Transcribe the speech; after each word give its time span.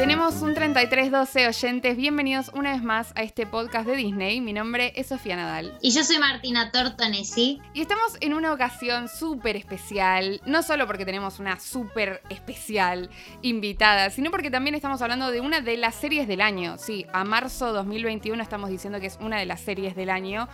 Tenemos 0.00 0.40
un 0.40 0.54
3312 0.54 1.46
oyentes. 1.46 1.94
Bienvenidos 1.94 2.50
una 2.54 2.72
vez 2.72 2.82
más 2.82 3.12
a 3.16 3.22
este 3.22 3.46
podcast 3.46 3.86
de 3.86 3.96
Disney. 3.96 4.40
Mi 4.40 4.54
nombre 4.54 4.94
es 4.96 5.08
Sofía 5.08 5.36
Nadal. 5.36 5.76
Y 5.82 5.90
yo 5.90 6.02
soy 6.04 6.18
Martina 6.18 6.70
Tortonesi. 6.72 7.60
Y 7.74 7.82
estamos 7.82 8.16
en 8.22 8.32
una 8.32 8.54
ocasión 8.54 9.10
súper 9.10 9.56
especial. 9.56 10.40
No 10.46 10.62
solo 10.62 10.86
porque 10.86 11.04
tenemos 11.04 11.38
una 11.38 11.60
súper 11.60 12.22
especial 12.30 13.10
invitada, 13.42 14.08
sino 14.08 14.30
porque 14.30 14.50
también 14.50 14.74
estamos 14.74 15.02
hablando 15.02 15.30
de 15.30 15.42
una 15.42 15.60
de 15.60 15.76
las 15.76 15.96
series 15.96 16.26
del 16.26 16.40
año. 16.40 16.78
Sí, 16.78 17.04
a 17.12 17.22
marzo 17.24 17.74
2021 17.74 18.42
estamos 18.42 18.70
diciendo 18.70 19.00
que 19.00 19.06
es 19.08 19.18
una 19.20 19.38
de 19.38 19.44
las 19.44 19.60
series 19.60 19.94
del 19.94 20.08
año 20.08 20.48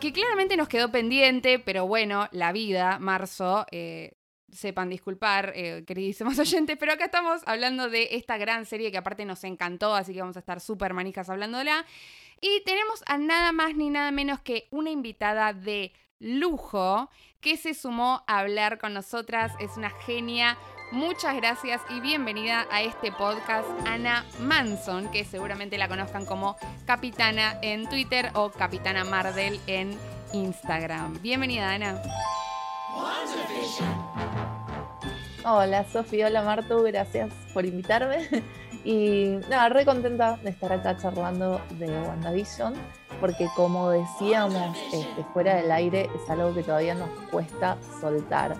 que 0.00 0.12
claramente 0.12 0.56
nos 0.56 0.66
quedó 0.66 0.90
pendiente, 0.90 1.60
pero 1.60 1.86
bueno, 1.86 2.26
la 2.32 2.50
vida, 2.52 2.98
marzo, 2.98 3.66
eh, 3.70 4.14
sepan 4.52 4.88
disculpar, 4.88 5.52
eh, 5.54 5.84
queridísimos 5.86 6.38
oyentes, 6.38 6.76
pero 6.78 6.92
acá 6.92 7.06
estamos 7.06 7.42
hablando 7.46 7.88
de 7.88 8.08
esta 8.12 8.38
gran 8.38 8.66
serie 8.66 8.90
que 8.90 8.98
aparte 8.98 9.24
nos 9.24 9.44
encantó, 9.44 9.94
así 9.94 10.12
que 10.12 10.20
vamos 10.20 10.36
a 10.36 10.40
estar 10.40 10.60
súper 10.60 10.94
manijas 10.94 11.30
hablándola. 11.30 11.84
Y 12.40 12.62
tenemos 12.64 13.02
a 13.06 13.18
nada 13.18 13.52
más 13.52 13.76
ni 13.76 13.90
nada 13.90 14.10
menos 14.10 14.40
que 14.40 14.66
una 14.70 14.90
invitada 14.90 15.52
de 15.52 15.92
lujo 16.18 17.10
que 17.40 17.56
se 17.56 17.74
sumó 17.74 18.22
a 18.26 18.38
hablar 18.38 18.78
con 18.78 18.94
nosotras. 18.94 19.52
Es 19.60 19.76
una 19.76 19.90
genia. 19.90 20.56
Muchas 20.92 21.36
gracias 21.36 21.80
y 21.88 22.00
bienvenida 22.00 22.66
a 22.70 22.82
este 22.82 23.12
podcast 23.12 23.68
Ana 23.86 24.24
Manson, 24.40 25.10
que 25.10 25.24
seguramente 25.24 25.78
la 25.78 25.88
conozcan 25.88 26.26
como 26.26 26.56
Capitana 26.86 27.58
en 27.62 27.88
Twitter 27.88 28.30
o 28.34 28.50
Capitana 28.50 29.04
Mardel 29.04 29.60
en 29.66 29.96
Instagram. 30.32 31.20
Bienvenida, 31.22 31.72
Ana. 31.72 32.02
Hola 35.42 35.84
Sofía, 35.90 36.26
hola 36.26 36.42
Martu, 36.42 36.82
gracias 36.82 37.30
por 37.52 37.64
invitarme. 37.64 38.28
Y 38.82 39.38
nada, 39.50 39.68
re 39.68 39.84
contenta 39.84 40.38
de 40.42 40.50
estar 40.50 40.72
acá 40.72 40.96
charlando 40.96 41.60
de 41.72 41.86
WandaVision, 41.86 42.72
porque 43.20 43.46
como 43.54 43.90
decíamos 43.90 44.74
este, 44.90 45.22
fuera 45.34 45.56
del 45.56 45.70
aire, 45.70 46.08
es 46.14 46.30
algo 46.30 46.54
que 46.54 46.62
todavía 46.62 46.94
nos 46.94 47.10
cuesta 47.30 47.76
soltar. 48.00 48.56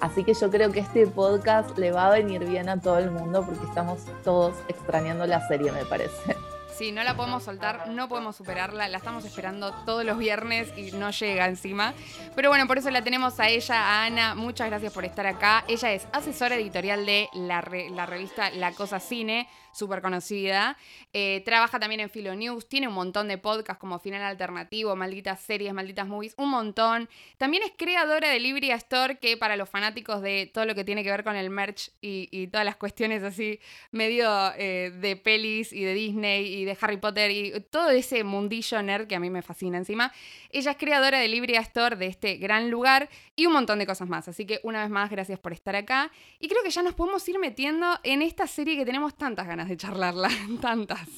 Así 0.00 0.22
que 0.22 0.32
yo 0.34 0.48
creo 0.48 0.70
que 0.70 0.78
este 0.78 1.08
podcast 1.08 1.76
le 1.76 1.90
va 1.90 2.06
a 2.06 2.10
venir 2.10 2.44
bien 2.44 2.68
a 2.68 2.80
todo 2.80 2.98
el 2.98 3.10
mundo 3.10 3.44
porque 3.44 3.64
estamos 3.64 4.04
todos 4.22 4.54
extrañando 4.68 5.26
la 5.26 5.44
serie, 5.48 5.72
me 5.72 5.84
parece. 5.86 6.36
Sí, 6.76 6.90
no 6.90 7.04
la 7.04 7.14
podemos 7.14 7.44
soltar, 7.44 7.88
no 7.88 8.08
podemos 8.08 8.34
superarla, 8.34 8.88
la 8.88 8.98
estamos 8.98 9.24
esperando 9.24 9.72
todos 9.86 10.04
los 10.04 10.18
viernes 10.18 10.72
y 10.76 10.90
no 10.90 11.10
llega 11.12 11.46
encima. 11.46 11.94
Pero 12.34 12.48
bueno, 12.48 12.66
por 12.66 12.78
eso 12.78 12.90
la 12.90 13.02
tenemos 13.02 13.38
a 13.38 13.48
ella, 13.48 13.76
a 13.76 14.04
Ana. 14.06 14.34
Muchas 14.34 14.66
gracias 14.68 14.92
por 14.92 15.04
estar 15.04 15.24
acá. 15.24 15.64
Ella 15.68 15.92
es 15.92 16.08
asesora 16.12 16.56
editorial 16.56 17.06
de 17.06 17.28
la, 17.32 17.64
la 17.92 18.06
revista 18.06 18.50
La 18.50 18.72
Cosa 18.72 18.98
Cine 18.98 19.48
súper 19.74 20.00
conocida. 20.02 20.76
Eh, 21.12 21.42
trabaja 21.44 21.78
también 21.78 22.00
en 22.00 22.10
Philo 22.10 22.34
News, 22.34 22.68
tiene 22.68 22.88
un 22.88 22.94
montón 22.94 23.28
de 23.28 23.38
podcasts 23.38 23.80
como 23.80 23.98
Final 23.98 24.22
Alternativo, 24.22 24.96
Malditas 24.96 25.40
Series, 25.40 25.72
Malditas 25.72 26.06
Movies, 26.06 26.34
un 26.38 26.50
montón. 26.50 27.08
También 27.38 27.62
es 27.62 27.72
creadora 27.76 28.30
de 28.30 28.40
Libria 28.40 28.74
Store, 28.76 29.18
que 29.18 29.36
para 29.36 29.56
los 29.56 29.68
fanáticos 29.68 30.22
de 30.22 30.50
todo 30.52 30.64
lo 30.64 30.74
que 30.74 30.84
tiene 30.84 31.02
que 31.02 31.10
ver 31.10 31.24
con 31.24 31.36
el 31.36 31.50
merch 31.50 31.90
y, 32.00 32.46
todas 32.48 32.64
las 32.64 32.76
cuestiones 32.76 33.22
así, 33.22 33.58
medio 33.90 34.52
eh, 34.56 34.92
de 34.94 35.16
pelis 35.16 35.72
y 35.72 35.82
de 35.82 35.94
Disney 35.94 36.46
y 36.46 36.64
de 36.64 36.76
Harry 36.80 36.98
Potter 36.98 37.30
y 37.30 37.52
todo 37.70 37.90
ese 37.90 38.22
mundillo 38.24 38.82
nerd 38.82 39.06
que 39.06 39.14
a 39.14 39.20
mí 39.20 39.30
me 39.30 39.42
fascina 39.42 39.78
encima. 39.78 40.12
Ella 40.50 40.72
es 40.72 40.76
creadora 40.76 41.18
de 41.18 41.28
Libria 41.28 41.60
Store, 41.60 41.96
de 41.96 42.06
este 42.06 42.36
gran 42.36 42.70
lugar 42.70 43.08
y 43.36 43.46
un 43.46 43.52
montón 43.52 43.78
de 43.78 43.86
cosas 43.86 44.08
más. 44.08 44.28
Así 44.28 44.46
que 44.46 44.60
una 44.62 44.82
vez 44.82 44.90
más, 44.90 45.10
gracias 45.10 45.38
por 45.38 45.52
estar 45.52 45.74
acá. 45.74 46.10
Y 46.38 46.48
creo 46.48 46.62
que 46.62 46.70
ya 46.70 46.82
nos 46.82 46.94
podemos 46.94 47.26
ir 47.28 47.38
metiendo 47.38 47.98
en 48.02 48.22
esta 48.22 48.46
serie 48.46 48.76
que 48.76 48.84
tenemos 48.84 49.16
tantas 49.16 49.46
ganas 49.46 49.63
de 49.68 49.76
charlarla, 49.76 50.28
tantas. 50.60 51.08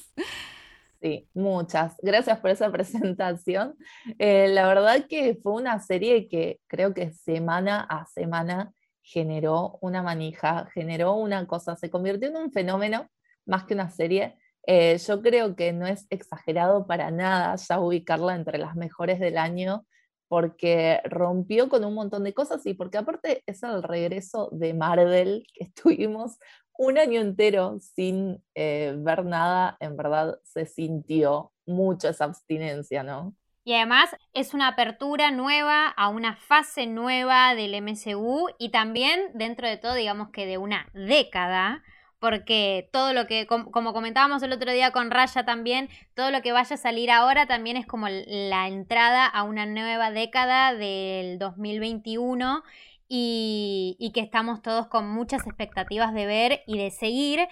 Sí, 1.01 1.29
muchas. 1.33 1.95
Gracias 2.01 2.39
por 2.39 2.49
esa 2.49 2.71
presentación. 2.71 3.75
Eh, 4.17 4.47
la 4.49 4.67
verdad 4.67 5.05
que 5.07 5.37
fue 5.41 5.53
una 5.53 5.79
serie 5.79 6.27
que 6.27 6.59
creo 6.67 6.93
que 6.93 7.11
semana 7.11 7.81
a 7.81 8.05
semana 8.07 8.73
generó 9.03 9.77
una 9.81 10.03
manija, 10.03 10.67
generó 10.73 11.13
una 11.13 11.47
cosa, 11.47 11.75
se 11.75 11.89
convirtió 11.89 12.29
en 12.29 12.37
un 12.37 12.51
fenómeno 12.51 13.07
más 13.45 13.63
que 13.63 13.73
una 13.73 13.89
serie. 13.89 14.37
Eh, 14.65 14.97
yo 14.97 15.21
creo 15.21 15.55
que 15.55 15.71
no 15.71 15.87
es 15.87 16.05
exagerado 16.09 16.87
para 16.87 17.09
nada 17.09 17.55
ya 17.55 17.79
ubicarla 17.79 18.35
entre 18.35 18.57
las 18.57 18.75
mejores 18.75 19.19
del 19.19 19.37
año 19.37 19.85
porque 20.27 21.01
rompió 21.05 21.69
con 21.69 21.85
un 21.85 21.93
montón 21.93 22.23
de 22.23 22.33
cosas 22.33 22.65
y 22.65 22.73
porque 22.73 22.97
aparte 22.97 23.43
es 23.45 23.63
el 23.63 23.81
regreso 23.81 24.49
de 24.51 24.73
Marvel 24.73 25.45
que 25.53 25.63
estuvimos 25.65 26.37
un 26.77 26.97
año 26.97 27.21
entero 27.21 27.79
sin 27.79 28.43
eh, 28.55 28.93
ver 28.97 29.25
nada, 29.25 29.77
en 29.79 29.97
verdad 29.97 30.39
se 30.43 30.65
sintió 30.65 31.51
mucho 31.65 32.09
esa 32.09 32.25
abstinencia, 32.25 33.03
¿no? 33.03 33.35
Y 33.63 33.73
además 33.73 34.15
es 34.33 34.53
una 34.53 34.69
apertura 34.69 35.31
nueva 35.31 35.87
a 35.87 36.07
una 36.07 36.37
fase 36.37 36.87
nueva 36.87 37.53
del 37.53 37.75
MCU 37.81 38.47
y 38.57 38.69
también 38.69 39.19
dentro 39.33 39.67
de 39.67 39.75
todo, 39.75 39.93
digamos 39.93 40.29
que 40.29 40.45
de 40.45 40.57
una 40.57 40.87
década, 40.93 41.83
porque 42.19 42.89
todo 42.93 43.11
lo 43.11 43.27
que, 43.27 43.45
como 43.45 43.91
comentábamos 43.91 44.41
el 44.41 44.53
otro 44.53 44.71
día 44.71 44.91
con 44.91 45.11
Raya 45.11 45.43
también, 45.43 45.89
todo 46.13 46.31
lo 46.31 46.41
que 46.41 46.53
vaya 46.53 46.75
a 46.75 46.77
salir 46.77 47.11
ahora 47.11 47.45
también 47.45 47.75
es 47.75 47.85
como 47.85 48.07
la 48.09 48.69
entrada 48.69 49.25
a 49.25 49.43
una 49.43 49.65
nueva 49.65 50.11
década 50.11 50.73
del 50.73 51.37
2021 51.37 52.63
y, 53.09 54.11
que 54.13 54.21
estamos 54.21 54.61
todos 54.61 54.87
con 54.87 55.09
muchas 55.09 55.45
expectativas 55.45 56.13
de 56.13 56.25
ver 56.25 56.63
y 56.67 56.77
de 56.77 56.91
seguir. 56.91 57.47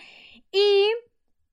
Y 0.52 0.88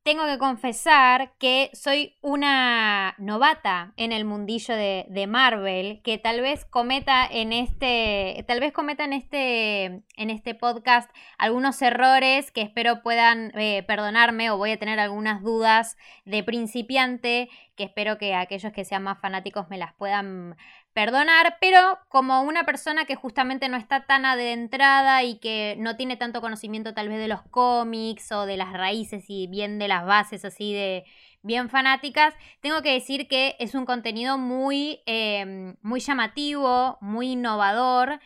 tengo 0.02 0.26
que 0.26 0.38
confesar 0.38 1.32
que 1.38 1.70
soy 1.74 2.16
una 2.22 3.14
novata 3.18 3.92
en 3.96 4.10
el 4.10 4.24
mundillo 4.24 4.74
de, 4.74 5.26
Marvel, 5.28 6.02
que 6.02 6.18
tal 6.18 6.40
vez 6.40 6.64
cometa 6.64 7.24
en 7.30 7.52
este, 7.52 8.44
tal 8.48 8.58
vez 8.58 8.72
cometa 8.72 9.04
en 9.04 9.12
este, 9.12 9.84
en 10.16 10.30
este 10.30 10.56
podcast 10.56 11.08
algunos 11.38 11.80
errores 11.82 12.50
que 12.50 12.62
espero 12.62 13.02
puedan 13.02 13.52
eh, 13.56 13.84
perdonarme 13.86 14.50
o 14.50 14.56
voy 14.56 14.72
a 14.72 14.78
tener 14.78 14.98
algunas 14.98 15.42
dudas 15.42 15.96
de 16.24 16.42
principiante 16.42 17.48
que 17.76 17.84
espero 17.84 18.18
que 18.18 18.34
aquellos 18.34 18.72
que 18.72 18.84
sean 18.84 19.04
más 19.04 19.20
fanáticos 19.20 19.68
me 19.70 19.78
las 19.78 19.94
puedan 19.94 20.56
perdonar, 20.92 21.56
pero 21.60 21.98
como 22.08 22.42
una 22.42 22.64
persona 22.64 23.04
que 23.04 23.14
justamente 23.14 23.68
no 23.68 23.76
está 23.76 24.04
tan 24.04 24.24
adentrada 24.24 25.22
y 25.22 25.38
que 25.38 25.76
no 25.78 25.96
tiene 25.96 26.16
tanto 26.16 26.40
conocimiento 26.40 26.94
tal 26.94 27.08
vez 27.08 27.18
de 27.18 27.28
los 27.28 27.42
cómics 27.42 28.30
o 28.32 28.46
de 28.46 28.56
las 28.56 28.72
raíces 28.72 29.24
y 29.28 29.46
bien 29.46 29.78
de 29.78 29.88
las 29.88 30.04
bases 30.04 30.44
así 30.44 30.72
de 30.72 31.04
bien 31.42 31.68
fanáticas, 31.70 32.34
tengo 32.60 32.82
que 32.82 32.92
decir 32.92 33.26
que 33.26 33.56
es 33.58 33.74
un 33.74 33.84
contenido 33.84 34.38
muy, 34.38 35.00
em, 35.06 35.76
muy 35.82 36.00
llamativo, 36.00 36.98
muy 37.00 37.32
innovador 37.32 38.20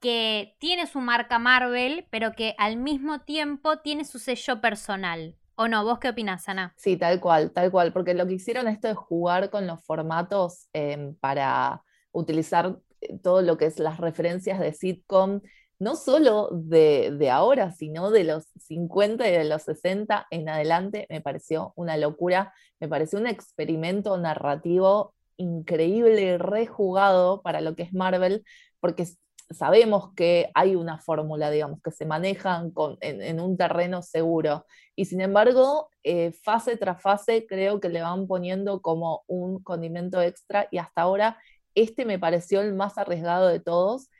que 0.00 0.56
tiene 0.58 0.86
su 0.86 1.00
marca 1.00 1.38
Marvel, 1.38 2.06
pero 2.10 2.32
que 2.32 2.54
al 2.58 2.76
mismo 2.76 3.20
tiempo 3.20 3.78
tiene 3.78 4.04
su 4.04 4.18
sello 4.18 4.60
personal. 4.60 5.36
¿O 5.56 5.68
no? 5.68 5.84
¿Vos 5.84 6.00
qué 6.00 6.08
opinás, 6.08 6.48
Ana? 6.48 6.74
Sí, 6.76 6.96
tal 6.96 7.20
cual, 7.20 7.52
tal 7.52 7.70
cual, 7.70 7.92
porque 7.92 8.12
lo 8.12 8.26
que 8.26 8.34
hicieron 8.34 8.66
esto 8.66 8.88
es 8.88 8.96
jugar 8.96 9.50
con 9.50 9.66
los 9.66 9.80
formatos 9.84 10.68
em, 10.72 11.14
para 11.14 11.82
utilizar 12.14 12.78
eh, 13.02 13.18
todo 13.22 13.42
lo 13.42 13.58
que 13.58 13.66
es 13.66 13.78
las 13.78 13.98
referencias 13.98 14.58
de 14.60 14.72
sitcom, 14.72 15.40
no 15.78 15.96
solo 15.96 16.48
de, 16.52 17.28
ahora, 17.30 17.72
sino 17.72 18.10
de 18.10 18.24
los 18.24 18.44
50 18.60 19.28
y 19.28 19.32
de 19.32 19.44
los 19.44 19.62
60 19.62 20.26
en 20.30 20.48
adelante, 20.48 21.06
me 21.10 21.20
pareció 21.20 21.72
una 21.76 21.96
locura, 21.96 22.54
me 22.80 22.88
pareció 22.88 23.18
un 23.18 23.26
experimento 23.26 24.16
narrativo 24.16 25.14
increíble, 25.36 26.38
rejugado 26.38 27.42
para 27.42 27.60
lo 27.60 27.74
que 27.74 27.82
es 27.82 27.92
Marvel, 27.92 28.44
porque 28.80 29.06
sabemos 29.50 30.14
que 30.14 30.50
hay 30.54 30.76
una 30.76 30.98
fórmula, 30.98 31.50
digamos, 31.50 31.80
que 31.82 31.90
se 31.90 32.06
manejan 32.06 32.72
en, 33.00 33.40
un 33.40 33.56
terreno 33.56 34.00
seguro. 34.02 34.64
Y 34.96 35.06
sin 35.06 35.20
embargo, 35.20 35.90
eh, 36.02 36.32
fase 36.44 36.76
tras 36.76 37.02
fase 37.02 37.46
creo 37.46 37.80
que 37.80 37.88
le 37.88 38.00
van 38.00 38.26
poniendo 38.26 38.80
como 38.80 39.22
un 39.26 39.62
condimento 39.62 40.22
extra 40.22 40.68
y 40.70 40.78
hasta 40.78 41.02
ahora 41.02 41.38
este 41.74 42.04
me 42.04 42.18
pareció 42.18 42.60
el 42.60 42.74
más 42.74 42.98
arriesgado 42.98 43.48
de 43.48 43.60
todos, 43.60 44.10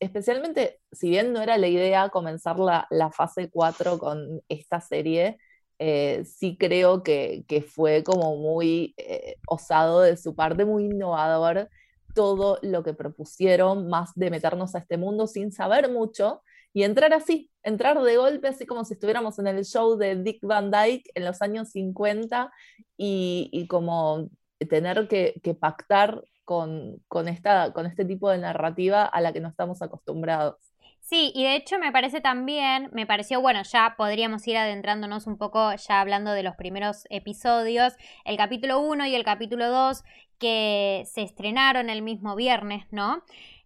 especialmente 0.00 0.80
si 0.92 1.10
bien 1.10 1.32
no 1.32 1.42
era 1.42 1.58
la 1.58 1.68
idea 1.68 2.08
comenzar 2.10 2.58
la, 2.58 3.10
fase 3.12 3.50
4 3.50 3.98
con 3.98 4.42
esta 4.48 4.80
serie, 4.80 5.38
eh, 5.78 6.24
sí 6.24 6.56
creo 6.58 7.02
que, 7.02 7.44
fue 7.68 8.02
como 8.04 8.36
muy 8.36 8.94
eh, 8.96 9.36
osado 9.46 10.00
de 10.02 10.16
su 10.16 10.34
parte, 10.34 10.64
muy 10.64 10.84
innovador 10.86 11.68
todo 12.14 12.58
lo 12.62 12.82
que 12.82 12.94
propusieron, 12.94 13.88
más 13.88 14.12
de 14.14 14.30
meternos 14.30 14.74
a 14.74 14.78
este 14.78 14.96
mundo 14.96 15.26
sin 15.26 15.52
saber 15.52 15.90
mucho 15.90 16.42
y 16.72 16.82
entrar 16.82 17.12
así, 17.12 17.50
entrar 17.62 18.00
de 18.02 18.16
golpe, 18.16 18.48
así 18.48 18.66
como 18.66 18.84
si 18.84 18.94
estuviéramos 18.94 19.38
en 19.38 19.46
el 19.46 19.64
show 19.64 19.96
de 19.96 20.16
Dick 20.16 20.40
Van 20.42 20.70
Dyke 20.70 21.10
en 21.14 21.24
los 21.24 21.42
años 21.42 21.70
50 21.70 22.52
y, 22.96 23.66
como 23.68 24.30
tener 24.68 25.08
que, 25.08 25.40
que 25.42 25.54
pactar 25.54 26.22
con, 26.48 27.28
esta, 27.28 27.74
con 27.74 27.84
este 27.84 28.06
tipo 28.06 28.30
de 28.30 28.38
narrativa 28.38 29.04
a 29.04 29.20
la 29.20 29.34
que 29.34 29.40
no 29.40 29.48
estamos 29.48 29.82
acostumbrados. 29.82 30.56
Sí, 31.00 31.30
y 31.34 31.44
de 31.44 31.56
hecho 31.56 31.78
me 31.78 31.92
parece 31.92 32.22
también, 32.22 32.88
me 32.92 33.06
pareció, 33.06 33.42
bueno, 33.42 33.62
ya 33.64 33.96
podríamos 33.98 34.46
ir 34.48 34.56
adentrándonos 34.56 35.26
un 35.26 35.36
poco, 35.36 35.74
ya 35.74 36.00
hablando 36.00 36.32
de 36.32 36.42
los 36.42 36.56
primeros 36.56 37.04
episodios, 37.10 37.92
el 38.24 38.38
capítulo 38.38 38.80
1 38.80 39.06
y 39.08 39.14
el 39.14 39.24
capítulo 39.24 39.68
2 39.68 40.02
que 40.38 41.04
se 41.04 41.20
estrenaron 41.20 41.90
el 41.90 42.00
mismo 42.00 42.34
viernes, 42.34 42.86
¿no? 42.90 43.22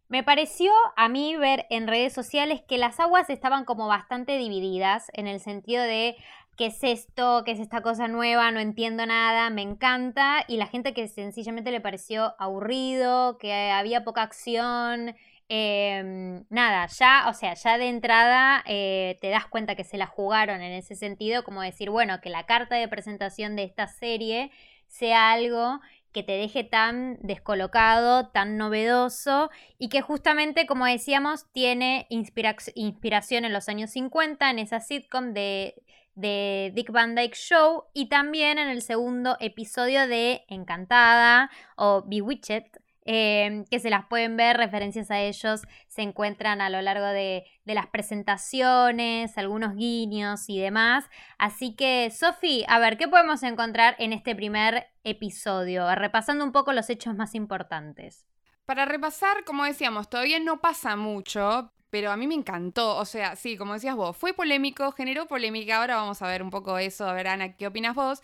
Me 0.09 0.25
pareció 0.25 0.73
a 0.97 1.09
mí 1.09 1.37
ver 1.37 1.67
en 1.71 1.87
redes 1.87 2.13
sociales 2.13 2.63
que 2.67 2.79
las 2.79 2.99
aguas 2.99 3.31
estaban 3.31 3.65
como 3.65 3.87
bastante 3.87 4.37
divididas 4.39 5.07
en 5.15 5.29
el 5.29 5.39
sentido 5.39 5.85
de 5.85 6.17
qué 6.57 6.67
es 6.67 6.83
esto, 6.83 7.43
qué 7.45 7.53
es 7.53 7.61
esta 7.61 7.81
cosa 7.83 8.09
nueva, 8.09 8.51
no 8.51 8.61
entiendo 8.61 9.07
nada, 9.07 9.51
me 9.51 9.63
encanta, 9.63 10.45
y 10.49 10.57
la 10.57 10.67
gente 10.67 10.95
que 10.95 11.09
sencillamente 11.09 11.71
le 11.71 11.81
pareció 11.81 12.35
aburrido, 12.39 13.39
que 13.39 13.53
había 13.53 14.05
poca 14.05 14.23
acción, 14.23 15.15
Em, 15.55 16.47
nada, 16.49 16.87
ya, 16.87 17.27
o 17.29 17.35
sea, 17.35 17.53
ya 17.53 17.77
de 17.77 17.91
entrada 17.91 18.65
eh, 18.67 19.19
te 19.21 19.29
das 19.29 19.47
cuenta 19.47 19.75
que 19.75 19.85
se 19.85 19.99
la 19.99 20.07
jugaron 20.07 20.63
en 20.63 20.73
ese 20.73 20.95
sentido, 20.95 21.45
como 21.45 21.61
decir, 21.61 21.91
bueno, 21.91 22.23
que 22.23 22.31
la 22.31 22.47
carta 22.47 22.77
de 22.77 22.89
presentación 22.89 23.55
de 23.55 23.65
esta 23.65 23.87
serie 23.87 24.51
sea 24.87 25.31
algo 25.31 25.81
que 26.13 26.23
te 26.23 26.33
deje 26.33 26.65
tan 26.65 27.19
descolocado, 27.21 28.29
tan 28.29 28.57
novedoso 28.57 29.51
y 29.79 29.91
que 29.91 30.01
justamente, 30.01 30.67
como 30.67 30.87
decíamos, 30.87 31.45
tiene 31.53 32.07
inspiración 32.09 33.45
en 33.45 33.53
los 33.53 33.69
años 33.69 33.91
50 33.91 34.51
en 34.51 34.59
esa 34.59 34.81
sitcom 34.81 35.35
de, 35.35 35.75
de 36.15 36.73
Dick 36.75 36.91
Van 36.91 37.15
Dyke 37.15 37.37
Show 37.37 37.85
y 37.95 38.09
también 38.09 38.59
en 38.59 38.69
el 38.69 38.83
segundo 38.83 39.37
episodio 39.41 40.07
de 40.07 40.45
Encantada 40.49 41.51
o 41.77 42.05
Bewitched, 42.07 42.65
Em, 43.05 43.65
que 43.65 43.81
se 43.81 43.91
las 43.91 44.07
pueden 44.07 44.37
ver, 44.37 44.57
referencias 44.57 45.11
a 45.11 45.21
ellos 45.21 45.63
se 45.89 46.03
encuentran 46.03 46.61
a 46.61 46.71
lo 46.71 46.81
largo 46.83 47.07
de, 47.07 47.45
las 47.65 47.89
presentaciones, 47.89 49.37
algunos 49.39 49.75
guiños 49.75 50.49
y 50.49 50.61
demás. 50.61 51.11
Así 51.37 51.75
que, 51.75 52.11
Sofi, 52.11 52.65
a 52.69 52.79
ver, 52.79 52.97
¿qué 52.99 53.09
podemos 53.09 53.43
encontrar 53.43 53.97
en 53.99 54.13
este 54.13 54.37
primer 54.37 54.87
episodio? 55.03 55.93
Repasando 55.95 56.45
un 56.45 56.53
poco 56.53 56.73
los 56.73 56.91
hechos 56.91 57.17
más 57.17 57.35
importantes. 57.35 58.25
Para 58.67 58.85
repasar, 58.85 59.45
como 59.45 59.65
decíamos, 59.65 60.09
todavía 60.09 60.39
no 60.39 60.61
pasa 60.61 60.95
mucho, 60.95 61.73
pero 61.93 62.11
a 62.11 62.17
mí 62.17 62.27
me 62.27 62.35
encantó. 62.35 62.97
O 62.97 63.05
sea, 63.05 63.37
sí, 63.37 63.59
como 63.59 63.75
decías 63.75 63.95
vos, 63.95 64.17
fue 64.17 64.33
polémico, 64.33 64.93
generó 64.93 65.27
polémica. 65.27 65.77
Ahora 65.77 65.97
vamos 65.97 66.23
a 66.23 66.27
ver 66.27 66.43
un 66.43 66.49
poco 66.49 66.79
eso, 66.79 67.07
a 67.07 67.13
ver, 67.13 67.29
Ana, 67.29 67.55
¿qué 67.55 67.67
opinas 67.67 67.95
vos? 67.95 68.23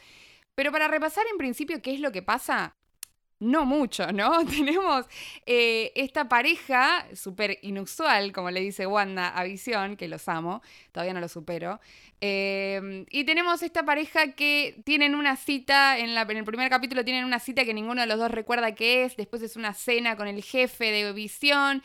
Pero 0.55 0.73
para 0.73 0.88
repasar 0.88 1.26
en 1.31 1.37
principio 1.37 1.82
qué 1.82 1.93
es 1.93 2.00
lo 2.00 2.11
que 2.11 2.23
pasa, 2.23 2.79
no 3.41 3.67
mucho, 3.67 4.11
¿no? 4.12 4.44
Tenemos 4.47 5.05
eh, 5.44 5.93
esta 5.97 6.31
pareja 6.31 7.06
súper 7.15 7.59
inusual, 7.61 8.32
como 8.32 8.50
le 8.50 8.61
dice 8.61 8.87
Wanda 8.87 9.29
a 9.29 9.44
Visión, 9.44 9.97
que 9.97 10.09
los 10.09 10.29
amo, 10.29 10.62
todavía 10.91 11.12
no 11.12 11.20
lo 11.20 11.29
supero. 11.29 11.79
Eh, 12.23 13.05
y 13.11 13.25
tenemos 13.25 13.62
esta 13.62 13.85
pareja 13.85 14.32
que 14.32 14.81
tienen 14.85 15.15
una 15.15 15.37
cita, 15.37 15.99
en, 15.99 16.15
la, 16.15 16.23
en 16.23 16.38
el 16.38 16.44
primer 16.44 16.69
capítulo 16.70 17.05
tienen 17.05 17.25
una 17.25 17.38
cita 17.38 17.65
que 17.65 17.75
ninguno 17.75 18.00
de 18.00 18.09
los 18.09 18.19
dos 18.19 18.31
recuerda 18.31 18.75
qué 18.75 19.05
es, 19.05 19.17
después 19.17 19.43
es 19.43 19.56
una 19.56 19.75
cena 19.75 20.17
con 20.17 20.26
el 20.26 20.43
jefe 20.43 20.91
de 20.91 21.12
Visión, 21.12 21.82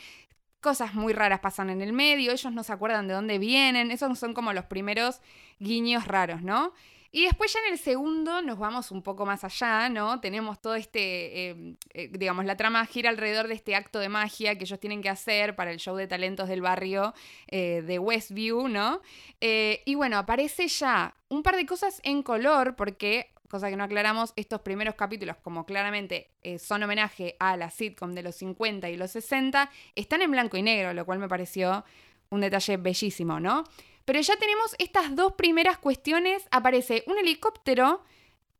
cosas 0.64 0.96
muy 0.96 1.14
raras 1.14 1.42
pasan 1.42 1.70
en 1.70 1.82
el 1.84 1.94
medio, 1.94 2.32
ellos 2.32 2.52
no 2.52 2.64
se 2.64 2.74
acuerdan 2.74 3.08
de 3.08 3.14
dónde 3.14 3.38
vienen, 3.38 3.92
esos 3.92 4.18
son 4.18 4.34
como 4.34 4.54
los 4.54 4.66
primeros 4.66 5.22
guiños 5.60 6.08
raros, 6.08 6.42
¿no? 6.42 6.74
Y 7.16 7.26
después 7.26 7.54
ya 7.54 7.60
en 7.68 7.74
el 7.74 7.78
segundo 7.78 8.42
nos 8.42 8.58
vamos 8.58 8.90
un 8.90 9.04
poco 9.04 9.24
más 9.24 9.44
allá, 9.44 9.88
¿no? 9.88 10.20
Tenemos 10.20 10.60
todo 10.60 10.74
este, 10.74 11.50
em, 11.50 11.76
eh, 11.94 12.10
digamos, 12.12 12.44
la 12.44 12.58
trama 12.58 12.84
gira 12.88 13.12
alrededor 13.12 13.48
de 13.48 13.54
este 13.54 13.76
acto 13.76 14.00
de 14.00 14.10
magia 14.10 14.58
que 14.58 14.64
ellos 14.64 14.80
tienen 14.80 15.04
que 15.04 15.10
hacer 15.10 15.56
para 15.56 15.70
el 15.70 15.78
show 15.78 15.96
de 15.96 16.08
talentos 16.08 16.50
del 16.50 16.62
barrio 16.62 17.14
eh, 17.50 17.84
de 17.86 18.00
Westview, 18.00 18.68
¿no? 18.68 19.02
Eh, 19.42 19.84
y 19.86 19.94
bueno, 19.94 20.18
aparece 20.18 20.68
ya 20.68 21.16
un 21.30 21.44
par 21.44 21.56
de 21.56 21.68
cosas 21.68 22.02
en 22.04 22.24
color 22.24 22.76
porque 22.76 23.33
cosa 23.54 23.70
que 23.70 23.76
no 23.76 23.84
aclaramos, 23.84 24.34
estos 24.36 24.62
primeros 24.62 24.96
capítulos, 24.96 25.38
como 25.44 25.64
claramente 25.64 26.32
son 26.58 26.82
homenaje 26.82 27.36
a 27.40 27.56
la 27.56 27.70
sitcom 27.70 28.14
de 28.16 28.24
los 28.24 28.34
50 28.38 28.90
y 28.90 28.98
los 28.98 29.12
60, 29.12 29.70
están 29.94 30.24
en 30.24 30.32
blanco 30.32 30.58
y 30.58 30.64
negro, 30.64 30.92
lo 30.92 31.06
cual 31.06 31.20
me 31.20 31.30
pareció 31.30 31.86
un 32.32 32.42
detalle 32.42 32.78
bellísimo, 32.78 33.40
¿no? 33.40 33.64
Pero 34.06 34.20
ya 34.22 34.36
tenemos 34.38 34.76
estas 34.80 35.16
dos 35.16 35.34
primeras 35.34 35.78
cuestiones. 35.78 36.48
Aparece 36.50 37.04
un 37.06 37.20
helicóptero 37.20 38.04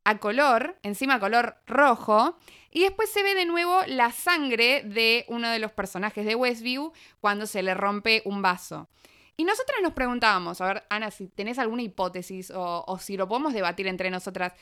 a 0.04 0.18
color, 0.18 0.78
encima 0.84 1.18
color 1.18 1.56
rojo, 1.66 2.38
y 2.70 2.82
después 2.82 3.10
se 3.10 3.24
ve 3.24 3.34
de 3.34 3.46
nuevo 3.46 3.80
la 3.88 4.12
sangre 4.12 4.82
de 4.84 5.24
uno 5.26 5.50
de 5.50 5.58
los 5.58 5.72
personajes 5.72 6.24
de 6.24 6.36
Westview 6.36 6.92
cuando 7.20 7.46
se 7.46 7.64
le 7.64 7.74
rompe 7.74 8.22
un 8.26 8.42
vaso. 8.42 8.88
Y 9.36 9.44
nosotras 9.44 9.78
nos 9.82 9.94
preguntábamos, 9.94 10.60
a 10.60 10.66
ver, 10.66 10.84
Ana, 10.88 11.10
si 11.10 11.26
tenés 11.26 11.58
alguna 11.58 11.82
hipótesis 11.82 12.52
o, 12.52 12.84
o 12.86 12.98
si 12.98 13.16
lo 13.16 13.26
podemos 13.26 13.52
debatir 13.52 13.88
entre 13.88 14.08
nosotras. 14.08 14.52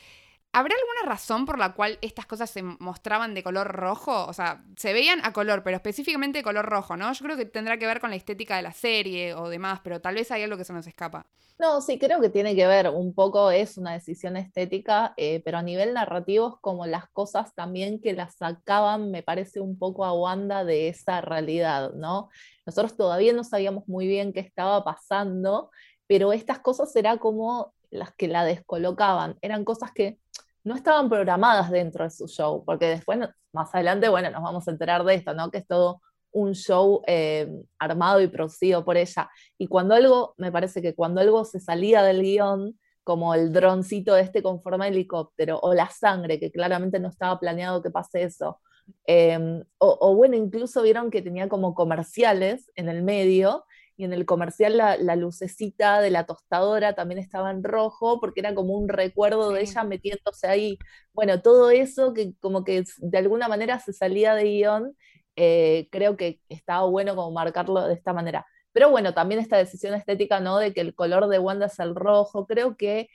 ¿Habrá 0.55 0.75
alguna 0.75 1.11
razón 1.11 1.47
por 1.47 1.57
la 1.57 1.73
cual 1.73 1.97
estas 2.01 2.27
cosas 2.27 2.47
se 2.47 2.61
mostraban 2.61 3.33
de 3.33 3.41
color 3.41 3.67
rojo? 3.69 4.27
O 4.27 4.33
sea, 4.33 4.63
se 4.77 4.93
veían 4.93 5.19
a 5.25 5.33
color, 5.33 5.63
pero 5.63 5.77
específicamente 5.77 6.37
de 6.37 6.43
color 6.43 6.67
rojo, 6.67 6.95
¿no? 6.95 7.11
Yo 7.11 7.25
creo 7.25 7.35
que 7.35 7.45
tendrá 7.45 7.79
que 7.79 7.87
ver 7.87 7.99
con 7.99 8.11
la 8.11 8.15
estética 8.17 8.55
de 8.55 8.61
la 8.61 8.71
serie 8.71 9.33
o 9.33 9.49
demás, 9.49 9.79
pero 9.83 9.99
tal 9.99 10.13
vez 10.13 10.29
hay 10.29 10.43
algo 10.43 10.55
que 10.55 10.63
se 10.63 10.71
nos 10.71 10.85
escapa. 10.85 11.25
No, 11.57 11.81
sí, 11.81 11.97
creo 11.97 12.21
que 12.21 12.29
tiene 12.29 12.55
que 12.55 12.67
ver, 12.67 12.89
un 12.89 13.15
poco 13.15 13.49
es 13.49 13.79
una 13.79 13.93
decisión 13.93 14.37
estética, 14.37 15.15
eh, 15.17 15.41
pero 15.43 15.57
a 15.57 15.63
nivel 15.63 15.95
narrativo 15.95 16.49
es 16.49 16.61
como 16.61 16.85
las 16.85 17.09
cosas 17.09 17.55
también 17.55 17.99
que 17.99 18.13
las 18.13 18.35
sacaban, 18.35 19.09
me 19.09 19.23
parece 19.23 19.59
un 19.59 19.79
poco 19.79 20.05
a 20.05 20.13
Wanda 20.13 20.63
de 20.63 20.87
esa 20.87 21.21
realidad, 21.21 21.93
¿no? 21.93 22.29
Nosotros 22.67 22.95
todavía 22.95 23.33
no 23.33 23.43
sabíamos 23.43 23.87
muy 23.87 24.05
bien 24.05 24.33
qué 24.33 24.41
estaba 24.41 24.83
pasando, 24.83 25.71
pero 26.05 26.31
estas 26.31 26.59
cosas 26.59 26.95
eran 26.95 27.17
como 27.17 27.73
las 27.89 28.13
que 28.13 28.27
la 28.27 28.45
descolocaban, 28.45 29.37
eran 29.41 29.63
cosas 29.63 29.91
que 29.91 30.19
no 30.63 30.75
estaban 30.75 31.09
programadas 31.09 31.69
dentro 31.69 32.03
de 32.03 32.09
su 32.09 32.27
show, 32.27 32.63
porque 32.65 32.87
después, 32.87 33.19
más 33.51 33.73
adelante, 33.75 34.09
bueno, 34.09 34.31
nos 34.31 34.41
vamos 34.41 34.67
a 34.67 34.71
enterar 34.71 35.03
de 35.03 35.15
esto, 35.15 35.33
¿no? 35.33 35.51
Que 35.51 35.59
es 35.59 35.67
todo 35.67 36.01
un 36.31 36.53
show 36.53 37.01
eh, 37.07 37.47
armado 37.79 38.19
y 38.21 38.27
producido 38.27 38.83
por 38.83 38.97
ella. 38.97 39.29
Y 39.57 39.67
cuando 39.67 39.93
algo, 39.93 40.33
me 40.37 40.51
parece 40.51 40.81
que 40.81 40.95
cuando 40.95 41.21
algo 41.21 41.45
se 41.45 41.59
salía 41.59 42.01
del 42.01 42.21
guion, 42.21 42.77
como 43.03 43.33
el 43.35 43.51
droncito 43.51 44.15
este 44.15 44.41
con 44.41 44.61
forma 44.61 44.85
de 44.85 44.91
helicóptero, 44.91 45.59
o 45.61 45.73
la 45.73 45.89
sangre, 45.89 46.39
que 46.39 46.51
claramente 46.51 46.99
no 46.99 47.09
estaba 47.09 47.39
planeado 47.39 47.83
que 47.83 47.91
pase 47.91 48.23
eso, 48.23 48.59
em, 49.05 49.63
o, 49.77 50.15
bueno, 50.15 50.35
incluso 50.35 50.81
vieron 50.81 51.11
que 51.11 51.21
tenía 51.21 51.47
como 51.47 51.75
comerciales 51.75 52.71
en 52.75 52.89
el 52.89 53.03
medio, 53.03 53.65
y 54.03 54.05
en 54.05 54.13
el 54.13 54.25
comercial 54.25 54.77
la, 54.77 55.15
lucecita 55.15 56.01
de 56.01 56.11
la 56.11 56.25
tostadora 56.25 56.93
también 56.93 57.19
estaba 57.19 57.51
en 57.51 57.63
rojo 57.63 58.19
porque 58.19 58.41
era 58.41 58.53
como 58.53 58.73
un 58.77 58.89
recuerdo 58.89 59.51
de 59.51 59.61
ella 59.61 59.83
metiéndose 59.85 60.47
ahí. 60.47 60.77
Bueno, 61.13 61.41
todo 61.41 61.71
eso 61.71 62.13
que 62.13 62.33
como 62.41 62.65
que 62.65 62.83
de 62.97 63.17
alguna 63.17 63.47
manera 63.47 63.79
se 63.79 63.93
salía 63.93 64.35
de 64.35 64.43
guion, 64.43 64.97
eh, 65.37 65.87
creo 65.91 66.17
que 66.17 66.41
estaba 66.49 66.85
bueno 66.87 67.15
como 67.15 67.31
marcarlo 67.31 67.87
de 67.87 67.93
esta 67.93 68.11
manera. 68.11 68.45
Pero 68.73 68.89
bueno, 68.89 69.13
también 69.13 69.39
esta 69.39 69.57
decisión 69.57 69.93
estética, 69.93 70.41
¿no? 70.41 70.57
De 70.57 70.73
que 70.73 70.81
el 70.81 70.95
color 70.95 71.27
de 71.29 71.39
Wanda 71.39 71.67
es 71.67 71.79
el 71.79 71.95
rojo, 71.95 72.45
creo 72.45 72.75
que 72.75 73.07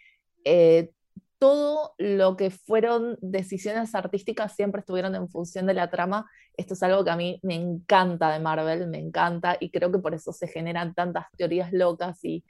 eh, 0.44 0.90
todo 1.38 1.94
lo 1.98 2.36
que 2.36 2.50
fueron 2.50 3.16
decisiones 3.20 3.94
artísticas 3.94 4.54
siempre 4.54 4.80
estuvieron 4.80 5.14
en 5.14 5.28
función 5.28 5.66
de 5.66 5.74
la 5.74 5.90
trama. 5.90 6.28
Esto 6.56 6.74
es 6.74 6.82
algo 6.82 7.04
que 7.04 7.10
a 7.10 7.16
mí 7.16 7.38
me 7.42 7.54
encanta 7.54 8.32
de 8.32 8.40
Marvel, 8.40 8.88
me 8.88 8.98
encanta 8.98 9.56
y 9.60 9.70
creo 9.70 9.92
que 9.92 9.98
por 9.98 10.14
eso 10.14 10.32
se 10.32 10.48
generan 10.48 10.94
tantas 10.94 11.26
teorías 11.36 11.72
locas 11.72 12.18
y, 12.24 12.44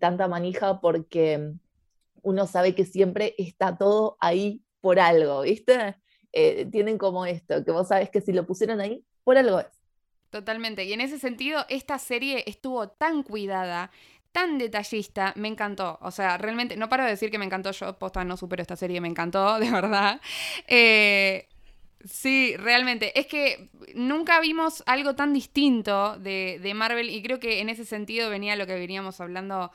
tanta 0.00 0.28
manija 0.28 0.80
porque 0.80 1.52
uno 2.22 2.46
sabe 2.46 2.74
que 2.74 2.86
siempre 2.86 3.34
está 3.36 3.76
todo 3.76 4.16
ahí 4.18 4.62
por 4.80 4.98
algo, 4.98 5.42
¿viste? 5.42 5.96
Eh, 6.32 6.64
tienen 6.72 6.96
como 6.96 7.26
esto, 7.26 7.62
que 7.62 7.70
vos 7.70 7.88
sabes 7.88 8.08
que 8.08 8.22
si 8.22 8.32
lo 8.32 8.46
pusieron 8.46 8.80
ahí, 8.80 9.04
por 9.24 9.36
algo 9.36 9.60
es. 9.60 9.84
Totalmente. 10.34 10.82
Y 10.82 10.92
en 10.92 11.00
ese 11.00 11.20
sentido, 11.20 11.64
esta 11.68 11.96
serie 12.00 12.42
estuvo 12.48 12.88
tan 12.88 13.22
cuidada 13.22 13.92
tan 14.34 14.58
detallista, 14.58 15.32
me 15.36 15.46
encantó. 15.46 15.96
O 16.02 16.10
sea, 16.10 16.36
realmente, 16.38 16.76
no 16.76 16.88
paro 16.88 17.04
de 17.04 17.10
decir 17.10 17.30
que 17.30 17.38
me 17.38 17.44
encantó, 17.44 17.70
yo 17.70 17.96
posta 17.96 18.24
no 18.24 18.36
supero 18.36 18.62
esta 18.62 18.74
serie, 18.74 19.00
me 19.00 19.06
encantó, 19.06 19.58
de 19.60 19.70
verdad. 19.70 20.20
Eh, 20.66 21.46
sí, 22.04 22.56
realmente, 22.56 23.16
es 23.18 23.28
que 23.28 23.70
nunca 23.94 24.40
vimos 24.40 24.82
algo 24.86 25.14
tan 25.14 25.32
distinto 25.32 26.18
de, 26.18 26.72
Marvel 26.74 27.10
y 27.10 27.22
creo 27.22 27.38
que 27.38 27.60
en 27.60 27.68
ese 27.68 27.84
sentido 27.84 28.28
venía 28.28 28.56
lo 28.56 28.66
que 28.66 28.74
veníamos 28.74 29.20
hablando 29.20 29.70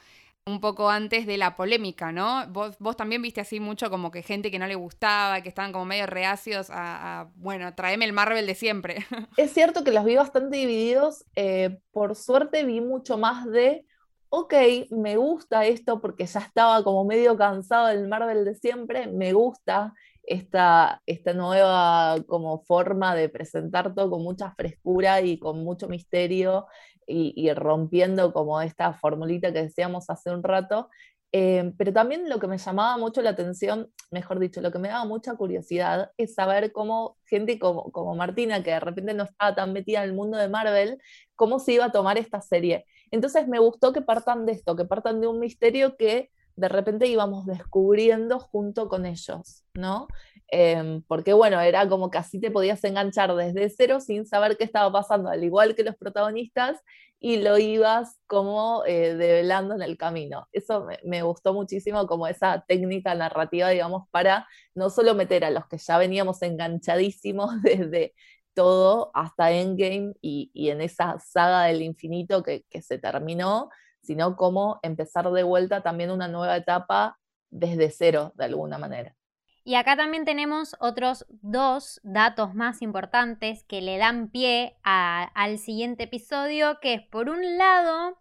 un 0.45 0.59
poco 0.59 0.89
antes 0.89 1.25
de 1.25 1.37
la 1.37 1.55
polémica, 1.55 2.11
¿no? 2.11 2.45
Vos, 2.49 2.75
vos 2.79 2.97
también 2.97 3.21
viste 3.21 3.39
así 3.39 3.61
mucho 3.61 3.89
como 3.89 4.11
que 4.11 4.23
gente 4.23 4.51
que 4.51 4.59
no 4.59 4.67
le 4.67 4.75
gustaba, 4.75 5.41
que 5.41 5.47
estaban 5.47 5.71
como 5.71 5.85
medio 5.85 6.05
reacios 6.05 6.67
a, 6.69 7.29
bueno, 7.35 7.73
tráeme 7.75 8.03
el 8.03 8.13
Marvel 8.13 8.45
de 8.45 8.55
siempre. 8.55 9.05
Es 9.37 9.53
cierto 9.53 9.85
que 9.85 9.91
los 9.91 10.03
vi 10.03 10.17
bastante 10.17 10.57
divididos, 10.57 11.23
eh, 11.37 11.79
por 11.91 12.17
suerte 12.17 12.65
vi 12.65 12.81
mucho 12.81 13.17
más 13.17 13.45
de 13.45 13.85
ok, 14.29 14.53
me 14.91 15.17
gusta 15.17 15.65
esto 15.65 15.99
porque 16.01 16.25
ya 16.25 16.39
estaba 16.39 16.83
como 16.83 17.05
medio 17.05 17.37
cansado 17.37 17.87
del 17.87 18.07
Marvel 18.07 18.45
de 18.45 18.55
siempre, 18.55 19.07
me 19.07 19.33
gusta 19.33 19.93
esta, 20.23 21.01
esta 21.05 21.33
nueva 21.33 22.17
como 22.27 22.61
forma 22.63 23.15
de 23.15 23.29
presentar 23.29 23.93
todo 23.95 24.11
con 24.11 24.23
mucha 24.23 24.51
frescura 24.51 25.21
y 25.21 25.39
con 25.39 25.63
mucho 25.63 25.87
misterio. 25.87 26.67
y, 27.11 27.51
rompiendo 27.53 28.31
como 28.33 28.61
esta 28.61 28.93
formulita 28.93 29.51
que 29.51 29.63
decíamos 29.63 30.09
hace 30.11 30.29
un 30.31 30.43
rato. 30.43 30.89
Eh, 31.31 31.73
pero 31.77 31.93
también 31.93 32.27
lo 32.29 32.39
que 32.39 32.47
me 32.47 32.57
llamaba 32.57 32.97
mucho 32.97 33.21
la 33.21 33.31
atención, 33.31 33.91
mejor 34.11 34.39
dicho, 34.39 34.61
lo 34.61 34.71
que 34.71 34.79
me 34.79 34.89
daba 34.89 35.05
mucha 35.05 35.35
curiosidad 35.35 36.11
es 36.17 36.33
saber 36.33 36.71
cómo 36.71 37.17
gente 37.25 37.59
como, 37.59 37.91
como 37.91 38.15
Martina, 38.15 38.63
que 38.63 38.71
de 38.71 38.79
repente 38.79 39.13
no 39.13 39.23
estaba 39.23 39.55
tan 39.55 39.73
metida 39.73 40.03
en 40.03 40.09
el 40.09 40.15
mundo 40.15 40.37
de 40.37 40.49
Marvel, 40.49 40.99
cómo 41.35 41.59
se 41.59 41.73
iba 41.73 41.85
a 41.85 41.91
tomar 41.91 42.17
esta 42.17 42.41
serie. 42.41 42.85
Entonces 43.11 43.47
me 43.47 43.59
gustó 43.59 43.93
que 43.93 44.01
partan 44.01 44.45
de 44.45 44.53
esto, 44.53 44.75
que 44.75 44.85
partan 44.85 45.21
de 45.21 45.27
un 45.27 45.39
misterio 45.39 45.97
que 45.97 46.31
de 46.55 46.67
repente 46.67 47.07
íbamos 47.07 47.45
descubriendo 47.45 48.39
junto 48.39 48.89
con 48.89 49.05
ellos, 49.05 49.63
¿no? 49.73 50.07
Em, 50.51 51.03
porque 51.03 51.33
bueno, 51.33 51.59
era 51.61 51.87
como 51.87 52.09
que 52.09 52.17
así 52.17 52.39
te 52.39 52.51
podías 52.51 52.83
enganchar 52.83 53.33
desde 53.35 53.69
cero 53.69 53.99
sin 53.99 54.25
saber 54.25 54.57
qué 54.57 54.63
estaba 54.63 54.91
pasando, 54.91 55.29
al 55.29 55.43
igual 55.43 55.75
que 55.75 55.83
los 55.83 55.95
protagonistas, 55.95 56.81
y 57.19 57.37
lo 57.37 57.57
ibas 57.57 58.17
como 58.27 58.83
eh, 58.85 59.15
develando 59.15 59.75
en 59.75 59.81
el 59.81 59.97
camino. 59.97 60.47
Eso 60.53 60.87
me, 61.03 61.21
gustó 61.21 61.53
muchísimo 61.53 62.07
como 62.07 62.27
esa 62.27 62.63
técnica 62.67 63.13
narrativa, 63.13 63.69
digamos, 63.69 64.07
para 64.09 64.47
no 64.73 64.89
solo 64.89 65.15
meter 65.15 65.43
a 65.43 65.51
los 65.51 65.67
que 65.67 65.77
ya 65.77 65.97
veníamos 65.97 66.41
enganchadísimos 66.41 67.61
desde 67.61 68.13
todo 68.53 69.11
hasta 69.13 69.51
Endgame 69.51 70.13
y, 70.21 70.51
y 70.53 70.69
en 70.69 70.81
esa 70.81 71.19
saga 71.19 71.63
del 71.63 71.81
infinito 71.81 72.43
que, 72.43 72.65
que 72.69 72.81
se 72.81 72.97
terminó, 72.97 73.69
sino 74.01 74.35
como 74.35 74.79
empezar 74.83 75.29
de 75.31 75.43
vuelta 75.43 75.81
también 75.81 76.11
una 76.11 76.27
nueva 76.27 76.57
etapa 76.57 77.19
desde 77.49 77.89
cero, 77.89 78.33
de 78.35 78.45
alguna 78.45 78.77
manera. 78.77 79.15
Y 79.63 79.75
acá 79.75 79.95
también 79.95 80.25
tenemos 80.25 80.75
otros 80.79 81.25
dos 81.29 81.99
datos 82.03 82.55
más 82.55 82.81
importantes 82.81 83.63
que 83.65 83.81
le 83.81 83.97
dan 83.97 84.29
pie 84.29 84.77
al 84.83 85.59
siguiente 85.59 86.03
episodio, 86.03 86.79
que 86.81 86.95
es 86.95 87.01
por 87.03 87.29
un 87.29 87.57
lado, 87.57 88.18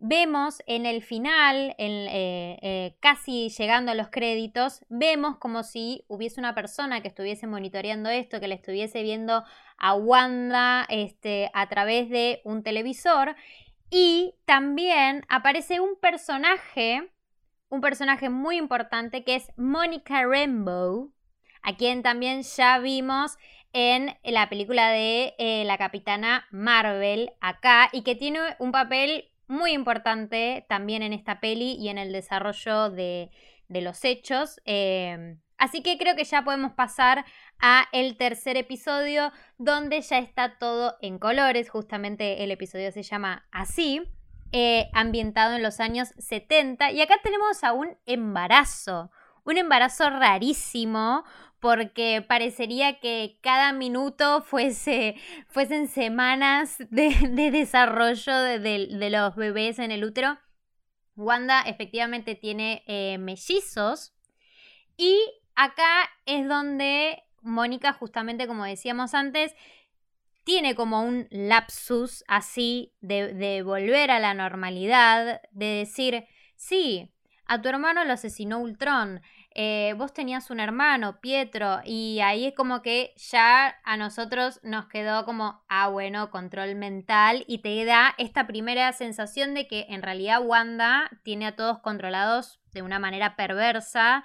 vemos 0.00 0.62
en 0.66 0.86
el 0.86 1.02
final, 1.02 1.74
eh, 1.78 2.58
eh, 2.62 2.96
casi 3.00 3.50
llegando 3.50 3.92
a 3.92 3.94
los 3.94 4.08
créditos, 4.08 4.84
vemos 4.88 5.36
como 5.38 5.62
si 5.62 6.04
hubiese 6.08 6.40
una 6.40 6.54
persona 6.54 7.00
que 7.00 7.08
estuviese 7.08 7.46
monitoreando 7.46 8.08
esto, 8.08 8.40
que 8.40 8.48
le 8.48 8.56
estuviese 8.56 9.02
viendo 9.02 9.44
a 9.78 9.94
Wanda 9.94 10.86
este, 10.88 11.50
a 11.54 11.68
través 11.68 12.10
de 12.10 12.40
un 12.44 12.62
televisor. 12.62 13.36
Y 13.90 14.34
también 14.44 15.24
aparece 15.28 15.80
un 15.80 15.96
personaje 15.96 17.10
un 17.70 17.80
personaje 17.80 18.28
muy 18.28 18.56
importante 18.56 19.24
que 19.24 19.36
es 19.36 19.52
Monica 19.56 20.24
Rambeau, 20.26 21.12
a 21.62 21.76
quien 21.76 22.02
también 22.02 22.42
ya 22.42 22.78
vimos 22.78 23.38
en 23.72 24.16
la 24.24 24.48
película 24.48 24.90
de 24.90 25.34
eh, 25.38 25.64
la 25.64 25.78
Capitana 25.78 26.46
Marvel 26.50 27.30
acá 27.40 27.88
y 27.92 28.02
que 28.02 28.16
tiene 28.16 28.40
un 28.58 28.72
papel 28.72 29.30
muy 29.50 29.72
importante 29.72 30.64
también 30.68 31.02
en 31.02 31.12
esta 31.12 31.40
peli 31.40 31.76
y 31.78 31.88
en 31.88 31.98
el 31.98 32.12
desarrollo 32.12 32.88
de, 32.88 33.30
los 33.68 34.04
hechos. 34.04 34.60
Eh, 34.64 35.36
así 35.58 35.82
que 35.82 35.98
creo 35.98 36.16
que 36.16 36.24
ya 36.24 36.42
podemos 36.42 36.72
pasar 36.72 37.24
a 37.58 37.86
el 37.92 38.16
tercer 38.16 38.56
episodio 38.56 39.32
donde 39.58 40.00
ya 40.00 40.18
está 40.18 40.56
todo 40.58 40.96
en 41.02 41.18
colores, 41.18 41.68
justamente 41.68 42.42
el 42.42 42.50
episodio 42.50 42.90
se 42.92 43.02
llama 43.02 43.46
así. 43.50 44.02
Eh, 44.52 44.90
ambientado 44.94 45.54
en 45.54 45.62
los 45.62 45.78
años 45.78 46.08
70. 46.18 46.90
Y 46.90 47.00
acá 47.00 47.14
tenemos 47.22 47.62
a 47.62 47.72
un 47.72 47.96
embarazo, 48.06 49.12
un 49.44 49.58
embarazo 49.58 50.10
rarísimo, 50.10 51.22
porque 51.60 52.24
parecería 52.26 52.98
que 53.00 53.38
cada 53.42 53.72
minuto 53.72 54.42
fuese, 54.42 55.16
fuesen 55.48 55.88
semanas 55.88 56.76
de, 56.90 57.50
desarrollo 57.52 58.34
de, 58.36 59.10
los 59.10 59.36
bebés 59.36 59.78
en 59.78 59.92
el 59.92 60.04
útero. 60.04 60.38
Wanda 61.16 61.62
efectivamente 61.62 62.34
tiene 62.34 62.82
eh, 62.86 63.18
mellizos. 63.18 64.14
Y 64.96 65.18
acá 65.54 66.08
es 66.26 66.48
donde 66.48 67.22
Mónica, 67.42 67.92
justamente 67.92 68.46
como 68.46 68.64
decíamos 68.64 69.14
antes, 69.14 69.54
tiene 70.44 70.74
como 70.74 71.02
un 71.02 71.26
lapsus 71.30 72.24
así 72.28 72.92
de, 73.00 73.62
volver 73.62 74.10
a 74.10 74.18
la 74.18 74.34
normalidad, 74.34 75.40
de 75.52 75.66
decir, 75.66 76.24
sí, 76.56 77.12
a 77.46 77.60
tu 77.60 77.68
hermano 77.68 78.04
lo 78.04 78.12
asesinó 78.12 78.58
Ultron, 78.60 79.20
eh, 79.52 79.94
vos 79.96 80.12
tenías 80.12 80.50
un 80.50 80.60
hermano, 80.60 81.20
Pietro, 81.20 81.80
y 81.84 82.20
ahí 82.20 82.46
es 82.46 82.54
como 82.54 82.82
que 82.82 83.12
ya 83.16 83.76
a 83.84 83.96
nosotros 83.96 84.60
nos 84.62 84.86
quedó 84.86 85.24
como, 85.24 85.64
ah, 85.68 85.88
bueno, 85.88 86.30
control 86.30 86.76
mental, 86.76 87.44
y 87.48 87.58
te 87.58 87.84
da 87.84 88.14
esta 88.18 88.46
primera 88.46 88.92
sensación 88.92 89.54
de 89.54 89.66
que 89.66 89.86
en 89.88 90.02
realidad 90.02 90.44
Wanda 90.44 91.10
tiene 91.24 91.46
a 91.46 91.56
todos 91.56 91.80
controlados 91.80 92.60
de 92.72 92.82
una 92.82 92.98
manera 92.98 93.34
perversa. 93.36 94.22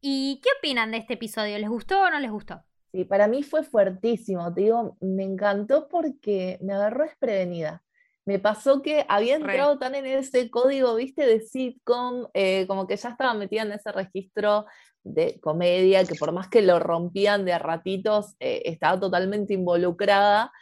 ¿Y 0.00 0.40
qué 0.42 0.48
opinan 0.58 0.90
de 0.90 0.98
este 0.98 1.14
episodio? 1.14 1.58
¿Les 1.58 1.68
gustó 1.68 2.02
o 2.02 2.10
no 2.10 2.18
les 2.18 2.30
gustó? 2.30 2.62
Sí, 2.92 3.04
para 3.04 3.28
mí 3.28 3.42
fue 3.42 3.62
fuertísimo, 3.62 4.52
te 4.52 4.62
digo, 4.62 4.96
me 5.00 5.22
encantó 5.22 5.88
porque 5.88 6.58
me 6.60 6.72
agarró 6.72 7.04
desprevenida. 7.04 7.82
Me 8.24 8.38
pasó 8.38 8.82
que 8.82 9.04
había 9.08 9.36
entrado 9.36 9.78
tan 9.78 9.94
en 9.94 10.06
ese 10.06 10.50
código, 10.50 10.94
viste, 10.94 11.26
de 11.26 11.40
sitcom, 11.40 12.26
eh, 12.34 12.66
como 12.68 12.86
que 12.86 12.96
ya 12.96 13.10
estaba 13.10 13.34
metida 13.34 13.62
en 13.62 13.72
ese 13.72 13.90
registro 13.90 14.66
de 15.02 15.40
comedia, 15.40 16.04
que 16.04 16.14
por 16.14 16.32
más 16.32 16.48
que 16.48 16.62
lo 16.62 16.78
rompían 16.78 17.44
de 17.44 17.52
a 17.52 17.58
ratitos, 17.58 18.36
eh, 18.38 18.62
estaba 18.66 19.00
totalmente 19.00 19.54
involucrada. 19.54 20.52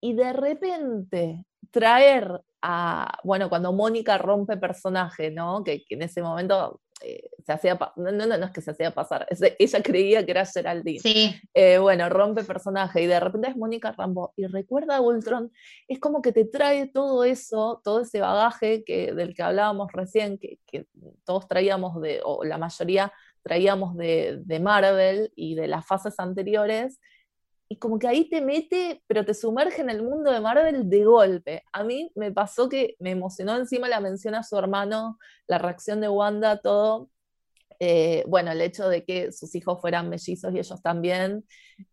Y 0.00 0.14
de 0.14 0.32
repente 0.32 1.44
traer 1.70 2.42
a, 2.62 3.18
bueno, 3.22 3.48
cuando 3.48 3.72
Mónica 3.72 4.18
rompe 4.18 4.56
personaje, 4.56 5.30
¿no? 5.30 5.62
Que, 5.62 5.84
que 5.84 5.94
en 5.94 6.02
ese 6.02 6.22
momento 6.22 6.80
eh, 7.02 7.30
se 7.44 7.52
hacía, 7.52 7.78
no, 7.96 8.10
no, 8.10 8.26
no 8.26 8.46
es 8.46 8.50
que 8.52 8.60
se 8.60 8.70
hacía 8.70 8.90
pasar, 8.90 9.26
ella 9.58 9.82
creía 9.82 10.24
que 10.24 10.30
era 10.30 10.46
Geraldine. 10.46 11.00
Sí. 11.00 11.34
Eh, 11.54 11.78
bueno, 11.78 12.08
rompe 12.08 12.42
personaje 12.44 13.02
y 13.02 13.06
de 13.06 13.20
repente 13.20 13.48
es 13.48 13.56
Mónica 13.56 13.92
Rambo 13.92 14.32
y 14.36 14.46
recuerda 14.46 14.96
a 14.96 15.00
Ultron, 15.00 15.52
es 15.88 16.00
como 16.00 16.22
que 16.22 16.32
te 16.32 16.44
trae 16.44 16.86
todo 16.86 17.24
eso, 17.24 17.80
todo 17.84 18.00
ese 18.00 18.20
bagaje 18.20 18.84
que, 18.84 19.12
del 19.12 19.34
que 19.34 19.42
hablábamos 19.42 19.92
recién, 19.92 20.38
que, 20.38 20.58
que 20.66 20.86
todos 21.24 21.46
traíamos 21.48 22.00
de, 22.00 22.20
o 22.24 22.44
la 22.44 22.58
mayoría 22.58 23.12
traíamos 23.42 23.96
de, 23.96 24.40
de 24.44 24.58
Marvel 24.58 25.32
y 25.36 25.54
de 25.54 25.68
las 25.68 25.86
fases 25.86 26.18
anteriores, 26.18 27.00
y 27.68 27.78
como 27.78 27.98
que 27.98 28.08
ahí 28.08 28.28
te 28.28 28.40
mete, 28.40 29.02
pero 29.06 29.24
te 29.24 29.34
sumerge 29.34 29.82
en 29.82 29.90
el 29.90 30.02
mundo 30.02 30.30
de 30.30 30.40
Marvel 30.40 30.88
de 30.88 31.04
golpe. 31.04 31.64
A 31.72 31.84
mí 31.84 32.10
me 32.14 32.32
pasó 32.32 32.68
que 32.68 32.96
me 33.00 33.10
emocionó 33.10 33.56
encima 33.56 33.88
la 33.88 34.00
mención 34.00 34.34
a 34.34 34.42
su 34.42 34.56
hermano, 34.56 35.18
la 35.48 35.58
reacción 35.58 36.00
de 36.00 36.08
Wanda, 36.08 36.60
todo. 36.60 37.10
Eh, 37.80 38.24
bueno, 38.26 38.52
el 38.52 38.60
hecho 38.60 38.88
de 38.88 39.04
que 39.04 39.32
sus 39.32 39.54
hijos 39.54 39.80
fueran 39.80 40.08
mellizos 40.08 40.52
y 40.54 40.58
ellos 40.58 40.82
también, 40.82 41.44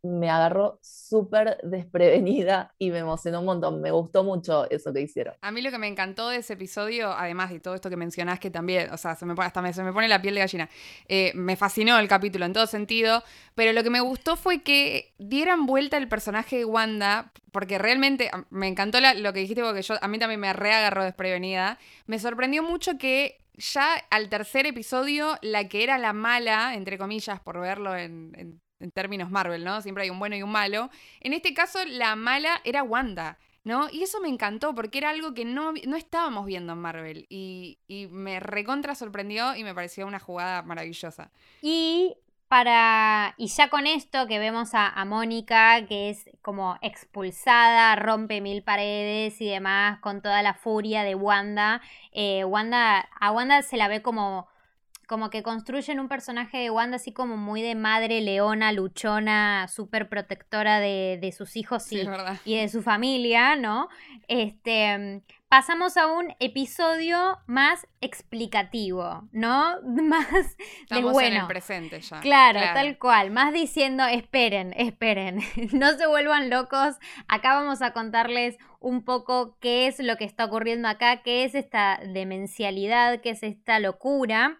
me 0.01 0.29
agarró 0.29 0.79
súper 0.81 1.57
desprevenida 1.63 2.73
y 2.77 2.91
me 2.91 2.99
emocionó 2.99 3.39
un 3.39 3.45
montón. 3.45 3.81
Me 3.81 3.91
gustó 3.91 4.23
mucho 4.23 4.69
eso 4.69 4.93
que 4.93 5.01
hicieron. 5.01 5.35
A 5.41 5.51
mí 5.51 5.61
lo 5.61 5.71
que 5.71 5.77
me 5.77 5.87
encantó 5.87 6.29
de 6.29 6.37
ese 6.37 6.53
episodio, 6.53 7.11
además 7.11 7.51
de 7.51 7.59
todo 7.59 7.75
esto 7.75 7.89
que 7.89 7.97
mencionás, 7.97 8.39
que 8.39 8.49
también, 8.49 8.91
o 8.91 8.97
sea, 8.97 9.15
se 9.15 9.25
me 9.25 9.33
hasta 9.37 9.73
se 9.73 9.83
me 9.83 9.93
pone 9.93 10.07
la 10.07 10.21
piel 10.21 10.35
de 10.35 10.41
gallina, 10.41 10.69
eh, 11.07 11.31
me 11.35 11.55
fascinó 11.55 11.97
el 11.99 12.07
capítulo 12.07 12.45
en 12.45 12.53
todo 12.53 12.67
sentido, 12.67 13.23
pero 13.55 13.73
lo 13.73 13.83
que 13.83 13.89
me 13.89 13.99
gustó 13.99 14.35
fue 14.35 14.61
que 14.61 15.13
dieran 15.17 15.65
vuelta 15.65 15.97
el 15.97 16.07
personaje 16.07 16.57
de 16.57 16.65
Wanda, 16.65 17.31
porque 17.51 17.77
realmente 17.77 18.31
me 18.49 18.67
encantó 18.67 18.99
lo 18.99 19.33
que 19.33 19.39
dijiste, 19.41 19.61
porque 19.63 19.81
yo, 19.81 19.95
a 20.01 20.07
mí 20.07 20.17
también 20.17 20.39
me 20.39 20.53
reagarró 20.53 21.03
desprevenida. 21.03 21.77
Me 22.07 22.19
sorprendió 22.19 22.63
mucho 22.63 22.97
que 22.97 23.42
ya 23.55 23.95
al 24.09 24.29
tercer 24.29 24.65
episodio, 24.65 25.37
la 25.41 25.67
que 25.67 25.83
era 25.83 25.97
la 25.97 26.13
mala, 26.13 26.75
entre 26.75 26.97
comillas, 26.97 27.39
por 27.39 27.59
verlo 27.59 27.95
en, 27.95 28.61
términos 28.93 29.31
Marvel, 29.31 29.63
¿no? 29.63 29.81
Siempre 29.81 30.03
hay 30.03 30.09
un 30.09 30.19
bueno 30.19 30.35
y 30.35 30.43
un 30.43 30.51
malo. 30.51 30.89
En 31.21 31.33
este 31.33 31.53
caso, 31.53 31.79
la 31.85 32.15
mala 32.15 32.59
era 32.65 32.83
Wanda. 32.83 33.37
¿no? 33.63 33.87
Y 33.89 34.03
eso 34.03 34.19
me 34.19 34.27
encantó 34.27 34.75
porque 34.75 34.97
era 34.97 35.09
algo 35.09 35.33
que 35.33 35.45
no, 35.45 35.71
no 35.87 35.95
estábamos 35.95 36.45
viendo 36.45 36.73
en 36.73 36.79
Marvel 36.79 37.25
y, 37.29 37.79
y, 37.87 38.07
me 38.07 38.41
recontra 38.41 38.93
sorprendió 38.93 39.55
y 39.55 39.63
me 39.63 39.73
pareció 39.73 40.05
una 40.05 40.19
jugada 40.19 40.63
maravillosa. 40.63 41.31
Y 41.61 42.13
y 43.37 43.47
ya 43.47 43.69
con 43.69 43.87
esto 43.87 44.27
que 44.27 44.37
vemos 44.39 44.71
a, 44.73 45.03
Mónica, 45.05 45.85
que 45.87 46.09
es 46.09 46.29
como 46.41 46.77
expulsada, 46.81 47.95
rompe 47.95 48.41
mil 48.41 48.63
paredes 48.63 49.41
y 49.41 49.49
demás, 49.49 49.99
con 49.99 50.21
toda 50.21 50.41
la 50.43 50.53
furia 50.53 51.03
de 51.03 51.15
Wanda, 51.15 51.81
eh, 52.11 52.43
Wanda, 52.45 53.07
a 53.19 53.31
Wanda 53.31 53.61
se 53.63 53.77
la 53.77 53.87
ve 53.87 54.01
como 54.01 54.47
como 55.05 55.29
que 55.29 55.43
construyen 55.43 55.99
un 55.99 56.07
personaje 56.07 56.57
de 56.57 56.69
Wanda 56.69 56.95
así 56.95 57.11
como 57.11 57.35
muy 57.37 57.61
de 57.61 57.75
madre 57.75 58.21
leona, 58.21 58.71
luchona, 58.71 59.67
súper 59.67 60.07
protectora 60.07 60.79
de, 60.79 61.35
sus 61.37 61.55
hijos 61.55 61.91
y, 61.91 62.07
y, 62.45 62.55
de 62.55 62.69
su 62.69 62.81
familia, 62.81 63.55
¿no? 63.57 63.89
Este, 64.27 65.21
pasamos 65.53 65.97
a 65.97 66.07
un 66.07 66.33
episodio 66.39 67.37
más 67.45 67.85
explicativo, 68.01 69.29
¿no? 69.31 69.79
Más 69.83 70.27
de 70.89 71.03
bueno. 71.03 71.27
en 71.27 71.41
el 71.41 71.45
presente 71.45 72.01
ya. 72.01 72.21
Claro, 72.21 72.59
tal 72.73 72.97
cual. 72.97 73.29
Más 73.29 73.53
diciendo, 73.53 74.03
esperen, 74.03 74.73
esperen, 74.75 75.41
no 75.71 75.95
se 75.95 76.07
vuelvan 76.07 76.49
locos. 76.49 76.95
Acá 77.27 77.53
vamos 77.53 77.83
a 77.83 77.93
contarles 77.93 78.57
un 78.79 79.05
poco 79.05 79.59
qué 79.59 79.85
es 79.85 79.99
lo 79.99 80.17
que 80.17 80.25
está 80.25 80.45
ocurriendo 80.45 80.87
acá, 80.87 81.21
qué 81.21 81.43
es 81.43 81.53
esta 81.53 81.99
demencialidad, 82.03 83.21
qué 83.21 83.29
es 83.29 83.43
esta 83.43 83.77
locura. 83.77 84.59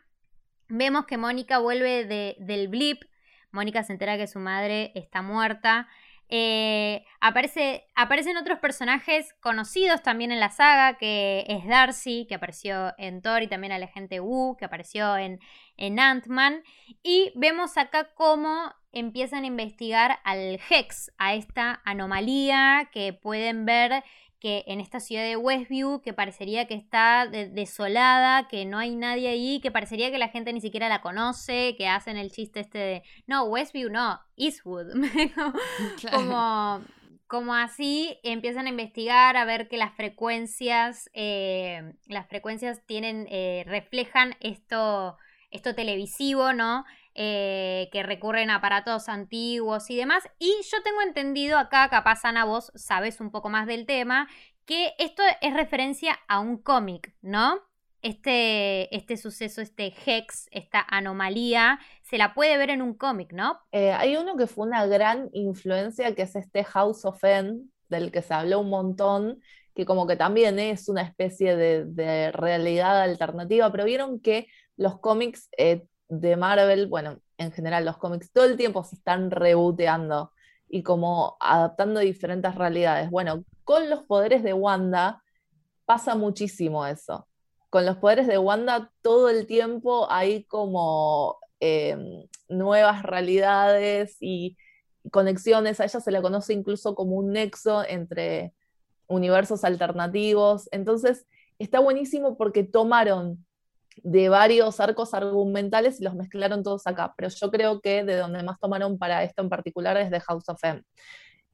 Vemos 0.67 1.07
que 1.07 1.17
Mónica 1.17 1.57
vuelve 1.57 2.05
del 2.37 2.67
blip. 2.67 3.01
Mónica 3.49 3.81
se 3.81 3.93
entera 3.93 4.15
que 4.17 4.27
su 4.27 4.37
madre 4.37 4.91
está 4.93 5.23
muerta. 5.23 5.87
Eh, 6.35 7.05
aparece, 7.21 7.85
aparecen 7.93 8.37
otros 8.37 8.57
personajes 8.57 9.35
conocidos 9.39 10.01
también 10.01 10.31
en 10.31 10.39
la 10.39 10.49
saga, 10.49 10.97
que 10.97 11.45
es 11.47 11.67
Darcy, 11.67 12.25
que 12.27 12.33
apareció 12.33 12.91
en 12.97 13.21
Thor, 13.21 13.43
y 13.43 13.47
también 13.47 13.71
el 13.71 13.83
agente 13.83 14.19
Wu, 14.19 14.57
que 14.57 14.65
apareció 14.65 15.15
en, 15.15 15.39
en 15.77 15.99
Ant-Man. 15.99 16.63
Y 17.03 17.31
vemos 17.35 17.77
acá 17.77 18.15
cómo 18.15 18.73
empiezan 18.91 19.43
a 19.43 19.47
investigar 19.47 20.21
al 20.23 20.59
Hex, 20.71 21.11
a 21.19 21.35
esta 21.35 21.83
anomalía 21.85 22.89
que 22.91 23.13
pueden 23.13 23.67
ver 23.67 24.03
que 24.43 24.65
en 24.67 24.81
esta 24.81 24.99
ciudad 24.99 25.23
de 25.23 25.37
Westview, 25.37 26.01
que 26.01 26.11
parecería 26.11 26.67
que 26.67 26.73
está 26.73 27.27
desolada, 27.27 28.49
que 28.49 28.65
no 28.65 28.77
hay 28.77 28.93
nadie 28.93 29.29
ahí, 29.29 29.61
que 29.61 29.71
parecería 29.71 30.11
que 30.11 30.17
la 30.17 30.27
gente 30.27 30.51
ni 30.51 30.59
siquiera 30.59 30.89
la 30.89 31.01
conoce, 31.01 31.75
que 31.77 31.87
hacen 31.87 32.17
el 32.17 32.29
chiste 32.29 32.59
este 32.59 32.77
de, 32.77 33.03
no, 33.25 33.45
Westview 33.45 33.89
no, 33.89 34.19
Eastwood. 34.35 34.87
como, 36.11 36.81
como 37.25 37.55
así 37.55 38.19
empiezan 38.21 38.65
a 38.65 38.69
investigar, 38.71 39.37
a 39.37 39.45
ver 39.45 39.69
que 39.69 39.77
las 39.77 39.95
frecuencias, 39.95 41.09
eh, 41.13 41.93
las 42.07 42.27
frecuencias 42.27 42.85
tienen, 42.85 43.27
eh, 43.29 43.63
reflejan 43.65 44.35
esto, 44.41 45.17
esto 45.51 45.73
televisivo, 45.73 46.51
¿no? 46.51 46.83
Eh, 47.15 47.89
que 47.91 48.01
recurren 48.01 48.49
a 48.49 48.55
aparatos 48.55 49.07
antiguos 49.07 49.91
y 49.91 49.95
demás. 49.95 50.23
Y 50.39 50.51
yo 50.71 50.81
tengo 50.83 51.01
entendido 51.01 51.59
acá, 51.59 51.87
capaz 51.89 52.25
Ana, 52.25 52.43
vos 52.43 52.71
sabes 52.73 53.21
un 53.21 53.29
poco 53.29 53.49
más 53.49 53.67
del 53.67 53.85
tema, 53.85 54.27
que 54.65 54.93
esto 54.97 55.21
es 55.41 55.53
referencia 55.53 56.17
a 56.27 56.39
un 56.39 56.57
cómic, 56.57 57.13
¿no? 57.21 57.61
Este, 58.01 58.93
este 58.95 59.15
suceso, 59.17 59.61
este 59.61 59.93
hex, 60.05 60.47
esta 60.51 60.85
anomalía, 60.89 61.79
se 62.01 62.17
la 62.17 62.33
puede 62.33 62.57
ver 62.57 62.71
en 62.71 62.81
un 62.81 62.95
cómic, 62.95 63.31
¿no? 63.31 63.59
Eh, 63.71 63.91
hay 63.91 64.17
uno 64.17 64.35
que 64.35 64.47
fue 64.47 64.65
una 64.65 64.85
gran 64.87 65.29
influencia, 65.33 66.15
que 66.15 66.23
es 66.23 66.35
este 66.35 66.63
House 66.63 67.05
of 67.05 67.23
N, 67.23 67.61
del 67.89 68.11
que 68.11 68.23
se 68.23 68.33
habló 68.33 68.59
un 68.59 68.69
montón, 68.69 69.39
que 69.75 69.85
como 69.85 70.07
que 70.07 70.15
también 70.15 70.57
es 70.57 70.89
una 70.89 71.03
especie 71.03 71.55
de, 71.55 72.31
realidad 72.31 73.01
alternativa, 73.01 73.71
pero 73.71 73.85
vieron 73.85 74.19
que 74.19 74.47
los 74.75 74.99
cómics 74.99 75.49
eh, 75.57 75.85
de 76.19 76.35
Marvel, 76.35 76.87
bueno, 76.87 77.19
en 77.37 77.51
general 77.51 77.85
los 77.85 77.97
cómics 77.97 78.31
todo 78.31 78.45
el 78.45 78.57
tiempo 78.57 78.83
se 78.83 78.95
están 78.95 79.31
reboteando 79.31 80.31
y 80.67 80.83
como 80.83 81.37
adaptando 81.39 81.99
diferentes 81.99 82.55
realidades. 82.55 83.09
Bueno, 83.09 83.43
con 83.63 83.89
los 83.89 84.03
poderes 84.03 84.43
de 84.43 84.53
Wanda 84.53 85.23
pasa 85.85 86.15
muchísimo 86.15 86.85
eso. 86.85 87.27
Con 87.69 87.85
los 87.85 87.97
poderes 87.97 88.27
de 88.27 88.37
Wanda 88.37 88.91
todo 89.01 89.29
el 89.29 89.47
tiempo 89.47 90.07
hay 90.11 90.45
como 90.45 91.37
em, 91.59 92.27
nuevas 92.49 93.03
realidades 93.03 94.17
y 94.19 94.57
conexiones. 95.11 95.79
A 95.79 95.85
ella 95.85 95.99
se 95.99 96.11
la 96.11 96.21
conoce 96.21 96.53
incluso 96.53 96.95
como 96.95 97.15
un 97.15 97.31
nexo 97.31 97.83
entre 97.87 98.53
universos 99.07 99.63
alternativos. 99.63 100.69
Entonces, 100.71 101.27
está 101.59 101.79
buenísimo 101.79 102.37
porque 102.37 102.63
tomaron 102.63 103.45
de 104.01 104.29
varios 104.29 104.79
arcos 104.79 105.13
argumentales 105.13 105.99
y 105.99 106.03
los 106.03 106.15
mezclaron 106.15 106.63
todos 106.63 106.87
acá, 106.87 107.13
pero 107.15 107.29
yo 107.29 107.51
creo 107.51 107.81
que 107.81 108.03
de 108.03 108.17
donde 108.17 108.43
más 108.43 108.59
tomaron 108.59 108.97
para 108.97 109.23
esto 109.23 109.41
en 109.41 109.49
particular 109.49 109.97
es 109.97 110.09
de 110.09 110.19
House 110.19 110.49
of 110.49 110.63
M. 110.63 110.81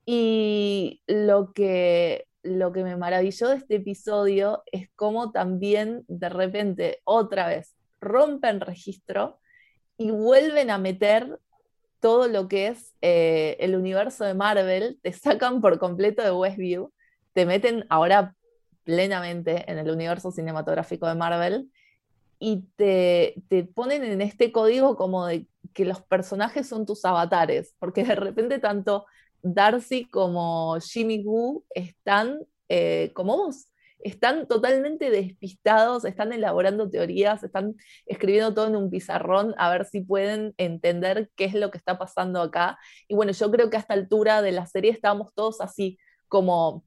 Y 0.06 1.02
lo 1.08 1.54
que, 1.54 2.26
lo 2.42 2.72
que 2.72 2.84
me 2.84 2.96
maravilló 2.96 3.50
de 3.50 3.58
este 3.58 3.76
episodio 3.76 4.64
es 4.72 4.90
cómo 4.96 5.32
también 5.32 6.04
de 6.08 6.30
repente 6.30 7.00
otra 7.04 7.48
vez 7.48 7.76
rompen 8.00 8.62
registro 8.62 9.40
y 9.98 10.12
vuelven 10.12 10.70
a 10.70 10.78
meter 10.78 11.40
todo 12.00 12.28
lo 12.28 12.48
que 12.48 12.68
es 12.68 12.94
eh, 13.02 13.58
el 13.60 13.76
universo 13.76 14.24
de 14.24 14.34
Marvel, 14.34 15.00
te 15.02 15.12
sacan 15.14 15.62
por 15.62 15.80
completo 15.80 16.24
de 16.24 16.32
Westview, 16.32 16.94
te 17.34 17.46
meten 17.46 17.86
ahora 17.90 18.36
plenamente 18.84 19.70
en 19.70 19.78
el 19.78 19.92
universo 19.92 20.32
cinematográfico 20.32 21.08
de 21.08 21.16
Marvel 21.16 21.70
y 22.40 22.64
te, 22.76 23.36
ponen 23.76 24.04
en 24.04 24.22
este 24.22 24.52
código 24.52 24.96
como 24.96 25.26
de 25.28 25.48
que 25.74 25.86
los 25.86 26.02
personajes 26.02 26.68
son 26.68 26.86
tus 26.86 27.06
avatares, 27.06 27.76
porque 27.80 28.04
de 28.04 28.16
repente 28.16 28.60
tanto 28.60 29.06
Darcy 29.42 30.10
como 30.10 30.78
Jimmy 30.80 31.22
Woo 31.24 31.66
están 31.76 32.40
eh, 32.70 33.12
como 33.14 33.38
vos, 33.38 33.68
están 34.00 34.48
totalmente 34.48 35.10
despistados, 35.10 36.06
están 36.06 36.32
elaborando 36.32 36.90
teorías, 36.90 37.44
están 37.44 37.76
escribiendo 38.06 38.54
todo 38.54 38.68
en 38.68 38.76
un 38.76 38.90
pizarrón 38.90 39.54
a 39.58 39.70
ver 39.70 39.86
si 39.86 40.02
pueden 40.02 40.54
entender 40.58 41.30
qué 41.36 41.46
es 41.46 41.54
lo 41.54 41.70
que 41.70 41.78
está 41.78 41.98
pasando 41.98 42.42
acá. 42.42 42.78
Y 43.08 43.16
bueno, 43.16 43.34
yo 43.34 43.52
creo 43.52 43.70
que 43.70 43.78
a 43.78 43.82
esta 43.82 43.94
altura 43.94 44.42
de 44.42 44.54
la 44.54 44.66
serie 44.68 44.92
estábamos 44.92 45.34
todos 45.34 45.60
así, 45.60 45.98
como 46.30 46.86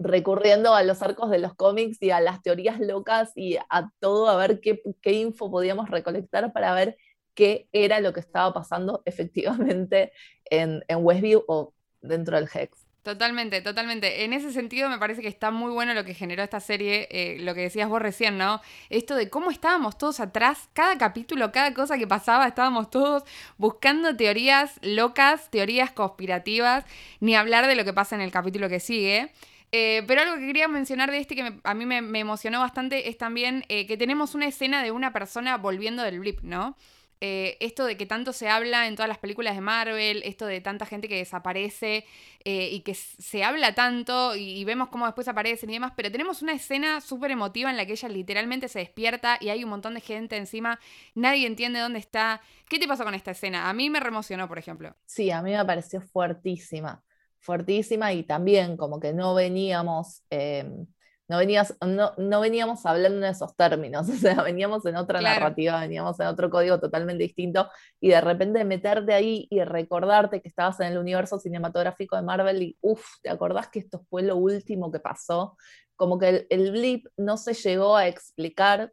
recurriendo 0.00 0.74
a 0.74 0.82
los 0.82 1.02
arcos 1.02 1.30
de 1.30 1.38
los 1.38 1.54
cómics 1.54 2.02
y 2.02 2.10
a 2.10 2.20
las 2.20 2.42
teorías 2.42 2.80
locas 2.80 3.32
y 3.34 3.56
a 3.56 3.90
todo, 4.00 4.28
a 4.28 4.36
ver 4.36 4.60
qué, 4.60 4.82
qué 5.00 5.12
info 5.12 5.50
podíamos 5.50 5.88
recolectar 5.88 6.52
para 6.52 6.74
ver 6.74 6.96
qué 7.34 7.68
era 7.72 8.00
lo 8.00 8.12
que 8.12 8.20
estaba 8.20 8.52
pasando 8.52 9.02
efectivamente 9.06 10.12
en, 10.44 10.82
en 10.88 11.04
Westview 11.04 11.44
o 11.48 11.72
dentro 12.02 12.36
del 12.36 12.48
Hex. 12.52 12.86
Totalmente, 13.02 13.60
totalmente. 13.62 14.24
En 14.24 14.32
ese 14.32 14.52
sentido 14.52 14.88
me 14.88 14.96
parece 14.96 15.22
que 15.22 15.28
está 15.28 15.50
muy 15.50 15.72
bueno 15.72 15.92
lo 15.92 16.04
que 16.04 16.14
generó 16.14 16.44
esta 16.44 16.60
serie, 16.60 17.08
eh, 17.10 17.36
lo 17.40 17.52
que 17.52 17.62
decías 17.62 17.88
vos 17.88 18.00
recién, 18.00 18.38
¿no? 18.38 18.60
Esto 18.90 19.16
de 19.16 19.28
cómo 19.28 19.50
estábamos 19.50 19.98
todos 19.98 20.20
atrás, 20.20 20.68
cada 20.72 20.96
capítulo, 20.98 21.50
cada 21.50 21.74
cosa 21.74 21.98
que 21.98 22.06
pasaba, 22.06 22.46
estábamos 22.46 22.90
todos 22.90 23.24
buscando 23.58 24.14
teorías 24.16 24.78
locas, 24.82 25.50
teorías 25.50 25.90
conspirativas, 25.90 26.84
ni 27.18 27.34
hablar 27.34 27.66
de 27.66 27.74
lo 27.74 27.84
que 27.84 27.92
pasa 27.92 28.14
en 28.14 28.20
el 28.20 28.30
capítulo 28.30 28.68
que 28.68 28.78
sigue. 28.78 29.32
Eh, 29.72 30.04
pero 30.06 30.20
algo 30.20 30.36
que 30.36 30.46
quería 30.46 30.68
mencionar 30.68 31.10
de 31.10 31.18
este 31.18 31.34
que 31.34 31.54
a 31.64 31.74
mí 31.74 31.86
me, 31.86 32.20
emocionó 32.20 32.60
bastante 32.60 33.08
es 33.08 33.18
también 33.18 33.64
eh, 33.68 33.86
que 33.88 33.96
tenemos 33.96 34.36
una 34.36 34.46
escena 34.46 34.80
de 34.82 34.92
una 34.92 35.12
persona 35.12 35.56
volviendo 35.56 36.04
del 36.04 36.20
blip, 36.20 36.40
¿no? 36.42 36.76
Eh, 37.24 37.56
esto 37.60 37.84
de 37.84 37.96
que 37.96 38.04
tanto 38.04 38.32
se 38.32 38.48
habla 38.48 38.88
en 38.88 38.96
todas 38.96 39.08
las 39.08 39.18
películas 39.18 39.54
de 39.54 39.60
Marvel, 39.60 40.24
esto 40.24 40.44
de 40.44 40.60
tanta 40.60 40.86
gente 40.86 41.06
que 41.06 41.18
desaparece 41.18 42.04
eh, 42.44 42.70
y 42.72 42.80
que 42.80 42.94
se 42.94 43.44
habla 43.44 43.76
tanto 43.76 44.34
y, 44.34 44.64
vemos 44.64 44.88
cómo 44.88 45.06
después 45.06 45.28
aparecen 45.28 45.70
y 45.70 45.74
demás, 45.74 45.92
pero 45.94 46.10
tenemos 46.10 46.42
una 46.42 46.52
escena 46.52 47.00
súper 47.00 47.30
emotiva 47.30 47.70
en 47.70 47.76
la 47.76 47.86
que 47.86 47.92
ella 47.92 48.08
literalmente 48.08 48.66
se 48.66 48.80
despierta 48.80 49.38
y 49.40 49.50
hay 49.50 49.62
un 49.62 49.70
montón 49.70 49.94
de 49.94 50.00
gente 50.00 50.36
encima, 50.36 50.80
nadie 51.14 51.46
entiende 51.46 51.78
dónde 51.78 52.00
está. 52.00 52.40
¿Qué 52.68 52.80
te 52.80 52.88
pasó 52.88 53.04
con 53.04 53.14
esta 53.14 53.30
escena? 53.30 53.70
A 53.70 53.72
mí 53.72 53.88
me 53.88 54.00
remocionó, 54.00 54.48
por 54.48 54.58
ejemplo. 54.58 54.96
Sí, 55.06 55.30
a 55.30 55.42
mí 55.42 55.52
me 55.52 55.64
pareció 55.64 56.00
fuertísima, 56.00 57.04
fuertísima 57.38 58.12
y 58.12 58.24
también 58.24 58.76
como 58.76 58.98
que 58.98 59.12
no 59.12 59.32
veníamos... 59.32 60.24
Em, 60.28 60.88
no, 61.28 61.38
venías, 61.38 61.76
no, 61.80 62.40
veníamos 62.40 62.84
hablando 62.84 63.18
en 63.18 63.32
esos 63.32 63.56
términos, 63.56 64.08
o 64.10 64.12
sea, 64.12 64.42
veníamos 64.42 64.84
en 64.86 64.96
otra 64.96 65.20
narrativa, 65.20 65.80
veníamos 65.80 66.18
en 66.20 66.26
otro 66.26 66.50
código 66.50 66.80
totalmente 66.80 67.22
distinto, 67.22 67.70
y 68.00 68.08
de 68.10 68.20
repente 68.20 68.64
meterte 68.64 69.14
ahí 69.14 69.46
y 69.50 69.62
recordarte 69.62 70.40
que 70.40 70.48
estabas 70.48 70.80
en 70.80 70.88
el 70.88 70.98
universo 70.98 71.38
cinematográfico 71.38 72.16
de 72.16 72.22
Marvel 72.22 72.62
y, 72.62 72.76
uff, 72.80 73.04
¿te 73.22 73.30
acordás 73.30 73.68
que 73.68 73.78
esto 73.78 74.04
fue 74.10 74.22
lo 74.22 74.36
último 74.36 74.90
que 74.90 75.00
pasó? 75.00 75.56
Como 75.96 76.18
que 76.18 76.46
el, 76.50 76.72
blip 76.72 77.06
no 77.16 77.36
se 77.36 77.54
llegó 77.54 77.96
a 77.96 78.08
explicar, 78.08 78.92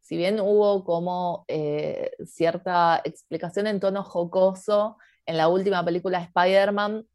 si 0.00 0.16
bien 0.16 0.40
hubo 0.40 0.84
como 0.84 1.44
eh, 1.48 2.10
cierta 2.26 3.00
explicación 3.04 3.66
en 3.66 3.80
tono 3.80 4.02
jocoso 4.02 4.98
en 5.24 5.36
la 5.36 5.48
última 5.48 5.84
película 5.84 6.18
de 6.18 6.24
Spider-Man, 6.24 7.06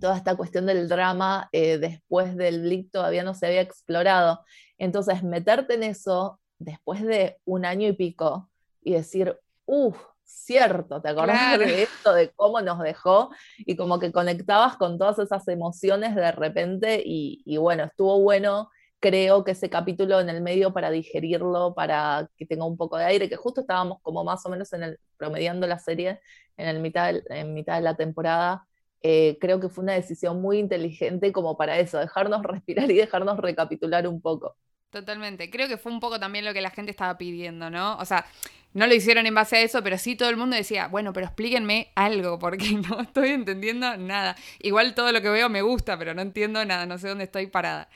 toda 0.00 0.16
esta 0.16 0.36
cuestión 0.36 0.66
del 0.66 0.88
drama 0.88 1.48
eh, 1.52 1.78
después 1.78 2.36
del 2.36 2.62
blip 2.62 2.90
todavía 2.90 3.22
no 3.24 3.34
se 3.34 3.46
había 3.46 3.60
explorado. 3.60 4.44
Entonces, 4.78 5.22
meterte 5.22 5.74
en 5.74 5.84
eso 5.84 6.40
después 6.58 7.02
de 7.02 7.38
un 7.44 7.64
año 7.64 7.88
y 7.88 7.92
pico 7.92 8.50
y 8.82 8.92
decir, 8.92 9.38
uff, 9.64 9.96
cierto, 10.24 11.00
¿te 11.00 11.08
acordás 11.08 11.58
de 11.58 11.84
esto, 11.84 12.12
de 12.12 12.30
cómo 12.30 12.60
nos 12.60 12.80
dejó? 12.80 13.30
Y 13.58 13.76
como 13.76 13.98
que 13.98 14.12
conectabas 14.12 14.76
con 14.76 14.98
todas 14.98 15.18
esas 15.18 15.46
emociones 15.48 16.14
de 16.14 16.32
repente 16.32 17.02
y, 17.04 17.56
bueno, 17.58 17.84
estuvo 17.84 18.20
bueno 18.20 18.70
creo 18.98 19.44
que 19.44 19.52
ese 19.52 19.68
capítulo 19.68 20.18
en 20.20 20.30
el 20.30 20.40
medio 20.40 20.72
para 20.72 20.90
digerirlo, 20.90 21.74
para 21.74 22.28
que 22.36 22.46
tenga 22.46 22.64
un 22.64 22.78
poco 22.78 22.96
de 22.96 23.04
aire, 23.04 23.28
que 23.28 23.36
justo 23.36 23.60
estábamos 23.60 23.98
como 24.00 24.24
más 24.24 24.44
o 24.46 24.48
menos 24.48 24.72
en 24.72 24.82
el, 24.82 24.98
promediando 25.18 25.66
la 25.66 25.78
serie 25.78 26.18
en, 26.56 26.66
el 26.66 26.80
mitad, 26.80 27.14
en 27.28 27.52
mitad 27.52 27.76
de 27.76 27.82
la 27.82 27.94
temporada, 27.94 28.66
eh, 29.08 29.38
creo 29.40 29.60
que 29.60 29.68
fue 29.68 29.84
una 29.84 29.92
decisión 29.92 30.40
muy 30.42 30.58
inteligente 30.58 31.32
como 31.32 31.56
para 31.56 31.78
eso, 31.78 31.98
dejarnos 31.98 32.42
respirar 32.44 32.90
y 32.90 32.96
dejarnos 32.96 33.38
recapitular 33.38 34.08
un 34.08 34.20
poco. 34.20 34.56
Totalmente. 34.90 35.50
Creo 35.50 35.68
que 35.68 35.76
fue 35.76 35.92
un 35.92 36.00
poco 36.00 36.18
también 36.18 36.44
lo 36.44 36.52
que 36.52 36.60
la 36.60 36.70
gente 36.70 36.90
estaba 36.90 37.18
pidiendo, 37.18 37.70
¿no? 37.70 37.96
O 37.98 38.04
sea, 38.04 38.26
no 38.72 38.86
lo 38.86 38.94
hicieron 38.94 39.26
en 39.26 39.34
base 39.34 39.56
a 39.56 39.60
eso, 39.60 39.82
pero 39.82 39.98
sí 39.98 40.16
todo 40.16 40.28
el 40.30 40.36
mundo 40.36 40.56
decía, 40.56 40.88
bueno, 40.88 41.12
pero 41.12 41.26
explíquenme 41.26 41.92
algo, 41.94 42.38
porque 42.38 42.72
no 42.90 43.00
estoy 43.00 43.30
entendiendo 43.30 43.96
nada. 43.96 44.36
Igual 44.58 44.94
todo 44.94 45.12
lo 45.12 45.20
que 45.22 45.28
veo 45.28 45.48
me 45.48 45.62
gusta, 45.62 45.96
pero 45.98 46.14
no 46.14 46.22
entiendo 46.22 46.64
nada, 46.64 46.86
no 46.86 46.98
sé 46.98 47.08
dónde 47.08 47.24
estoy 47.24 47.46
parada. 47.46 47.88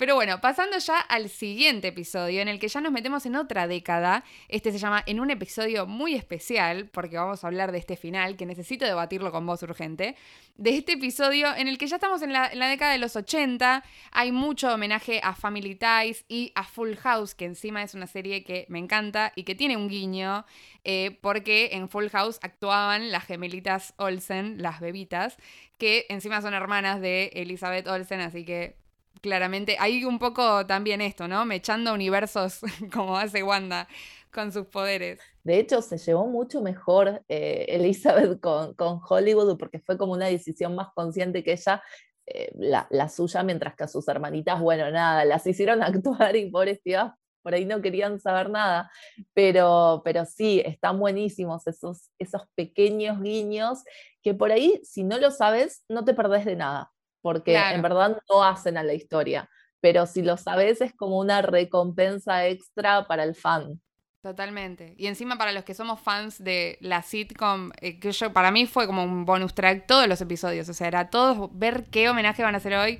Pero 0.00 0.14
bueno, 0.14 0.40
pasando 0.40 0.78
ya 0.78 0.98
al 0.98 1.28
siguiente 1.28 1.88
episodio, 1.88 2.40
en 2.40 2.48
el 2.48 2.58
que 2.58 2.68
ya 2.68 2.80
nos 2.80 2.90
metemos 2.90 3.26
en 3.26 3.36
otra 3.36 3.66
década. 3.66 4.24
Este 4.48 4.72
se 4.72 4.78
llama 4.78 5.02
En 5.04 5.20
un 5.20 5.30
episodio 5.30 5.86
muy 5.86 6.14
especial, 6.14 6.88
porque 6.88 7.18
vamos 7.18 7.44
a 7.44 7.48
hablar 7.48 7.70
de 7.70 7.76
este 7.76 7.98
final, 7.98 8.38
que 8.38 8.46
necesito 8.46 8.86
debatirlo 8.86 9.30
con 9.30 9.44
vos 9.44 9.62
urgente. 9.62 10.16
De 10.56 10.70
este 10.70 10.92
episodio 10.92 11.54
en 11.54 11.68
el 11.68 11.76
que 11.76 11.86
ya 11.86 11.96
estamos 11.96 12.22
en 12.22 12.32
la, 12.32 12.48
década 12.48 12.92
de 12.92 12.96
los 12.96 13.14
80. 13.14 13.84
Hay 14.12 14.32
mucho 14.32 14.72
homenaje 14.72 15.20
a 15.22 15.34
Family 15.34 15.74
Ties 15.74 16.24
y 16.28 16.50
a 16.54 16.64
Full 16.64 16.94
House, 16.94 17.34
que 17.34 17.44
encima 17.44 17.82
es 17.82 17.92
una 17.92 18.06
serie 18.06 18.42
que 18.42 18.64
me 18.70 18.78
encanta 18.78 19.34
y 19.36 19.42
que 19.42 19.54
tiene 19.54 19.76
un 19.76 19.90
guiño, 19.90 20.46
eh, 20.82 21.18
porque 21.20 21.72
en 21.72 21.90
Full 21.90 22.08
House 22.08 22.38
actuaban 22.40 23.12
las 23.12 23.26
gemelitas 23.26 23.92
Olsen, 23.98 24.62
las 24.62 24.80
bebitas, 24.80 25.36
que 25.76 26.06
encima 26.08 26.40
son 26.40 26.54
hermanas 26.54 27.02
de 27.02 27.32
Elizabeth 27.34 27.86
Olsen, 27.86 28.20
así 28.20 28.46
que 28.46 28.79
claramente. 29.20 29.76
Hay 29.78 30.04
un 30.04 30.18
poco 30.18 30.66
también 30.66 31.00
esto, 31.00 31.28
¿no? 31.28 31.44
Mechando 31.44 31.92
universos 31.94 32.60
como 32.92 33.16
hace 33.16 33.42
Wanda 33.42 33.88
con 34.32 34.52
sus 34.52 34.66
poderes. 34.66 35.20
De 35.42 35.58
hecho, 35.58 35.82
se 35.82 35.98
llevó 35.98 36.26
mucho 36.26 36.62
mejor 36.62 37.22
eh, 37.28 37.66
Elizabeth 37.68 38.40
con, 38.40 39.00
Hollywood 39.08 39.58
porque 39.58 39.80
fue 39.80 39.98
como 39.98 40.12
una 40.12 40.26
decisión 40.26 40.74
más 40.74 40.88
consciente 40.94 41.42
que 41.42 41.52
ella, 41.52 41.82
eh, 42.26 42.52
la, 42.54 43.08
suya, 43.08 43.42
mientras 43.42 43.74
que 43.74 43.84
a 43.84 43.88
sus 43.88 44.06
hermanitas, 44.08 44.60
bueno, 44.60 44.90
nada, 44.90 45.24
las 45.24 45.46
hicieron 45.46 45.82
actuar 45.82 46.36
y 46.36 46.50
pobres 46.50 46.82
tías 46.82 47.12
por 47.42 47.54
ahí 47.54 47.64
no 47.64 47.80
querían 47.80 48.20
saber 48.20 48.50
nada, 48.50 48.90
pero, 49.32 50.02
pero 50.04 50.26
sí, 50.26 50.62
están 50.64 50.98
buenísimos 50.98 51.66
esos, 51.66 52.10
esos 52.18 52.42
pequeños 52.54 53.20
guiños 53.22 53.82
que 54.22 54.34
por 54.34 54.52
ahí, 54.52 54.78
si 54.84 55.04
no 55.04 55.18
lo 55.18 55.30
sabes, 55.30 55.82
no 55.88 56.04
te 56.04 56.12
perdés 56.12 56.44
de 56.44 56.56
nada 56.56 56.92
porque 57.20 57.56
en 57.56 57.82
verdad 57.82 58.20
no 58.28 58.44
hacen 58.44 58.76
a 58.76 58.82
la 58.82 58.94
historia, 58.94 59.48
pero 59.80 60.06
si 60.06 60.22
lo 60.22 60.36
sabes 60.36 60.80
es 60.80 60.94
como 60.94 61.18
una 61.18 61.42
recompensa 61.42 62.46
extra 62.46 63.06
para 63.06 63.24
el 63.24 63.34
fan. 63.34 63.80
Totalmente. 64.22 64.94
Y 64.98 65.06
encima 65.06 65.38
para 65.38 65.52
los 65.52 65.64
que 65.64 65.72
somos 65.72 65.98
fans 65.98 66.44
de 66.44 66.76
la 66.82 67.02
sitcom, 67.02 67.70
eh, 67.80 67.98
que 67.98 68.12
yo 68.12 68.32
para 68.34 68.50
mí 68.50 68.66
fue 68.66 68.86
como 68.86 69.02
un 69.02 69.24
bonus 69.24 69.54
track 69.54 69.86
todos 69.86 70.06
los 70.08 70.20
episodios, 70.20 70.68
o 70.68 70.74
sea, 70.74 70.88
era 70.88 71.08
todos 71.08 71.48
ver 71.52 71.86
qué 71.90 72.10
homenaje 72.10 72.42
van 72.42 72.54
a 72.54 72.58
hacer 72.58 72.74
hoy, 72.74 72.98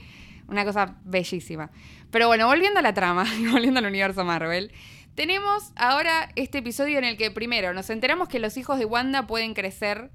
una 0.48 0.64
cosa 0.64 0.96
bellísima. 1.04 1.70
Pero 2.10 2.26
bueno, 2.26 2.46
volviendo 2.46 2.80
a 2.80 2.82
la 2.82 2.94
trama, 2.94 3.24
volviendo 3.52 3.80
al 3.80 3.86
universo 3.86 4.24
Marvel, 4.24 4.72
tenemos 5.14 5.72
ahora 5.76 6.30
este 6.36 6.58
episodio 6.58 6.96
en 6.96 7.04
el 7.04 7.18
que 7.18 7.30
primero 7.30 7.74
nos 7.74 7.90
enteramos 7.90 8.28
que 8.28 8.38
los 8.38 8.56
hijos 8.56 8.78
de 8.78 8.86
Wanda 8.86 9.26
pueden 9.26 9.52
crecer 9.52 10.10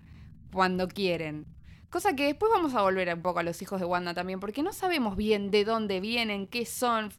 cuando 0.51 0.87
quieren. 0.87 1.54
Cosa 1.95 2.13
que 2.13 2.25
después 2.25 2.51
vamos 2.53 2.75
a 2.75 2.81
volver 2.81 3.13
un 3.13 3.21
poco 3.21 3.39
a 3.39 3.43
los 3.43 3.61
hijos 3.61 3.79
de 3.79 3.85
Wanda 3.85 4.13
también, 4.13 4.41
porque 4.41 4.61
no 4.61 4.73
sabemos 4.73 5.15
bien 5.15 5.49
de 5.49 5.63
dónde 5.63 6.01
vienen, 6.01 6.45
qué 6.45 6.65
son, 6.65 7.09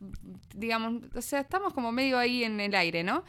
digamos, 0.55 1.03
o 1.15 1.23
sea, 1.23 1.41
estamos 1.41 1.73
como 1.73 1.93
medio 1.93 2.19
ahí 2.19 2.45
en 2.45 2.61
el 2.61 2.75
aire, 2.75 3.03
¿no? 3.03 3.25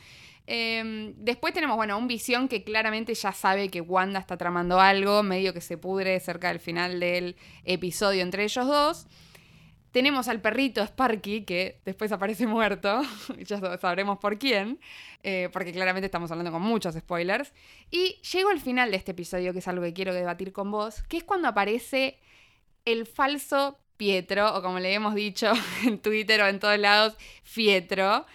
Em, 0.46 1.14
después 1.16 1.54
tenemos, 1.54 1.78
bueno, 1.78 1.98
un 1.98 2.10
visión 2.10 2.50
que 2.50 2.66
claramente 2.66 3.14
ya 3.14 3.32
sabe 3.32 3.70
que 3.70 3.80
Wanda 3.80 4.20
está 4.20 4.36
tramando 4.36 4.82
algo, 4.82 5.24
medio 5.24 5.54
que 5.54 5.62
se 5.62 5.78
pudre 5.78 6.20
cerca 6.20 6.50
del 6.50 6.60
final 6.60 7.00
del 7.00 7.38
episodio 7.64 8.24
entre 8.24 8.44
ellos 8.44 8.68
dos. 8.68 9.08
Tenemos 9.98 10.28
al 10.28 10.42
perrito 10.42 10.84
Sparky, 10.84 11.44
que 11.44 11.82
después 11.84 12.12
aparece 12.12 12.46
muerto, 12.48 13.02
ya 13.40 13.80
sabremos 13.80 14.20
por 14.20 14.38
quién, 14.38 14.80
eh, 15.24 15.50
porque 15.52 15.74
claramente 15.74 16.06
estamos 16.06 16.30
hablando 16.30 16.52
con 16.52 16.62
muchos 16.62 16.94
spoilers. 16.94 17.52
Y 17.90 18.22
llego 18.32 18.52
al 18.52 18.60
final 18.60 18.92
de 18.92 18.98
este 18.98 19.14
episodio, 19.14 19.54
que 19.54 19.58
es 19.58 19.68
algo 19.68 19.84
que 19.84 19.94
quiero 19.94 20.14
debatir 20.14 20.54
con 20.54 20.70
vos, 20.70 21.02
que 21.10 21.18
es 21.18 21.24
cuando 21.24 21.48
aparece 21.48 22.20
el 22.86 23.08
falso 23.08 23.80
Pietro, 23.98 24.56
o 24.56 24.62
como 24.62 24.78
le 24.78 24.94
hemos 24.94 25.16
dicho 25.16 25.52
en 25.84 25.98
Twitter 25.98 26.44
o 26.44 26.48
en 26.48 26.60
todos 26.60 26.78
lados, 26.78 27.16
Fietro, 27.42 28.28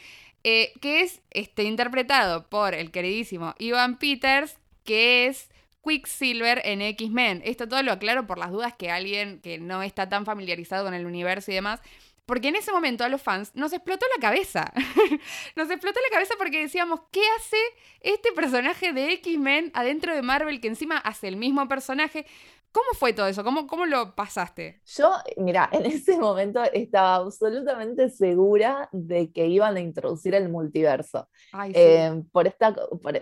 eh, 0.43 0.73
que 0.81 1.03
es 1.03 1.23
este, 1.31 1.63
interpretado 1.63 2.49
por 2.49 2.75
el 2.75 2.91
queridísimo 2.91 3.55
Ivan 3.61 4.01
Peters, 4.01 4.59
que 4.83 5.29
es 5.29 5.49
Quicksilver 5.85 6.63
en 6.65 6.83
X-Men. 6.83 7.43
Esto 7.45 7.69
todo 7.69 7.83
lo 7.83 7.93
aclaro 7.93 8.27
por 8.27 8.39
las 8.39 8.51
dudas 8.51 8.75
que 8.75 8.91
alguien 8.91 9.41
que 9.41 9.59
no 9.59 9.83
está 9.83 10.09
tan 10.09 10.25
familiarizado 10.25 10.85
con 10.85 10.95
el 10.95 11.07
universo 11.07 11.51
y 11.51 11.55
demás. 11.55 11.81
Porque 12.27 12.49
en 12.49 12.57
ese 12.57 12.71
momento 12.71 13.05
a 13.05 13.09
los 13.09 13.21
fans 13.21 13.51
nos 13.55 13.73
explotó 13.73 14.07
la 14.15 14.21
cabeza. 14.21 14.73
nos 15.57 15.71
explotó 15.71 15.99
la 16.09 16.15
cabeza 16.15 16.35
porque 16.39 16.61
decíamos, 16.61 17.01
¿qué 17.11 17.23
hace 17.37 17.57
este 18.01 18.33
personaje 18.33 18.93
de 18.93 19.13
X-Men 19.15 19.73
adentro 19.75 20.15
de 20.15 20.23
Marvel 20.23 20.61
que 20.61 20.69
encima 20.69 20.99
hace 20.99 21.29
el 21.29 21.37
mismo 21.37 21.67
personaje? 21.69 22.27
¿Cómo 22.73 22.87
fue 22.95 23.13
todo 23.13 23.27
eso? 23.27 23.45
¿Cómo, 23.45 23.67
¿Cómo 23.67 23.85
lo 23.85 24.15
pasaste? 24.15 24.81
Yo, 24.87 25.13
mira, 25.37 25.69
en 25.73 25.85
ese 25.85 26.19
momento 26.19 26.63
estaba 26.73 27.17
absolutamente 27.17 28.09
segura 28.09 28.89
de 28.93 29.31
que 29.31 29.47
iban 29.47 29.77
a 29.77 29.81
introducir 29.81 30.35
el 30.35 30.49
multiverso. 30.49 31.29
Eh, 31.75 32.23
por 32.33 32.47
esta, 32.47 32.75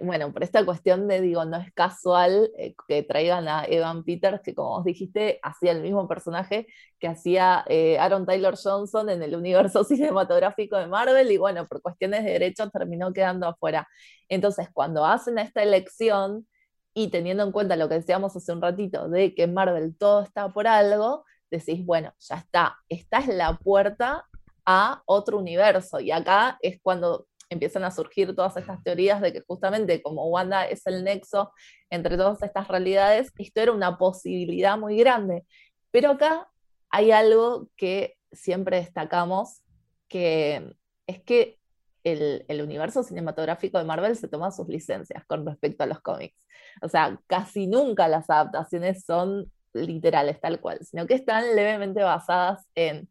bueno, 0.02 0.32
por 0.32 0.44
esta 0.44 0.64
cuestión 0.64 1.08
de, 1.08 1.20
digo, 1.20 1.44
no 1.44 1.56
es 1.56 1.72
casual 1.72 2.50
eh, 2.56 2.74
que 2.86 3.02
traigan 3.02 3.48
a 3.48 3.64
Evan 3.64 4.04
Peters, 4.04 4.40
que 4.42 4.54
como 4.54 4.70
vos 4.70 4.84
dijiste, 4.84 5.40
hacía 5.42 5.72
el 5.72 5.82
mismo 5.82 6.06
personaje 6.06 6.68
que 7.00 7.08
hacía 7.08 7.64
eh, 7.68 7.98
Aaron 7.98 8.26
Taylor 8.26 8.56
Johnson 8.62 9.10
en 9.10 9.22
el 9.22 9.34
universo 9.34 9.82
cinematográfico 9.84 10.76
de 10.76 10.86
Marvel, 10.86 11.30
y 11.30 11.38
bueno, 11.38 11.66
por 11.66 11.82
cuestiones 11.82 12.24
de 12.24 12.32
derechos 12.32 12.70
terminó 12.70 13.12
quedando 13.12 13.48
afuera. 13.48 13.88
Entonces, 14.28 14.68
cuando 14.72 15.04
hacen 15.04 15.38
esta 15.38 15.60
elección, 15.62 16.46
y 16.94 17.08
teniendo 17.08 17.44
en 17.44 17.52
cuenta 17.52 17.76
lo 17.76 17.88
que 17.88 17.96
decíamos 17.96 18.36
hace 18.36 18.52
un 18.52 18.62
ratito 18.62 19.08
de 19.08 19.34
que 19.34 19.44
en 19.44 19.54
Marvel 19.54 19.96
todo 19.96 20.22
está 20.22 20.48
por 20.48 20.66
algo, 20.66 21.24
decís, 21.50 21.84
bueno, 21.84 22.12
ya 22.18 22.36
está, 22.36 22.78
esta 22.88 23.18
es 23.18 23.28
la 23.28 23.56
puerta 23.58 24.26
a 24.66 25.02
otro 25.06 25.38
universo. 25.38 26.00
Y 26.00 26.10
acá 26.10 26.58
es 26.62 26.80
cuando 26.82 27.26
empiezan 27.48 27.84
a 27.84 27.90
surgir 27.90 28.34
todas 28.34 28.56
estas 28.56 28.82
teorías 28.82 29.20
de 29.20 29.32
que 29.32 29.42
justamente 29.46 30.00
como 30.02 30.28
Wanda 30.28 30.64
es 30.66 30.86
el 30.86 31.02
nexo 31.02 31.52
entre 31.90 32.16
todas 32.16 32.42
estas 32.42 32.68
realidades, 32.68 33.32
esto 33.36 33.60
era 33.60 33.72
una 33.72 33.98
posibilidad 33.98 34.78
muy 34.78 34.96
grande. 34.96 35.44
Pero 35.90 36.10
acá 36.10 36.48
hay 36.90 37.10
algo 37.10 37.68
que 37.76 38.16
siempre 38.32 38.76
destacamos, 38.76 39.62
que 40.08 40.76
es 41.06 41.22
que 41.22 41.59
el, 42.04 42.62
universo 42.62 43.02
cinematográfico 43.02 43.78
de 43.78 43.84
Marvel 43.84 44.16
se 44.16 44.28
toma 44.28 44.50
sus 44.50 44.68
licencias 44.68 45.24
con 45.26 45.46
respecto 45.46 45.84
a 45.84 45.86
los 45.86 46.00
cómics. 46.00 46.36
O 46.82 46.88
sea, 46.88 47.20
casi 47.26 47.66
nunca 47.66 48.08
las 48.08 48.28
adaptaciones 48.30 49.04
son 49.04 49.50
literales, 49.72 50.40
tal 50.40 50.60
cual, 50.60 50.78
sino 50.84 51.06
que 51.06 51.14
están 51.14 51.54
levemente 51.54 52.02
basadas 52.02 52.66
en... 52.74 53.08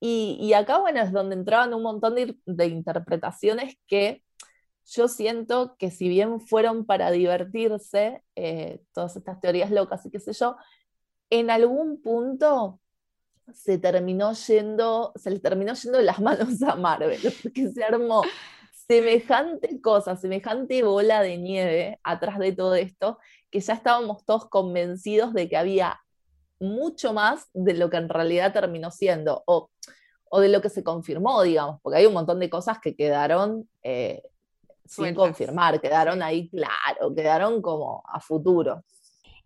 Y, 0.00 0.52
acá, 0.52 0.78
bueno, 0.78 1.00
es 1.00 1.10
donde 1.10 1.34
entraban 1.34 1.74
un 1.74 1.82
montón 1.82 2.14
de, 2.14 2.66
interpretaciones 2.66 3.76
que 3.88 4.22
yo 4.86 5.08
siento 5.08 5.76
que 5.76 5.90
si 5.90 6.08
bien 6.08 6.40
fueron 6.40 6.86
para 6.86 7.10
divertirse, 7.10 8.22
eh, 8.36 8.80
todas 8.92 9.16
estas 9.16 9.40
teorías 9.40 9.72
locas 9.72 10.06
y 10.06 10.10
qué 10.10 10.20
sé 10.20 10.32
yo, 10.34 10.56
en 11.30 11.50
algún 11.50 12.00
punto 12.00 12.80
se 13.54 13.78
terminó 13.78 14.32
yendo, 14.32 15.12
se 15.16 15.30
le 15.30 15.40
terminó 15.40 15.74
yendo 15.74 15.98
de 15.98 16.04
las 16.04 16.20
manos 16.20 16.62
a 16.62 16.76
Marvel, 16.76 17.20
porque 17.42 17.68
se 17.68 17.84
armó 17.84 18.22
semejante 18.86 19.80
cosa, 19.80 20.16
semejante 20.16 20.82
bola 20.82 21.22
de 21.22 21.36
nieve 21.36 22.00
atrás 22.02 22.38
de 22.38 22.52
todo 22.52 22.74
esto, 22.74 23.18
que 23.50 23.60
ya 23.60 23.74
estábamos 23.74 24.24
todos 24.24 24.48
convencidos 24.48 25.34
de 25.34 25.48
que 25.48 25.56
había 25.56 26.00
mucho 26.58 27.12
más 27.12 27.48
de 27.52 27.74
lo 27.74 27.90
que 27.90 27.98
en 27.98 28.08
realidad 28.08 28.52
terminó 28.52 28.90
siendo, 28.90 29.42
o, 29.46 29.70
o 30.30 30.40
de 30.40 30.48
lo 30.48 30.60
que 30.60 30.70
se 30.70 30.82
confirmó, 30.82 31.42
digamos, 31.42 31.80
porque 31.82 31.98
hay 31.98 32.06
un 32.06 32.14
montón 32.14 32.40
de 32.40 32.50
cosas 32.50 32.78
que 32.80 32.96
quedaron 32.96 33.68
eh, 33.82 34.22
sin 34.88 35.14
confirmar, 35.14 35.80
quedaron 35.80 36.22
ahí 36.22 36.48
claro, 36.48 37.14
quedaron 37.14 37.60
como 37.60 38.02
a 38.06 38.20
futuro. 38.20 38.84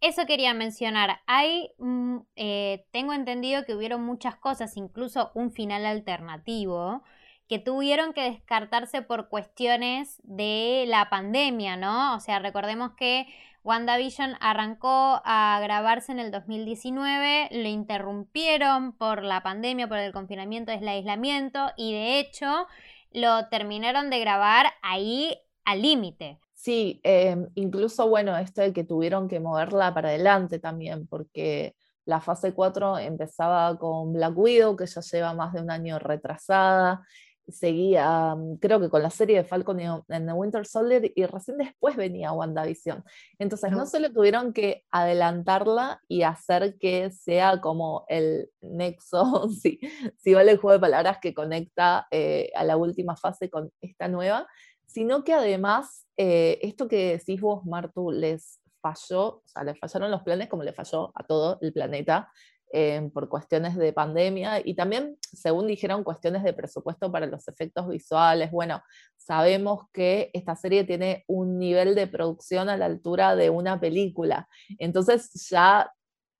Eso 0.02 0.26
quería 0.26 0.52
mencionar. 0.52 1.20
Hay, 1.26 1.70
mm, 1.78 2.18
eh, 2.34 2.86
tengo 2.90 3.12
entendido 3.12 3.64
que 3.64 3.76
hubieron 3.76 4.02
muchas 4.02 4.34
cosas, 4.34 4.76
incluso 4.76 5.30
un 5.34 5.52
final 5.52 5.86
alternativo, 5.86 7.04
que 7.48 7.60
tuvieron 7.60 8.12
que 8.12 8.22
descartarse 8.22 9.02
por 9.02 9.28
cuestiones 9.28 10.20
de 10.24 10.86
la 10.88 11.08
pandemia, 11.08 11.76
¿no? 11.76 12.16
O 12.16 12.20
sea, 12.20 12.40
recordemos 12.40 12.94
que 12.96 13.28
WandaVision 13.62 14.36
arrancó 14.40 15.22
a 15.24 15.60
grabarse 15.62 16.10
en 16.10 16.18
el 16.18 16.32
2019, 16.32 17.48
lo 17.52 17.68
interrumpieron 17.68 18.96
por 18.96 19.22
la 19.22 19.44
pandemia, 19.44 19.86
por 19.86 19.98
el 19.98 20.12
confinamiento, 20.12 20.72
el 20.72 20.88
aislamiento 20.88 21.70
y 21.76 21.92
de 21.92 22.18
hecho 22.18 22.66
lo 23.12 23.46
terminaron 23.50 24.10
de 24.10 24.18
grabar 24.18 24.66
ahí 24.82 25.38
al 25.64 25.82
límite. 25.82 26.40
Sí, 26.62 27.00
em, 27.02 27.48
incluso 27.56 28.08
bueno, 28.08 28.36
esto 28.38 28.62
de 28.62 28.72
que 28.72 28.84
tuvieron 28.84 29.26
que 29.26 29.40
moverla 29.40 29.92
para 29.92 30.10
adelante 30.10 30.60
también, 30.60 31.08
porque 31.08 31.74
la 32.04 32.20
fase 32.20 32.54
4 32.54 32.98
empezaba 32.98 33.76
con 33.78 34.12
Black 34.12 34.38
Widow, 34.38 34.76
que 34.76 34.86
ya 34.86 35.00
lleva 35.00 35.34
más 35.34 35.52
de 35.52 35.60
un 35.60 35.72
año 35.72 35.98
retrasada, 35.98 37.02
seguía, 37.48 38.36
mm, 38.36 38.58
creo 38.58 38.78
que 38.78 38.90
con 38.90 39.02
la 39.02 39.10
serie 39.10 39.38
de 39.38 39.44
Falcon 39.44 39.80
en 39.80 40.26
The 40.26 40.32
Winter 40.32 40.64
Soldier, 40.64 41.10
y 41.12 41.26
recién 41.26 41.58
después 41.58 41.96
venía 41.96 42.30
WandaVision. 42.30 43.02
Entonces, 43.40 43.72
no 43.72 43.84
solo 43.84 44.12
tuvieron 44.12 44.52
que 44.52 44.84
adelantarla 44.92 46.00
y 46.06 46.22
hacer 46.22 46.78
que 46.78 47.10
sea 47.10 47.60
como 47.60 48.04
el 48.06 48.50
nexo, 48.60 49.48
si, 49.60 49.80
si 50.16 50.32
vale 50.32 50.52
el 50.52 50.58
juego 50.58 50.74
de 50.74 50.80
palabras 50.80 51.18
que 51.20 51.34
conecta 51.34 52.06
eh, 52.12 52.52
a 52.54 52.62
la 52.62 52.76
última 52.76 53.16
fase 53.16 53.50
con 53.50 53.72
esta 53.80 54.06
nueva, 54.06 54.46
sino 54.92 55.24
que 55.24 55.32
además, 55.32 56.06
eh, 56.16 56.58
esto 56.62 56.88
que 56.88 57.18
decís 57.18 57.40
vos, 57.40 57.64
Martu, 57.64 58.10
les 58.10 58.60
falló, 58.80 59.26
o 59.36 59.42
sea, 59.46 59.64
les 59.64 59.78
fallaron 59.78 60.10
los 60.10 60.22
planes 60.22 60.48
como 60.48 60.64
le 60.64 60.72
falló 60.72 61.12
a 61.14 61.24
todo 61.24 61.58
el 61.62 61.72
planeta 61.72 62.30
eh, 62.72 63.10
por 63.12 63.28
cuestiones 63.28 63.76
de 63.76 63.92
pandemia 63.92 64.60
y 64.64 64.74
también, 64.74 65.16
según 65.20 65.66
dijeron, 65.66 66.04
cuestiones 66.04 66.42
de 66.42 66.52
presupuesto 66.52 67.10
para 67.12 67.26
los 67.26 67.46
efectos 67.48 67.88
visuales. 67.88 68.50
Bueno, 68.50 68.82
sabemos 69.16 69.88
que 69.92 70.30
esta 70.34 70.56
serie 70.56 70.84
tiene 70.84 71.24
un 71.26 71.58
nivel 71.58 71.94
de 71.94 72.06
producción 72.06 72.68
a 72.68 72.76
la 72.76 72.86
altura 72.86 73.36
de 73.36 73.50
una 73.50 73.80
película, 73.80 74.48
entonces 74.78 75.30
ya 75.48 75.90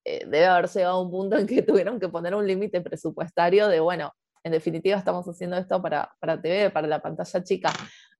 eh, 0.05 0.25
debe 0.25 0.47
haber 0.47 0.69
llegado 0.69 0.97
a 0.97 1.03
un 1.03 1.11
punto 1.11 1.37
en 1.39 1.47
que 1.47 1.63
tuvieron 1.63 2.01
que 2.01 2.09
poner 2.09 2.35
un 2.35 2.47
límite 2.47 2.81
presupuestario 2.81 3.69
de, 3.69 3.81
bueno, 3.81 4.13
en 4.45 4.53
definitiva 4.53 4.99
estamos 4.99 5.27
haciendo 5.27 5.57
esto 5.57 5.81
para, 5.81 6.11
para 6.19 6.41
TV, 6.41 6.71
para 6.71 6.89
la 6.89 7.01
pantalla 7.01 7.45
chica. 7.45 7.73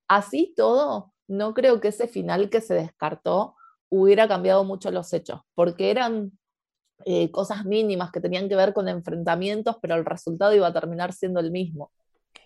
Así 0.07 0.53
todo, 0.55 1.13
no 1.27 1.53
creo 1.53 1.79
que 1.79 1.89
ese 1.89 2.07
final 2.07 2.49
que 2.49 2.61
se 2.61 2.73
descartó 2.73 3.55
hubiera 3.89 4.27
cambiado 4.27 4.63
mucho 4.63 4.91
los 4.91 5.13
hechos, 5.13 5.41
porque 5.55 5.91
eran 5.91 6.31
eh, 7.05 7.31
cosas 7.31 7.65
mínimas 7.65 8.11
que 8.11 8.21
tenían 8.21 8.49
que 8.49 8.55
ver 8.55 8.73
con 8.73 8.87
enfrentamientos, 8.87 9.77
pero 9.81 9.95
el 9.95 10.05
resultado 10.05 10.55
iba 10.55 10.67
a 10.67 10.73
terminar 10.73 11.13
siendo 11.13 11.39
el 11.39 11.51
mismo. 11.51 11.91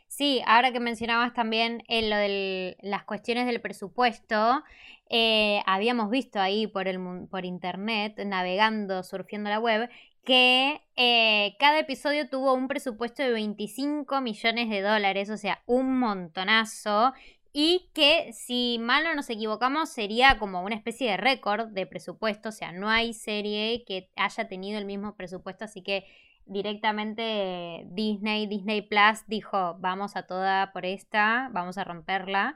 Sí, 0.08 0.42
ahora 0.48 0.72
que 0.72 0.80
mencionabas 0.80 1.34
también 1.34 1.84
en 1.88 2.10
lo 2.10 2.16
de 2.16 2.78
las 2.82 3.04
cuestiones 3.04 3.46
del 3.46 3.62
presupuesto, 3.62 4.64
eh, 5.10 5.62
habíamos 5.66 6.10
visto 6.10 6.40
ahí 6.40 6.66
por, 6.66 6.88
el, 6.88 7.00
por 7.30 7.46
internet, 7.46 8.18
navegando, 8.26 9.04
surfiendo 9.04 9.50
la 9.50 9.60
web, 9.60 9.90
que 10.24 10.82
eh, 10.96 11.56
cada 11.60 11.80
episodio 11.80 12.30
tuvo 12.30 12.54
un 12.54 12.68
presupuesto 12.68 13.24
de 13.24 13.32
25 13.32 14.20
millones 14.22 14.70
de 14.70 14.82
dólares, 14.82 15.30
o 15.30 15.38
sea, 15.38 15.62
un 15.66 16.00
montonazo, 16.00 17.14
y 17.54 17.90
que 17.94 18.32
si 18.34 18.78
mal 18.80 19.04
no 19.04 19.16
nos 19.16 19.30
equivocamos 19.30 19.90
sería 19.90 20.38
como 20.40 20.64
una 20.64 20.76
especie 20.76 21.12
de 21.12 21.18
récord 21.18 21.68
de 21.68 21.86
presupuesto, 21.86 22.50
o 22.50 22.52
sea, 22.52 22.72
no 22.72 22.90
hay 22.90 23.14
serie 23.14 23.84
que 23.86 24.10
haya 24.16 24.48
tenido 24.48 24.78
el 24.78 24.86
mismo 24.86 25.16
presupuesto, 25.16 25.66
así 25.66 25.82
que 25.82 26.06
directamente 26.48 27.86
Disney, 27.88 28.48
Disney 28.48 28.82
Plus 28.82 29.26
dijo, 29.28 29.76
vamos 29.80 30.16
a 30.16 30.24
toda 30.24 30.72
por 30.72 30.86
esta, 30.86 31.50
vamos 31.52 31.78
a 31.78 31.84
romperla. 31.84 32.56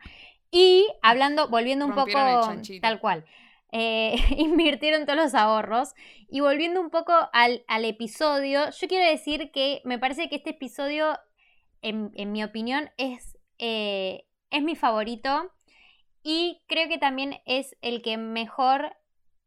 Y 0.50 0.88
hablando, 1.02 1.48
volviendo 1.50 1.86
un 1.86 1.96
poco 1.96 2.18
tal 2.82 3.00
cual, 3.00 3.26
eh, 3.72 4.16
invirtieron 4.38 5.06
todos 5.06 5.18
los 5.18 5.34
ahorros. 5.34 5.94
Y 6.30 6.40
volviendo 6.40 6.82
un 6.82 6.90
poco 6.90 7.14
al, 7.34 7.64
episodio, 7.86 8.70
yo 8.70 8.88
quiero 8.88 9.10
decir 9.10 9.52
que 9.52 9.82
me 9.86 10.00
parece 10.00 10.30
que 10.30 10.38
este 10.38 10.52
episodio, 10.52 11.18
en, 11.82 12.32
mi 12.32 12.44
opinión, 12.44 12.90
es... 12.98 13.38
Eh, 13.58 14.26
es 14.52 14.62
mi 14.64 14.76
favorito 14.76 15.52
y 16.24 16.62
creo 16.68 16.88
que 16.88 16.98
también 16.98 17.42
es 17.46 17.76
el 17.82 18.02
que 18.02 18.18
mejor 18.18 18.96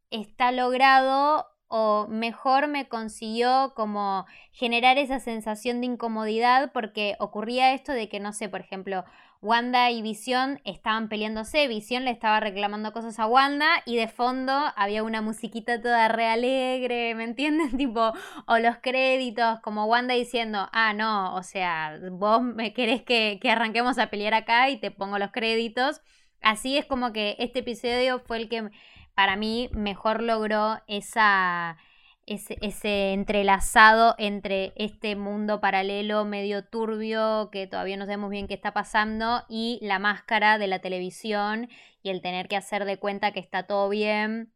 está 0.09 0.51
logrado 0.51 1.47
o 1.67 2.07
mejor 2.09 2.67
me 2.67 2.87
consiguió 2.87 3.73
como 3.75 4.25
generar 4.51 4.97
esa 4.97 5.19
sensación 5.19 5.79
de 5.79 5.87
incomodidad 5.87 6.71
porque 6.73 7.15
ocurría 7.19 7.73
esto 7.73 7.91
de 7.91 8.07
que, 8.07 8.19
no 8.19 8.33
sé, 8.33 8.49
por 8.49 8.61
ejemplo, 8.61 9.03
Wanda 9.45 9.91
y 9.91 10.01
Visión 10.01 10.59
estaban 10.65 11.07
peleándose, 11.07 11.67
Visión 11.67 12.03
le 12.03 12.09
estaba 12.09 12.39
reclamando 12.39 12.91
cosas 12.91 13.19
a 13.19 13.27
Wanda 13.27 13.69
y 13.85 13.95
de 13.95 14.07
fondo 14.07 14.51
había 14.75 15.03
una 15.03 15.21
musiquita 15.21 15.79
toda 15.79 16.07
re 16.07 16.25
alegre, 16.25 17.13
¿me 17.13 17.25
entienden? 17.25 17.77
tipo, 17.77 18.11
o 18.47 18.57
los 18.57 18.77
créditos, 18.77 19.59
como 19.61 19.85
Wanda 19.85 20.15
diciendo, 20.15 20.67
ah, 20.71 20.93
no, 20.93 21.35
o 21.35 21.43
sea, 21.43 21.99
vos 22.11 22.41
me 22.41 22.73
querés 22.73 23.03
que, 23.03 23.37
que 23.39 23.51
arranquemos 23.51 23.99
a 23.99 24.09
pelear 24.09 24.33
acá 24.33 24.69
y 24.71 24.77
te 24.77 24.89
pongo 24.89 25.19
los 25.19 25.31
créditos. 25.31 26.01
Así 26.41 26.77
es 26.77 26.85
como 26.85 27.13
que 27.13 27.35
este 27.37 27.59
episodio 27.59 28.19
fue 28.19 28.37
el 28.37 28.49
que 28.49 28.71
para 29.13 29.35
mí 29.35 29.69
mejor 29.73 30.23
logró 30.23 30.81
esa, 30.87 31.77
ese, 32.25 33.13
entrelazado 33.13 34.15
entre 34.17 34.73
este 34.75 35.15
mundo 35.15 35.61
paralelo 35.61 36.25
medio 36.25 36.65
turbio 36.65 37.49
que 37.51 37.67
todavía 37.67 37.97
no 37.97 38.05
sabemos 38.05 38.31
bien 38.31 38.47
qué 38.47 38.55
está 38.55 38.73
pasando 38.73 39.43
y 39.47 39.79
la 39.81 39.99
máscara 39.99 40.57
de 40.57 40.67
la 40.67 40.79
televisión 40.79 41.69
y 42.01 42.09
el 42.09 42.21
tener 42.21 42.47
que 42.47 42.57
hacer 42.57 42.85
de 42.85 42.97
cuenta 42.97 43.31
que 43.31 43.39
está 43.39 43.63
todo 43.63 43.89
bien. 43.89 44.51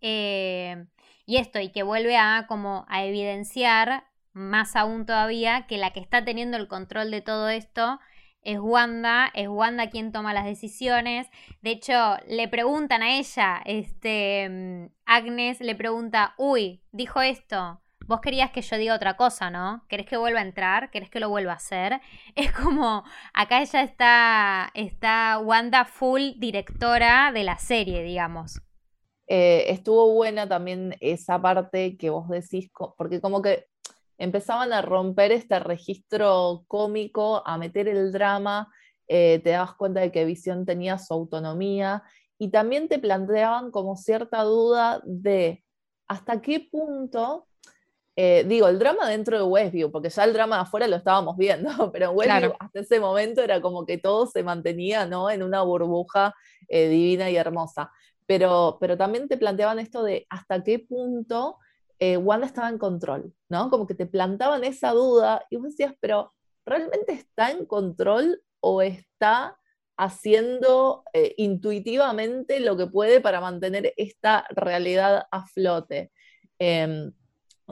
Eh, 0.00 0.86
y 1.26 1.36
esto, 1.36 1.60
y 1.60 1.70
que 1.70 1.82
vuelve 1.82 2.16
a 2.16 2.46
como 2.48 2.86
a 2.88 3.04
evidenciar 3.04 4.04
más 4.32 4.76
aún 4.76 5.06
todavía 5.06 5.66
que 5.66 5.78
la 5.78 5.92
que 5.92 6.00
está 6.00 6.24
teniendo 6.24 6.56
el 6.56 6.68
control 6.68 7.10
de 7.10 7.20
todo 7.20 7.48
esto 7.48 8.00
es 8.46 8.60
Wanda, 8.60 9.30
es 9.34 9.48
Wanda 9.48 9.90
quien 9.90 10.12
toma 10.12 10.32
las 10.32 10.44
decisiones. 10.44 11.26
De 11.62 11.72
hecho, 11.72 12.16
le 12.28 12.46
preguntan 12.46 13.02
a 13.02 13.18
ella, 13.18 13.60
este, 13.64 14.48
mm, 14.48 14.86
Agnes 15.04 15.60
le 15.60 15.74
pregunta, 15.74 16.34
uy, 16.38 16.80
dijo 16.92 17.20
esto, 17.20 17.80
vos 18.06 18.20
querías 18.20 18.52
que 18.52 18.62
yo 18.62 18.78
diga 18.78 18.94
otra 18.94 19.16
cosa, 19.16 19.50
¿no? 19.50 19.84
¿Querés 19.88 20.06
que 20.06 20.16
vuelva 20.16 20.38
a 20.38 20.44
entrar? 20.44 20.92
¿Querés 20.92 21.10
que 21.10 21.18
lo 21.18 21.28
vuelva 21.28 21.52
a 21.52 21.56
hacer? 21.56 22.00
Es 22.36 22.52
como, 22.52 23.02
acá 23.34 23.60
ella 23.60 23.82
está, 23.82 24.70
está 24.74 25.40
Wanda 25.42 25.84
full 25.84 26.38
directora 26.38 27.32
de 27.32 27.42
la 27.42 27.58
serie, 27.58 28.04
digamos. 28.04 28.62
Eh, 29.26 29.64
estuvo 29.72 30.14
buena 30.14 30.48
también 30.48 30.94
esa 31.00 31.42
parte 31.42 31.96
que 31.96 32.10
vos 32.10 32.28
decís, 32.28 32.70
porque 32.96 33.20
como 33.20 33.42
que 33.42 33.66
empezaban 34.18 34.72
a 34.72 34.82
romper 34.82 35.32
este 35.32 35.58
registro 35.58 36.64
cómico, 36.68 37.42
a 37.46 37.58
meter 37.58 37.88
el 37.88 38.12
drama, 38.12 38.72
eh, 39.08 39.40
te 39.42 39.50
dabas 39.50 39.74
cuenta 39.74 40.00
de 40.00 40.10
que 40.10 40.24
Visión 40.24 40.66
tenía 40.66 40.98
su 40.98 41.14
autonomía 41.14 42.02
y 42.38 42.50
también 42.50 42.88
te 42.88 42.98
planteaban 42.98 43.70
como 43.70 43.96
cierta 43.96 44.42
duda 44.42 45.00
de 45.04 45.64
hasta 46.08 46.40
qué 46.40 46.60
punto, 46.70 47.46
eh, 48.16 48.44
digo, 48.46 48.68
el 48.68 48.78
drama 48.78 49.08
dentro 49.08 49.36
de 49.36 49.44
Westview, 49.44 49.90
porque 49.90 50.08
ya 50.08 50.24
el 50.24 50.32
drama 50.32 50.56
de 50.56 50.62
afuera 50.62 50.88
lo 50.88 50.96
estábamos 50.96 51.36
viendo, 51.36 51.70
pero 51.92 52.10
en 52.10 52.16
Westview 52.16 52.52
hasta 52.58 52.80
ese 52.80 53.00
momento 53.00 53.42
era 53.42 53.60
como 53.60 53.86
que 53.86 53.98
todo 53.98 54.26
se 54.26 54.42
mantenía 54.42 55.06
¿no? 55.06 55.30
en 55.30 55.42
una 55.42 55.62
burbuja 55.62 56.34
eh, 56.68 56.88
divina 56.88 57.30
y 57.30 57.36
hermosa. 57.36 57.90
Pero, 58.26 58.78
pero 58.80 58.96
también 58.96 59.28
te 59.28 59.36
planteaban 59.36 59.78
esto 59.78 60.02
de 60.02 60.26
hasta 60.30 60.64
qué 60.64 60.80
punto 60.80 61.58
eh, 61.98 62.16
Wanda 62.16 62.46
estaba 62.46 62.68
en 62.68 62.78
control, 62.78 63.34
¿no? 63.48 63.70
Como 63.70 63.86
que 63.86 63.94
te 63.94 64.06
plantaban 64.06 64.64
esa 64.64 64.90
duda 64.92 65.44
y 65.50 65.56
vos 65.56 65.70
decías, 65.70 65.94
pero 66.00 66.34
¿realmente 66.64 67.12
está 67.12 67.50
en 67.50 67.66
control 67.66 68.42
o 68.60 68.82
está 68.82 69.58
haciendo 69.96 71.04
eh, 71.14 71.34
intuitivamente 71.38 72.60
lo 72.60 72.76
que 72.76 72.86
puede 72.86 73.20
para 73.20 73.40
mantener 73.40 73.94
esta 73.96 74.46
realidad 74.50 75.26
a 75.30 75.46
flote? 75.46 76.12
Em, 76.58 77.12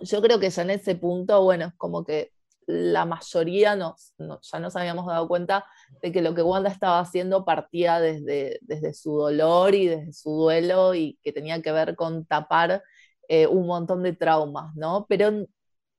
yo 0.02 0.22
creo 0.22 0.40
que 0.40 0.50
ya 0.50 0.62
en 0.62 0.70
ese 0.70 0.94
punto, 0.94 1.42
bueno, 1.42 1.72
como 1.76 2.04
que 2.04 2.32
la 2.66 3.04
mayoría 3.04 3.76
nos, 3.76 4.14
ya 4.18 4.58
nos 4.58 4.76
habíamos 4.76 5.06
dado 5.06 5.28
cuenta 5.28 5.66
de 6.00 6.12
que 6.12 6.22
lo 6.22 6.34
que 6.34 6.42
Wanda 6.42 6.70
estaba 6.70 7.00
haciendo 7.00 7.44
partía 7.44 8.00
desde, 8.00 8.58
desde 8.62 8.94
su 8.94 9.16
dolor 9.18 9.74
y 9.74 9.86
desde 9.86 10.12
su 10.14 10.30
duelo 10.30 10.94
y 10.94 11.18
que 11.22 11.32
tenía 11.32 11.60
que 11.60 11.72
ver 11.72 11.94
con 11.94 12.24
tapar 12.24 12.82
eh, 13.28 13.46
un 13.46 13.66
montón 13.66 14.02
de 14.02 14.12
traumas, 14.14 14.74
¿no? 14.76 15.06
Pero 15.08 15.46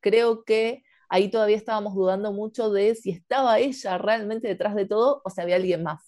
creo 0.01 0.43
que 0.45 0.83
ahí 1.09 1.29
todavía 1.31 1.57
estábamos 1.57 1.95
dudando 1.95 2.31
mucho 2.33 2.71
de 2.71 2.95
si 2.95 3.11
estaba 3.11 3.59
ella 3.59 3.97
realmente 3.97 4.47
detrás 4.47 4.75
de 4.75 4.85
todo 4.87 5.21
o 5.25 5.29
si 5.29 5.41
había 5.41 5.55
alguien 5.57 5.83
más 5.83 6.01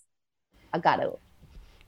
a 0.71 0.81
cargo. 0.81 1.21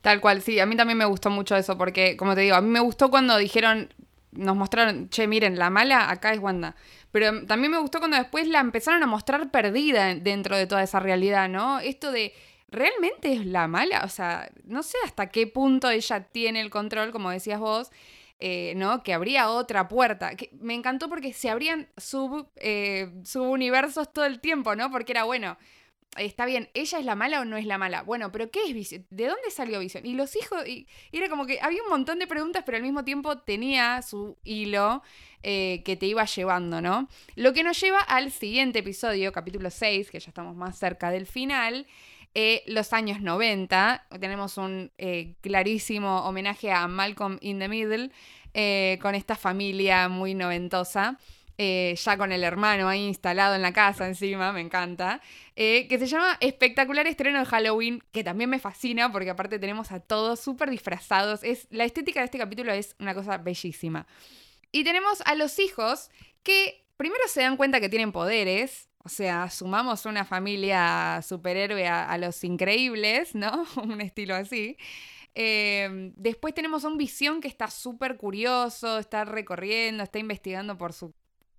Tal 0.01 0.21
cual, 0.21 0.41
sí, 0.41 0.59
a 0.59 0.65
mí 0.65 0.77
también 0.77 0.97
me 0.97 1.05
gustó 1.05 1.29
mucho 1.29 1.55
eso, 1.57 1.77
porque 1.77 2.15
como 2.15 2.33
te 2.35 2.41
digo, 2.41 2.55
a 2.55 2.61
mí 2.61 2.69
me 2.69 2.79
gustó 2.79 3.09
cuando 3.09 3.37
dijeron, 3.37 3.93
nos 4.31 4.55
mostraron, 4.55 5.09
che, 5.09 5.27
miren, 5.27 5.57
la 5.59 5.69
mala 5.69 6.09
acá 6.09 6.31
es 6.33 6.39
Wanda. 6.39 6.75
Pero 7.11 7.45
también 7.45 7.71
me 7.71 7.79
gustó 7.79 7.99
cuando 7.99 8.15
después 8.17 8.47
la 8.47 8.59
empezaron 8.61 9.03
a 9.03 9.07
mostrar 9.07 9.51
perdida 9.51 10.15
dentro 10.15 10.55
de 10.55 10.67
toda 10.67 10.83
esa 10.83 10.99
realidad, 11.01 11.49
¿no? 11.49 11.79
Esto 11.79 12.11
de 12.13 12.33
¿realmente 12.69 13.33
es 13.33 13.45
la 13.45 13.67
mala? 13.67 14.03
O 14.05 14.09
sea, 14.09 14.49
no 14.63 14.83
sé 14.83 14.97
hasta 15.05 15.27
qué 15.29 15.47
punto 15.47 15.89
ella 15.89 16.21
tiene 16.31 16.61
el 16.61 16.69
control, 16.69 17.11
como 17.11 17.29
decías 17.31 17.59
vos, 17.59 17.91
eh, 18.39 18.73
¿no? 18.75 19.03
Que 19.03 19.13
habría 19.13 19.49
otra 19.49 19.87
puerta. 19.87 20.35
Que 20.35 20.49
me 20.59 20.73
encantó 20.73 21.09
porque 21.09 21.33
se 21.33 21.49
abrían 21.49 21.89
sub, 21.97 22.47
eh, 22.55 23.11
subuniversos 23.23 24.13
todo 24.13 24.25
el 24.25 24.39
tiempo, 24.39 24.75
¿no? 24.75 24.89
Porque 24.91 25.11
era 25.11 25.25
bueno. 25.25 25.57
Está 26.17 26.47
bien, 26.47 26.69
¿ella 26.73 26.97
es 26.97 27.05
la 27.05 27.13
mala 27.13 27.41
o 27.41 27.45
no 27.45 27.55
es 27.55 27.67
la 27.67 27.77
mala? 27.77 28.01
Bueno, 28.01 28.31
pero 28.31 28.49
¿qué 28.49 28.63
es 28.65 28.73
Visión? 28.73 29.05
¿De 29.11 29.27
dónde 29.27 29.51
salió 29.51 29.79
Visión? 29.79 30.07
Y 30.07 30.15
los 30.15 30.35
hijos, 30.35 30.67
y, 30.67 30.87
era 31.11 31.29
como 31.29 31.45
que 31.45 31.59
había 31.61 31.83
un 31.83 31.89
montón 31.89 32.17
de 32.17 32.25
preguntas, 32.25 32.63
pero 32.65 32.77
al 32.77 32.83
mismo 32.83 33.03
tiempo 33.03 33.37
tenía 33.37 34.01
su 34.01 34.35
hilo 34.43 35.03
eh, 35.43 35.83
que 35.85 35.95
te 35.97 36.07
iba 36.07 36.25
llevando, 36.25 36.81
¿no? 36.81 37.07
Lo 37.35 37.53
que 37.53 37.63
nos 37.63 37.79
lleva 37.79 37.99
al 37.99 38.31
siguiente 38.31 38.79
episodio, 38.79 39.31
capítulo 39.31 39.69
6, 39.69 40.09
que 40.09 40.19
ya 40.19 40.29
estamos 40.29 40.55
más 40.55 40.79
cerca 40.79 41.11
del 41.11 41.27
final, 41.27 41.85
eh, 42.33 42.63
los 42.67 42.93
años 42.93 43.21
90. 43.21 44.07
Tenemos 44.19 44.57
un 44.57 44.91
eh, 44.97 45.35
clarísimo 45.41 46.25
homenaje 46.25 46.71
a 46.71 46.87
Malcolm 46.87 47.37
in 47.41 47.59
the 47.59 47.67
Middle, 47.67 48.11
eh, 48.53 48.99
con 49.01 49.15
esta 49.15 49.35
familia 49.35 50.09
muy 50.09 50.35
noventosa. 50.35 51.17
ya 51.57 52.17
con 52.17 52.31
el 52.31 52.45
hermano 52.45 52.87
ahí 52.87 53.05
instalado 53.05 53.53
en 53.53 53.61
la 53.61 53.73
casa 53.73 54.07
encima, 54.07 54.53
me 54.53 54.61
encanta, 54.61 55.19
que 55.55 55.97
se 55.99 56.07
llama 56.07 56.37
Espectacular 56.39 57.05
Estreno 57.05 57.39
de 57.39 57.45
Halloween, 57.45 58.01
que 58.13 58.23
también 58.23 58.49
me 58.49 58.59
fascina 58.59 59.11
porque 59.11 59.31
aparte 59.31 59.59
tenemos 59.59 59.91
a 59.91 59.99
todos 59.99 60.39
súper 60.39 60.69
disfrazados. 60.69 61.43
Es, 61.43 61.67
la 61.69 61.83
estética 61.83 62.21
de 62.21 62.25
este 62.25 62.37
capítulo 62.37 62.71
es 62.71 62.95
una 62.99 63.13
cosa 63.13 63.37
bellísima. 63.39 64.07
Y 64.71 64.85
tenemos 64.85 65.21
a 65.25 65.35
los 65.35 65.59
hijos 65.59 66.09
que 66.43 66.88
primero 66.99 67.23
se 67.29 67.39
dan 67.39 67.55
cuenta 67.55 67.79
que 67.79 67.87
tienen 67.87 68.11
poderes, 68.11 68.89
o 69.05 69.07
sea, 69.07 69.49
sumamos 69.49 70.05
una 70.05 70.25
familia 70.25 71.21
superhéroe 71.25 71.87
a, 71.87 72.17
los 72.17 72.43
increíbles, 72.43 73.33
¿no? 73.35 73.65
un 73.81 74.01
estilo 74.01 74.35
así. 74.35 74.75
Em, 75.33 76.11
después 76.17 76.53
tenemos 76.53 76.83
a 76.83 76.89
un 76.89 76.97
Visión 76.97 77.39
que 77.39 77.47
está 77.47 77.69
súper 77.69 78.17
curioso, 78.17 78.99
está 78.99 79.23
recorriendo, 79.23 80.03
está 80.03 80.19
investigando 80.19 80.77
por 80.77 80.91
su, 80.91 81.13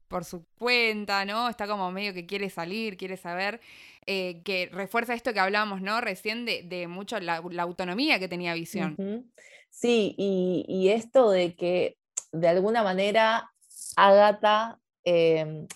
por 0.09 0.27
su 0.27 0.45
cuenta, 0.59 1.25
¿no? 1.25 1.49
Está 1.49 1.67
como 1.67 1.91
medio 1.91 2.13
que 2.13 2.27
quiere 2.27 2.51
salir, 2.51 2.99
quiere 2.99 3.17
saber, 3.17 3.63
eh, 4.05 4.43
que 4.45 4.69
refuerza 4.71 5.15
esto 5.15 5.33
que 5.33 5.41
hablábamos, 5.41 5.81
¿no? 5.81 6.03
Recién 6.03 6.45
de, 6.45 6.87
mucho 6.87 7.19
la, 7.19 7.37
autonomía 7.61 8.19
que 8.19 8.29
tenía 8.29 8.53
Visión. 8.53 9.25
Sí, 9.71 10.15
y, 10.19 10.91
esto 10.91 11.31
de 11.31 11.55
que 11.55 11.97
de 12.31 12.49
alguna 12.49 12.83
manera 12.83 13.51
Agatha 13.97 14.80
em, 15.05 15.67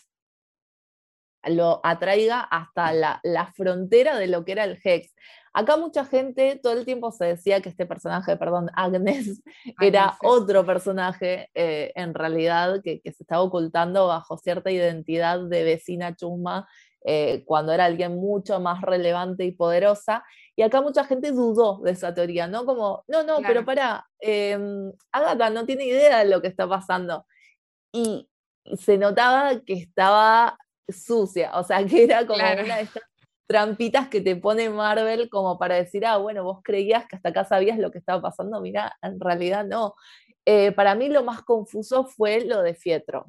lo 1.46 1.80
atraiga 1.82 2.40
hasta 2.40 2.92
la, 2.92 3.52
frontera 3.54 4.16
de 4.18 4.28
lo 4.28 4.44
que 4.44 4.52
era 4.52 4.64
el 4.64 4.78
Hex. 4.82 5.14
Acá 5.52 5.76
mucha 5.76 6.04
gente 6.04 6.58
todo 6.60 6.72
el 6.72 6.84
tiempo 6.84 7.12
se 7.12 7.26
decía 7.26 7.60
que 7.60 7.68
este 7.68 7.86
personaje, 7.86 8.36
perdón, 8.36 8.70
Agnes, 8.74 9.42
era 9.80 10.16
otro 10.22 10.66
personaje 10.66 11.50
eh, 11.54 11.92
en 11.94 12.14
realidad 12.14 12.80
que, 12.82 13.00
se 13.04 13.22
estaba 13.22 13.42
ocultando 13.42 14.08
bajo 14.08 14.36
cierta 14.36 14.70
identidad 14.70 15.40
de 15.40 15.62
vecina 15.62 16.16
chusma 16.16 16.68
eh, 17.06 17.44
cuando 17.44 17.72
era 17.72 17.84
alguien 17.84 18.16
mucho 18.16 18.58
más 18.60 18.80
relevante 18.82 19.44
y 19.44 19.52
poderosa. 19.52 20.24
Y 20.56 20.62
acá 20.62 20.80
mucha 20.80 21.04
gente 21.04 21.32
dudó 21.32 21.80
de 21.82 21.92
esa 21.92 22.14
teoría, 22.14 22.46
¿no? 22.46 22.64
Como, 22.64 23.04
no, 23.08 23.22
no, 23.22 23.38
pero 23.46 23.64
para, 23.64 24.06
em, 24.20 24.92
Agatha 25.12 25.50
no 25.50 25.66
tiene 25.66 25.84
idea 25.84 26.20
de 26.20 26.30
lo 26.30 26.40
que 26.40 26.48
está 26.48 26.68
pasando. 26.68 27.26
Y 27.92 28.28
se 28.76 28.98
notaba 28.98 29.60
que 29.60 29.74
estaba 29.74 30.58
sucia, 30.88 31.52
o 31.58 31.64
sea, 31.64 31.84
que 31.86 32.04
era 32.04 32.26
como 32.26 32.38
una 32.38 32.76
de 32.76 32.82
estas 32.82 33.02
trampitas 33.46 34.08
que 34.08 34.20
te 34.20 34.36
pone 34.36 34.70
Marvel 34.70 35.28
como 35.28 35.58
para 35.58 35.76
decir, 35.76 36.06
ah, 36.06 36.16
bueno, 36.16 36.44
vos 36.44 36.60
creías 36.62 37.06
que 37.06 37.16
hasta 37.16 37.28
acá 37.28 37.44
sabías 37.44 37.78
lo 37.78 37.90
que 37.90 37.98
estaba 37.98 38.22
pasando, 38.22 38.60
mira, 38.60 38.96
en 39.02 39.20
realidad 39.20 39.64
no. 39.66 39.94
Eh, 40.46 40.72
para 40.72 40.94
mí 40.94 41.08
lo 41.08 41.24
más 41.24 41.42
confuso 41.42 42.04
fue 42.04 42.44
lo 42.44 42.62
de 42.62 42.74
Pietro, 42.74 43.26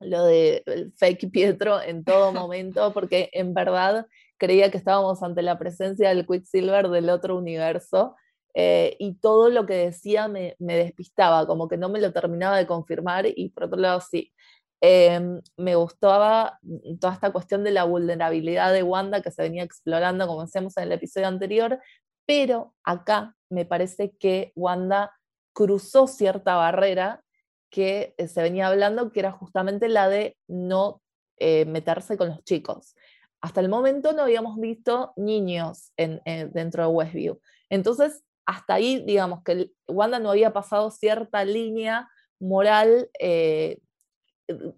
lo 0.00 0.24
de 0.24 0.62
fake 0.96 1.30
Pietro 1.30 1.80
en 1.80 2.04
todo 2.04 2.32
momento, 2.32 2.92
porque 2.92 3.30
en 3.32 3.54
verdad 3.54 4.06
creía 4.38 4.70
que 4.70 4.78
estábamos 4.78 5.22
ante 5.22 5.42
la 5.42 5.58
presencia 5.58 6.10
del 6.10 6.26
Quicksilver 6.26 6.88
del 6.88 7.10
otro 7.10 7.36
universo. 7.36 8.16
Eh, 8.54 8.96
y 8.98 9.14
todo 9.14 9.50
lo 9.50 9.66
que 9.66 9.74
decía 9.74 10.26
me, 10.26 10.56
me, 10.58 10.74
despistaba, 10.74 11.46
como 11.46 11.68
que 11.68 11.76
no 11.76 11.90
me 11.90 12.00
lo 12.00 12.12
terminaba 12.12 12.56
de 12.56 12.66
confirmar 12.66 13.26
y 13.26 13.50
por 13.50 13.64
otro 13.64 13.78
lado 13.78 14.00
sí, 14.00 14.32
Em, 14.80 15.40
me 15.56 15.74
gustaba 15.74 16.60
toda 17.00 17.12
esta 17.12 17.32
cuestión 17.32 17.64
de 17.64 17.72
la 17.72 17.84
vulnerabilidad 17.84 18.72
de 18.72 18.84
Wanda 18.84 19.22
que 19.22 19.32
se 19.32 19.42
venía 19.42 19.64
explorando, 19.64 20.26
como 20.26 20.44
decíamos 20.44 20.76
en 20.76 20.84
el 20.84 20.92
episodio 20.92 21.26
anterior, 21.26 21.80
pero 22.26 22.74
acá 22.84 23.34
me 23.50 23.64
parece 23.64 24.12
que 24.18 24.52
Wanda 24.54 25.12
cruzó 25.52 26.06
cierta 26.06 26.54
barrera 26.54 27.24
que 27.70 28.14
eh, 28.18 28.28
se 28.28 28.42
venía 28.42 28.68
hablando, 28.68 29.10
que 29.12 29.20
era 29.20 29.32
justamente 29.32 29.88
la 29.88 30.08
de 30.08 30.36
no 30.46 31.02
eh, 31.38 31.64
meterse 31.64 32.16
con 32.16 32.28
los 32.28 32.44
chicos. 32.44 32.94
Hasta 33.40 33.60
el 33.60 33.68
momento 33.68 34.12
no 34.12 34.22
habíamos 34.22 34.58
visto 34.58 35.12
niños 35.16 35.92
en, 35.96 36.20
eh, 36.24 36.48
dentro 36.52 36.84
de 36.84 36.88
Westview. 36.88 37.40
Entonces, 37.70 38.22
hasta 38.46 38.74
ahí, 38.74 39.02
digamos 39.04 39.42
que 39.42 39.72
Wanda 39.88 40.18
no 40.18 40.30
había 40.30 40.52
pasado 40.52 40.90
cierta 40.90 41.44
línea 41.44 42.08
moral 42.40 43.10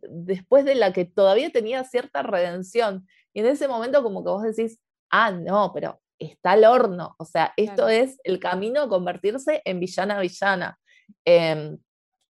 después 0.09 0.65
de 0.65 0.75
la 0.75 0.93
que 0.93 1.05
todavía 1.05 1.51
tenía 1.51 1.85
cierta 1.85 2.23
redención. 2.23 3.07
Y 3.33 3.41
en 3.41 3.47
ese 3.47 3.69
momento 3.69 4.03
como 4.03 4.25
que 4.25 4.31
vos 4.31 4.43
decís, 4.43 4.81
ah, 5.11 5.31
no, 5.31 5.73
pero 5.73 6.01
está 6.19 6.53
al 6.53 6.65
horno. 6.65 7.15
O 7.19 7.25
sea, 7.25 7.53
esto 7.57 7.89
es 7.89 8.19
el 8.25 8.39
camino 8.39 8.83
a 8.83 8.89
convertirse 8.89 9.63
en 9.65 9.81
villana 9.81 10.21
villana. 10.21 10.79
Em, 11.25 11.79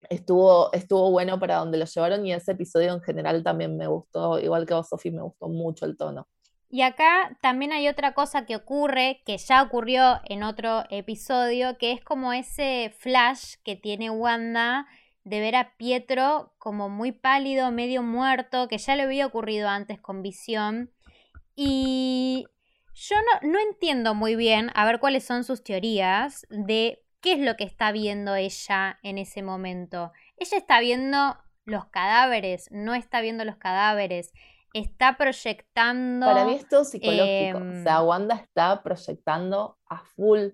estuvo, 0.10 0.72
estuvo 0.74 1.12
bueno 1.12 1.40
para 1.40 1.58
donde 1.58 1.78
lo 1.78 1.86
llevaron 1.86 2.26
y 2.26 2.34
ese 2.34 2.52
episodio 2.52 2.94
en 2.94 3.02
general 3.02 3.44
también 3.44 3.78
me 3.78 3.88
gustó, 3.88 4.40
igual 4.40 4.66
que 4.66 4.74
vos, 4.74 4.90
Sofi, 4.90 5.12
me 5.12 5.22
gustó 5.22 5.48
mucho 5.48 5.86
el 5.86 5.98
tono. 5.98 6.28
Y 6.70 6.82
acá 6.82 7.38
también 7.42 7.72
hay 7.72 7.88
otra 7.88 8.14
cosa 8.14 8.46
que 8.46 8.58
ocurre, 8.58 9.22
que 9.26 9.38
ya 9.38 9.64
ocurrió 9.64 10.20
en 10.26 10.44
otro 10.44 10.84
episodio, 10.90 11.78
que 11.78 11.94
es 11.94 12.04
como 12.04 12.34
ese 12.34 12.94
flash 13.00 13.56
que 13.64 13.78
tiene 13.78 14.10
Wanda 14.10 14.86
de 15.28 15.42
ver 15.42 15.58
a 15.58 15.76
Pietro 15.76 16.54
como 16.58 16.88
muy 16.88 17.12
pálido, 17.12 17.70
medio 17.70 18.02
muerto, 18.02 18.70
que 18.70 18.78
ya 18.78 18.96
le 18.96 19.04
había 19.04 19.26
ocurrido 19.26 19.68
antes 19.68 20.00
con 20.00 20.22
visión. 20.22 20.90
Y 21.54 22.46
yo 22.94 23.16
no, 23.18 23.50
no, 23.52 23.60
entiendo 23.60 24.16
muy 24.16 24.38
bien, 24.38 24.72
a 24.74 24.86
ver 24.86 25.00
cuáles 25.00 25.26
son 25.26 25.44
sus 25.44 25.64
teorías 25.64 26.48
de 26.50 27.04
qué 27.20 27.34
es 27.34 27.40
lo 27.40 27.58
que 27.58 27.66
está 27.66 27.92
viendo 27.92 28.36
ella 28.36 29.00
en 29.04 29.18
ese 29.18 29.44
momento. 29.44 30.14
Ella 30.38 30.58
está 30.58 30.80
viendo 30.80 31.36
los 31.66 31.86
cadáveres, 31.88 32.70
no 32.72 32.94
está 32.94 33.20
viendo 33.20 33.44
los 33.44 33.58
cadáveres, 33.58 34.32
está 34.72 35.18
proyectando... 35.18 36.26
Para 36.26 36.46
mí 36.46 36.54
esto 36.54 36.82
es 36.82 36.92
psicológico, 36.92 37.58
o 37.58 37.84
sea, 37.84 37.98
em, 37.98 38.06
Wanda 38.06 38.36
está 38.36 38.82
proyectando 38.82 39.78
a 39.88 40.04
full 40.04 40.52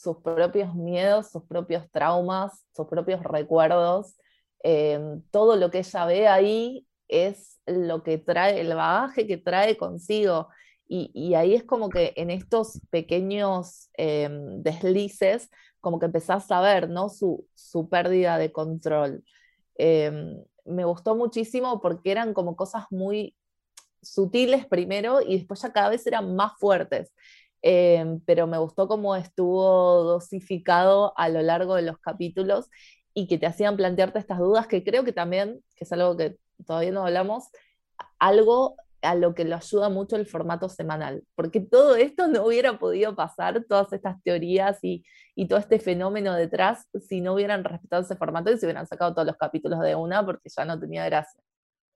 sus 0.00 0.16
propios 0.18 0.74
miedos, 0.74 1.30
sus 1.30 1.44
propios 1.44 1.90
traumas, 1.90 2.64
sus 2.74 2.86
propios 2.86 3.22
recuerdos. 3.22 4.16
Em, 4.62 5.22
todo 5.30 5.56
lo 5.56 5.70
que 5.70 5.78
ella 5.80 6.06
ve 6.06 6.26
ahí 6.26 6.86
es 7.08 7.60
lo 7.66 8.02
que 8.02 8.16
trae, 8.16 8.60
el 8.60 8.74
bagaje 8.74 9.26
que 9.26 9.36
trae 9.36 9.76
consigo. 9.76 10.48
Y, 10.92 11.34
ahí 11.34 11.54
es 11.54 11.62
como 11.64 11.88
que 11.88 12.14
en 12.16 12.30
estos 12.30 12.80
pequeños 12.90 13.90
em, 13.96 14.60
deslices, 14.62 15.48
como 15.80 16.00
que 16.00 16.06
empezás 16.06 16.50
a 16.50 16.60
ver 16.60 16.88
¿no? 16.88 17.08
su, 17.08 17.46
pérdida 17.90 18.38
de 18.38 18.50
control. 18.52 19.22
Em, 19.76 20.42
me 20.64 20.84
gustó 20.84 21.14
muchísimo 21.14 21.80
porque 21.80 22.10
eran 22.10 22.34
como 22.34 22.56
cosas 22.56 22.86
muy 22.90 23.36
sutiles 24.02 24.66
primero 24.66 25.20
y 25.20 25.38
después 25.38 25.62
ya 25.62 25.72
cada 25.72 25.90
vez 25.90 26.06
eran 26.06 26.34
más 26.34 26.52
fuertes. 26.58 27.12
Em, 27.62 28.20
pero 28.20 28.46
me 28.46 28.58
gustó 28.58 28.88
cómo 28.88 29.16
estuvo 29.16 30.02
dosificado 30.04 31.12
a 31.16 31.28
lo 31.28 31.42
largo 31.42 31.74
de 31.74 31.82
los 31.82 31.98
capítulos 31.98 32.70
y 33.12 33.26
que 33.26 33.38
te 33.38 33.46
hacían 33.46 33.76
plantearte 33.76 34.18
estas 34.18 34.38
dudas 34.38 34.66
que 34.66 34.82
creo 34.82 35.04
que 35.04 35.12
también, 35.12 35.62
que 35.76 35.84
es 35.84 35.92
algo 35.92 36.16
que 36.16 36.36
todavía 36.66 36.92
no 36.92 37.04
hablamos, 37.04 37.48
algo 38.18 38.76
a 39.02 39.14
lo 39.14 39.34
que 39.34 39.44
lo 39.44 39.56
ayuda 39.56 39.88
mucho 39.88 40.16
el 40.16 40.26
formato 40.26 40.68
semanal, 40.68 41.22
porque 41.34 41.60
todo 41.60 41.96
esto 41.96 42.28
no 42.28 42.46
hubiera 42.46 42.78
podido 42.78 43.16
pasar, 43.16 43.64
todas 43.68 43.92
estas 43.92 44.22
teorías 44.22 44.78
y, 44.82 45.04
y 45.34 45.48
todo 45.48 45.58
este 45.58 45.78
fenómeno 45.78 46.34
detrás, 46.34 46.86
si 47.08 47.20
no 47.20 47.34
hubieran 47.34 47.64
respetado 47.64 48.02
ese 48.02 48.16
formato 48.16 48.52
y 48.52 48.58
se 48.58 48.66
hubieran 48.66 48.86
sacado 48.86 49.14
todos 49.14 49.26
los 49.26 49.36
capítulos 49.36 49.80
de 49.80 49.94
una, 49.94 50.24
porque 50.24 50.50
ya 50.54 50.64
no 50.64 50.78
tenía 50.78 51.04
gracia. 51.06 51.42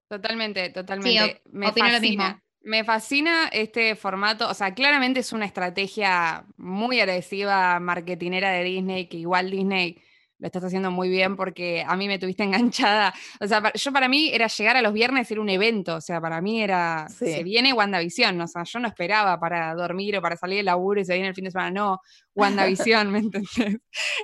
Totalmente, 0.08 0.70
totalmente. 0.70 1.42
me 1.50 1.72
fascina. 1.72 2.42
Me 2.64 2.82
fascina 2.82 3.48
este 3.52 3.94
formato, 3.94 4.48
o 4.48 4.54
sea, 4.54 4.74
claramente 4.74 5.20
es 5.20 5.32
una 5.32 5.44
estrategia 5.44 6.46
muy 6.56 6.98
agresiva, 7.00 7.78
marketinera 7.78 8.50
de 8.50 8.64
Disney, 8.64 9.06
que 9.06 9.18
igual 9.18 9.50
Disney 9.50 9.98
lo 10.38 10.48
estás 10.48 10.64
haciendo 10.64 10.90
muy 10.90 11.08
bien 11.08 11.36
porque 11.36 11.84
a 11.86 11.96
mí 11.96 12.08
me 12.08 12.18
tuviste 12.18 12.42
enganchada. 12.44 13.14
O 13.40 13.46
sea, 13.46 13.72
yo 13.72 13.92
para 13.92 14.08
mí 14.08 14.30
era 14.32 14.46
llegar 14.46 14.76
a 14.76 14.82
los 14.82 14.92
viernes, 14.92 15.30
era 15.30 15.40
un 15.40 15.48
evento. 15.48 15.96
O 15.96 16.00
sea, 16.00 16.20
para 16.20 16.40
mí 16.40 16.62
era, 16.62 17.06
se 17.08 17.42
viene 17.42 17.72
WandaVision. 17.72 18.40
O 18.40 18.46
sea, 18.46 18.64
yo 18.64 18.78
no 18.78 18.88
esperaba 18.88 19.38
para 19.38 19.74
dormir 19.74 20.16
o 20.16 20.22
para 20.22 20.36
salir 20.36 20.58
del 20.58 20.66
laburo 20.66 21.00
y 21.00 21.04
se 21.04 21.14
viene 21.14 21.28
el 21.28 21.34
fin 21.34 21.44
de 21.44 21.50
semana. 21.50 21.70
No, 21.70 22.00
WandaVision, 22.34 23.10
¿me 23.10 23.18
entendés? 23.20 23.78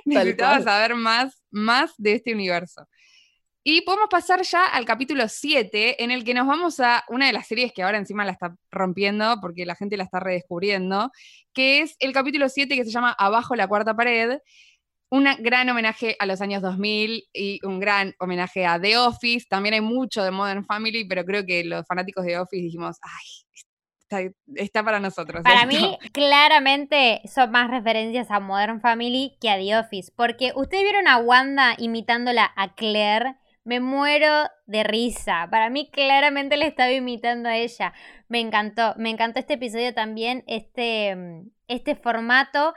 Necesitaba 0.05 0.61
saber 0.61 0.95
más, 0.95 1.41
más 1.49 1.93
de 1.97 2.13
este 2.13 2.33
universo. 2.33 2.87
Y 3.63 3.81
podemos 3.81 4.07
pasar 4.09 4.41
ya 4.41 4.65
al 4.65 4.85
capítulo 4.85 5.27
7, 5.27 6.03
en 6.03 6.09
el 6.09 6.23
que 6.23 6.33
nos 6.33 6.47
vamos 6.47 6.79
a 6.79 7.03
una 7.09 7.27
de 7.27 7.33
las 7.33 7.47
series 7.47 7.71
que 7.73 7.83
ahora 7.83 7.99
encima 7.99 8.25
la 8.25 8.31
está 8.31 8.55
rompiendo 8.71 9.37
porque 9.39 9.67
la 9.67 9.75
gente 9.75 9.97
la 9.97 10.03
está 10.03 10.19
redescubriendo, 10.19 11.11
que 11.53 11.81
es 11.81 11.95
el 11.99 12.11
capítulo 12.11 12.49
7 12.49 12.75
que 12.75 12.83
se 12.83 12.91
llama 12.91 13.15
Abajo 13.17 13.55
la 13.55 13.67
cuarta 13.67 13.95
pared, 13.95 14.39
un 15.11 15.27
gran 15.39 15.69
homenaje 15.69 16.15
a 16.19 16.25
los 16.25 16.41
años 16.41 16.61
2000 16.63 17.25
y 17.33 17.59
un 17.65 17.79
gran 17.79 18.15
homenaje 18.17 18.65
a 18.65 18.79
The 18.79 18.97
Office. 18.97 19.45
También 19.47 19.75
hay 19.75 19.81
mucho 19.81 20.23
de 20.23 20.31
Modern 20.31 20.65
Family, 20.65 21.05
pero 21.05 21.23
creo 21.25 21.45
que 21.45 21.63
los 21.63 21.85
fanáticos 21.85 22.23
de 22.23 22.31
The 22.31 22.39
Office 22.39 22.63
dijimos, 22.63 22.97
ay, 23.03 24.31
está, 24.55 24.83
para 24.83 24.99
nosotros. 24.99 25.43
Para 25.43 25.65
mí, 25.65 25.97
claramente 26.13 27.21
son 27.31 27.51
más 27.51 27.69
referencias 27.69 28.31
a 28.31 28.39
Modern 28.39 28.81
Family 28.81 29.37
que 29.39 29.49
a 29.49 29.57
The 29.57 29.77
Office, 29.77 30.11
porque 30.15 30.51
ustedes 30.55 30.83
vieron 30.83 31.07
a 31.07 31.17
Wanda 31.17 31.75
imitándola 31.77 32.51
a 32.55 32.73
Claire. 32.73 33.35
Me 33.63 33.79
muero 33.79 34.49
de 34.65 34.83
risa. 34.83 35.47
Para 35.51 35.69
mí 35.69 35.89
claramente 35.91 36.57
le 36.57 36.67
estaba 36.67 36.91
imitando 36.91 37.49
a 37.49 37.57
ella. 37.57 37.93
Me 38.27 38.39
encantó. 38.39 38.93
Me 38.97 39.09
encantó 39.09 39.39
este 39.39 39.53
episodio 39.53 39.93
también, 39.93 40.43
este, 40.47 41.15
este 41.67 41.95
formato. 41.95 42.73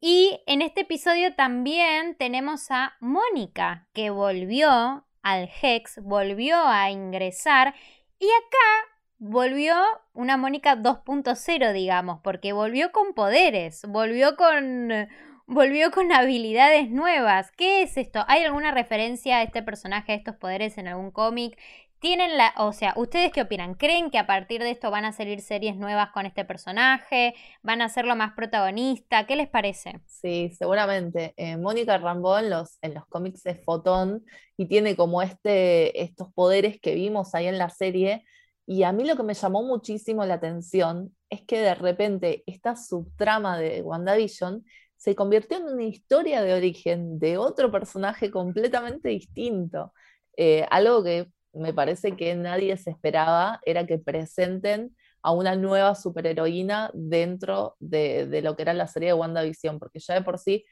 Y 0.00 0.40
en 0.46 0.62
este 0.62 0.82
episodio 0.82 1.34
también 1.34 2.16
tenemos 2.16 2.70
a 2.70 2.94
Mónica, 3.00 3.88
que 3.94 4.10
volvió 4.10 5.06
al 5.22 5.50
Hex, 5.60 6.00
volvió 6.02 6.56
a 6.58 6.90
ingresar 6.90 7.74
y 8.18 8.26
acá 8.26 8.92
volvió 9.18 9.74
una 10.12 10.36
Mónica 10.36 10.76
2.0, 10.76 11.72
digamos, 11.72 12.20
porque 12.22 12.52
volvió 12.52 12.92
con 12.92 13.14
poderes, 13.14 13.84
volvió 13.88 14.36
con 14.36 15.08
volvió 15.46 15.90
con 15.90 16.12
habilidades 16.12 16.90
nuevas. 16.90 17.50
¿Qué 17.56 17.82
es 17.82 17.96
esto? 17.96 18.24
¿Hay 18.28 18.42
alguna 18.42 18.72
referencia 18.72 19.38
a 19.38 19.42
este 19.42 19.62
personaje, 19.62 20.12
a 20.12 20.16
estos 20.16 20.36
poderes 20.36 20.76
en 20.78 20.88
algún 20.88 21.10
cómic? 21.10 21.58
Tienen 21.98 22.36
la, 22.36 22.52
o 22.58 22.72
sea, 22.72 22.92
¿ustedes 22.96 23.32
qué 23.32 23.42
opinan? 23.42 23.74
¿Creen 23.74 24.10
que 24.10 24.18
a 24.18 24.26
partir 24.26 24.62
de 24.62 24.70
esto 24.70 24.90
van 24.90 25.06
a 25.06 25.12
salir 25.12 25.40
series 25.40 25.76
nuevas 25.76 26.10
con 26.12 26.26
este 26.26 26.44
personaje? 26.44 27.34
¿Van 27.62 27.80
a 27.80 27.86
hacerlo 27.86 28.14
más 28.16 28.34
protagonista? 28.34 29.26
¿Qué 29.26 29.34
les 29.34 29.48
parece? 29.48 30.00
Sí, 30.06 30.50
seguramente. 30.50 31.32
Eh, 31.36 31.56
Mónica 31.56 31.96
los, 31.98 32.78
en 32.82 32.94
los 32.94 33.06
cómics 33.06 33.46
es 33.46 33.64
fotón 33.64 34.24
y 34.56 34.66
tiene 34.66 34.94
como 34.94 35.22
este, 35.22 36.02
estos 36.02 36.32
poderes 36.34 36.78
que 36.80 36.94
vimos 36.94 37.34
ahí 37.34 37.46
en 37.46 37.58
la 37.58 37.70
serie. 37.70 38.24
Y 38.66 38.82
a 38.82 38.92
mí 38.92 39.04
lo 39.04 39.16
que 39.16 39.22
me 39.22 39.34
llamó 39.34 39.62
muchísimo 39.62 40.24
la 40.26 40.34
atención 40.34 41.14
es 41.30 41.42
que 41.42 41.60
de 41.60 41.74
repente 41.74 42.42
esta 42.46 42.76
subtrama 42.76 43.58
de 43.58 43.80
WandaVision 43.82 44.64
se 45.06 45.14
convirtió 45.14 45.58
en 45.58 45.66
una 45.66 45.84
historia 45.84 46.42
de 46.42 46.52
origen 46.52 47.20
de 47.20 47.38
otro 47.38 47.70
personaje 47.70 48.28
completamente 48.28 49.08
distinto. 49.08 49.92
Eh, 50.36 50.66
algo 50.68 51.04
que 51.04 51.30
me 51.52 51.72
parece 51.72 52.16
que 52.16 52.34
nadie 52.34 52.76
se 52.76 52.90
esperaba 52.90 53.60
era 53.64 53.86
que 53.86 53.98
presenten 54.00 54.96
a 55.22 55.30
una 55.30 55.54
nueva 55.54 55.94
superheroína 55.94 56.90
dentro 56.92 57.76
de, 57.78 58.40
lo 58.42 58.56
que 58.56 58.62
era 58.62 58.74
la 58.74 58.88
serie 58.88 59.10
de 59.10 59.14
WandaVision, 59.14 59.78
porque 59.78 60.00
ya 60.00 60.14
de 60.14 60.22
por 60.22 60.40
sí 60.40 60.64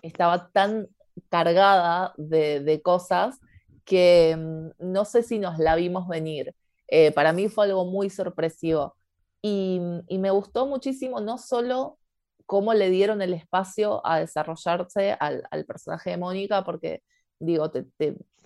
estaba 0.00 0.48
tan 0.50 0.88
cargada 1.28 2.14
de, 2.16 2.80
cosas 2.82 3.38
que 3.84 4.34
mm, 4.34 4.92
no 4.92 5.04
sé 5.04 5.22
si 5.22 5.38
nos 5.38 5.58
la 5.58 5.76
vimos 5.76 6.08
venir. 6.08 6.54
Eh, 6.88 7.12
para 7.12 7.34
mí 7.34 7.50
fue 7.50 7.66
algo 7.66 7.84
muy 7.84 8.08
sorpresivo. 8.08 8.96
Y, 9.42 9.78
me 10.08 10.30
gustó 10.30 10.64
muchísimo 10.64 11.20
no 11.20 11.36
solo 11.36 11.98
cómo 12.46 12.74
le 12.74 12.90
dieron 12.90 13.22
el 13.22 13.34
espacio 13.34 14.06
a 14.06 14.20
desarrollarse 14.20 15.16
al, 15.18 15.46
al 15.50 15.64
personaje 15.64 16.10
de 16.10 16.16
Mónica, 16.16 16.64
porque 16.64 17.02
digo, 17.38 17.70
te, 17.70 17.86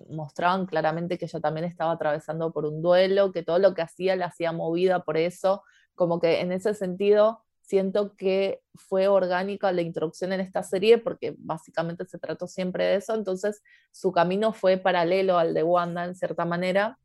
mostraban 0.09 0.67
claramente 0.67 1.19
que 1.19 1.25
ella 1.25 1.41
también 1.41 1.65
estaba 1.65 1.93
atravesando 1.93 2.53
por 2.53 2.65
un 2.65 2.83
duelo, 2.83 3.33
que 3.33 3.43
todo 3.43 3.59
lo 3.59 3.75
que 3.75 3.83
hacía 3.83 4.17
la 4.17 4.27
hacía 4.27 4.53
movida 4.53 5.01
por 5.05 5.17
eso, 5.17 5.63
como 5.95 6.21
que 6.21 6.41
en 6.41 6.53
ese 6.53 6.75
sentido 6.75 7.45
siento 7.61 8.17
que 8.17 8.63
fue 8.75 9.09
orgánica 9.09 9.73
la 9.73 9.83
introducción 9.83 10.33
en 10.33 10.41
esta 10.41 10.63
serie 10.63 10.99
porque 10.99 11.35
básicamente 11.39 12.07
se 12.07 12.19
trató 12.19 12.47
siempre 12.47 12.85
de 12.85 12.97
eso, 12.97 13.15
entonces 13.15 13.63
su 13.93 14.13
camino 14.13 14.53
fue 14.53 14.79
paralelo 14.79 15.39
al 15.39 15.53
de 15.53 15.63
Wanda 15.63 16.05
en 16.05 16.15
cierta 16.15 16.45
manera, 16.45 16.99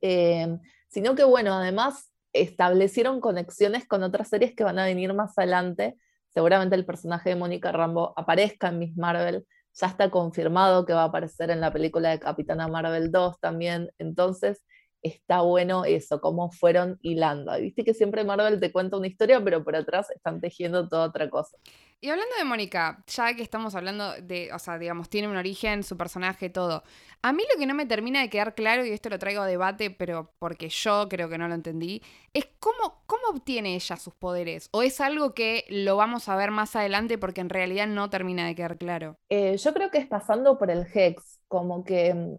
eh, 0.00 0.58
sino 0.88 1.14
que 1.14 1.24
bueno, 1.24 1.54
además 1.54 2.12
establecieron 2.32 3.20
conexiones 3.20 3.88
con 3.88 4.02
otras 4.04 4.28
series 4.28 4.54
que 4.54 4.62
van 4.62 4.78
a 4.78 4.84
venir 4.84 5.12
más 5.14 5.36
adelante, 5.36 5.96
seguramente 6.30 6.76
el 6.76 6.86
personaje 6.86 7.30
de 7.30 7.36
Mónica 7.36 7.72
Rambo 7.72 8.12
aparezca 8.16 8.68
en 8.68 8.78
Miss 8.78 8.96
Marvel, 8.96 9.46
ya 9.74 9.86
está 9.86 10.10
confirmado 10.10 10.84
que 10.84 10.92
va 10.92 11.02
a 11.02 11.06
aparecer 11.06 11.50
en 11.50 11.60
la 11.60 11.72
película 11.72 12.10
de 12.10 12.18
Capitana 12.18 12.68
Marvel 12.68 13.10
2 13.12 13.38
también. 13.40 13.90
Entonces, 13.98 14.64
está 15.02 15.42
bueno 15.42 15.84
eso, 15.84 16.20
cómo 16.20 16.50
fueron 16.50 16.98
hilando. 17.02 17.52
Viste 17.58 17.84
que 17.84 17.94
siempre 17.94 18.24
Marvel 18.24 18.60
te 18.60 18.72
cuenta 18.72 18.96
una 18.96 19.06
historia, 19.06 19.42
pero 19.42 19.64
por 19.64 19.76
atrás 19.76 20.10
están 20.10 20.40
tejiendo 20.40 20.88
toda 20.88 21.06
otra 21.06 21.30
cosa. 21.30 21.56
Y 22.02 22.08
hablando 22.08 22.34
de 22.38 22.44
Mónica, 22.44 23.04
ya 23.06 23.34
que 23.34 23.42
estamos 23.42 23.74
hablando 23.74 24.14
de, 24.22 24.50
o 24.54 24.58
sea, 24.58 24.78
digamos, 24.78 25.10
tiene 25.10 25.28
un 25.28 25.36
origen, 25.36 25.82
su 25.82 25.98
personaje, 25.98 26.48
todo. 26.48 26.82
A 27.20 27.34
mí 27.34 27.42
lo 27.52 27.58
que 27.58 27.66
no 27.66 27.74
me 27.74 27.84
termina 27.84 28.22
de 28.22 28.30
quedar 28.30 28.54
claro, 28.54 28.86
y 28.86 28.90
esto 28.90 29.10
lo 29.10 29.18
traigo 29.18 29.42
a 29.42 29.46
debate, 29.46 29.90
pero 29.90 30.32
porque 30.38 30.70
yo 30.70 31.08
creo 31.10 31.28
que 31.28 31.36
no 31.36 31.46
lo 31.46 31.54
entendí, 31.54 32.00
es 32.32 32.46
cómo, 32.58 33.02
cómo 33.04 33.28
obtiene 33.28 33.74
ella 33.74 33.96
sus 33.98 34.14
poderes. 34.14 34.70
¿O 34.72 34.82
es 34.82 34.98
algo 35.02 35.34
que 35.34 35.66
lo 35.68 35.96
vamos 35.96 36.30
a 36.30 36.36
ver 36.36 36.50
más 36.50 36.74
adelante 36.74 37.18
porque 37.18 37.42
en 37.42 37.50
realidad 37.50 37.86
no 37.86 38.08
termina 38.08 38.46
de 38.46 38.54
quedar 38.54 38.78
claro? 38.78 39.18
Eh, 39.28 39.58
yo 39.58 39.74
creo 39.74 39.90
que 39.90 39.98
es 39.98 40.06
pasando 40.06 40.56
por 40.56 40.70
el 40.70 40.86
Hex, 40.94 41.40
como 41.48 41.84
que 41.84 42.14
mm, 42.14 42.36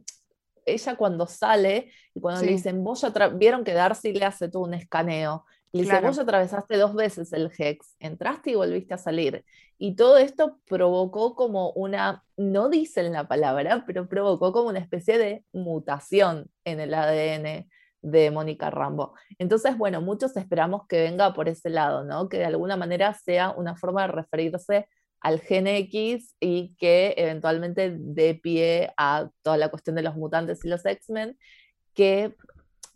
ella 0.66 0.95
cuando 0.95 1.28
sale 1.28 1.91
y 2.16 2.20
cuando 2.20 2.41
le 2.41 2.53
dicen, 2.53 2.84
vos 2.84 3.01
ya 3.01 3.28
vieron 3.28 3.64
que 3.64 3.74
Darcy 3.74 4.12
le 4.12 4.26
hace 4.26 4.49
todo 4.49 4.64
un 4.64 4.74
escaneo. 4.74 5.45
Le 5.74 5.84
dice, 5.84 6.01
vos 6.01 6.19
atravesaste 6.19 6.78
dos 6.78 6.93
veces 6.93 7.32
el 7.32 7.49
Hex, 7.57 7.95
entraste 7.99 8.51
y 8.51 8.55
volviste 8.55 8.93
a 8.93 8.97
salir. 8.97 9.45
Y 9.78 9.95
todo 9.95 10.17
esto 10.17 10.59
provocó 10.67 11.34
como 11.36 11.72
una, 11.72 12.24
no 12.36 12.69
dicen 12.69 13.13
la 13.13 13.28
palabra, 13.28 13.84
pero 13.88 14.09
provocó 14.09 14.51
como 14.51 14.69
una 14.69 14.80
especie 14.80 15.17
de 15.17 15.45
mutación 15.53 16.49
en 16.65 16.82
el 16.82 16.93
ADN 16.93 17.69
de 18.01 18.32
Mónica 18.32 18.69
Rambo. 18.69 19.13
Entonces, 19.39 19.78
bueno, 19.78 20.01
muchos 20.01 20.36
esperamos 20.36 20.88
que 20.88 21.01
venga 21.01 21.34
por 21.34 21.47
ese 21.47 21.69
lado, 21.69 22.03
¿no? 22.03 22.28
Que 22.30 22.39
de 22.39 22.45
alguna 22.45 22.76
manera 22.76 23.13
sea 23.13 23.51
una 23.51 23.76
forma 23.76 24.01
de 24.01 24.07
referirse 24.09 24.88
al 25.22 25.39
gen 25.39 25.67
X 25.67 26.36
y 26.39 26.76
que 26.78 27.13
eventualmente 27.15 27.95
dé 27.97 28.36
pie 28.36 28.91
a 28.97 29.30
toda 29.43 29.57
la 29.57 29.69
cuestión 29.69 29.95
de 29.95 30.01
los 30.01 30.15
mutantes 30.15 30.65
y 30.65 30.67
los 30.67 30.86
X-Men, 30.86 31.38
que 31.93 32.36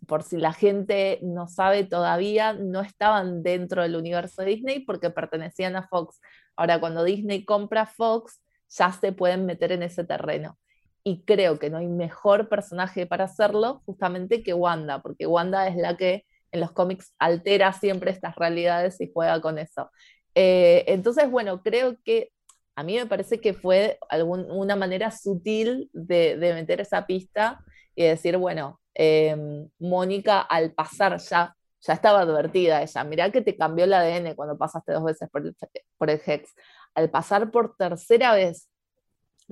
por 0.06 0.22
si 0.22 0.36
la 0.36 0.52
gente 0.52 1.18
no 1.22 1.48
sabe 1.48 1.84
todavía, 1.84 2.52
no 2.52 2.80
estaban 2.80 3.42
dentro 3.42 3.82
del 3.82 3.96
universo 3.96 4.42
de 4.42 4.48
Disney 4.48 4.80
porque 4.80 5.10
pertenecían 5.10 5.76
a 5.76 5.86
Fox. 5.88 6.20
Ahora, 6.56 6.80
cuando 6.80 7.04
Disney 7.04 7.44
compra 7.44 7.86
Fox, 7.86 8.42
ya 8.68 8.92
se 8.92 9.12
pueden 9.12 9.46
meter 9.46 9.72
en 9.72 9.82
ese 9.82 10.04
terreno. 10.04 10.58
Y 11.04 11.22
creo 11.24 11.58
que 11.58 11.70
no 11.70 11.78
hay 11.78 11.86
mejor 11.86 12.48
personaje 12.48 13.06
para 13.06 13.24
hacerlo 13.24 13.82
justamente 13.86 14.42
que 14.42 14.54
Wanda, 14.54 15.02
porque 15.02 15.26
Wanda 15.26 15.68
es 15.68 15.76
la 15.76 15.96
que 15.96 16.24
en 16.52 16.60
los 16.60 16.72
cómics 16.72 17.14
altera 17.18 17.72
siempre 17.72 18.10
estas 18.10 18.34
realidades 18.36 19.00
y 19.00 19.10
juega 19.12 19.40
con 19.40 19.58
eso. 19.58 19.90
Eh, 20.34 20.84
entonces, 20.88 21.30
bueno, 21.30 21.62
creo 21.62 21.96
que 22.04 22.30
a 22.74 22.82
mí 22.82 22.96
me 22.96 23.06
parece 23.06 23.40
que 23.40 23.54
fue 23.54 23.98
una 24.10 24.76
manera 24.76 25.10
sutil 25.10 25.88
de, 25.92 26.36
de 26.36 26.54
meter 26.54 26.80
esa 26.80 27.06
pista 27.06 27.64
y 27.94 28.04
decir, 28.04 28.36
bueno, 28.36 28.80
Em, 28.98 29.68
Mónica 29.78 30.40
al 30.40 30.72
pasar 30.72 31.18
ya, 31.18 31.54
ya 31.80 31.92
estaba 31.92 32.20
advertida 32.20 32.80
ella, 32.82 33.04
mirá 33.04 33.30
que 33.30 33.42
te 33.42 33.54
cambió 33.54 33.84
el 33.84 33.92
ADN 33.92 34.34
cuando 34.34 34.56
pasaste 34.56 34.92
dos 34.92 35.04
veces 35.04 35.28
por 35.30 36.08
el, 36.08 36.22
Hex. 36.24 36.54
Al 36.94 37.10
pasar 37.10 37.50
por 37.50 37.76
tercera 37.76 38.32
vez 38.32 38.70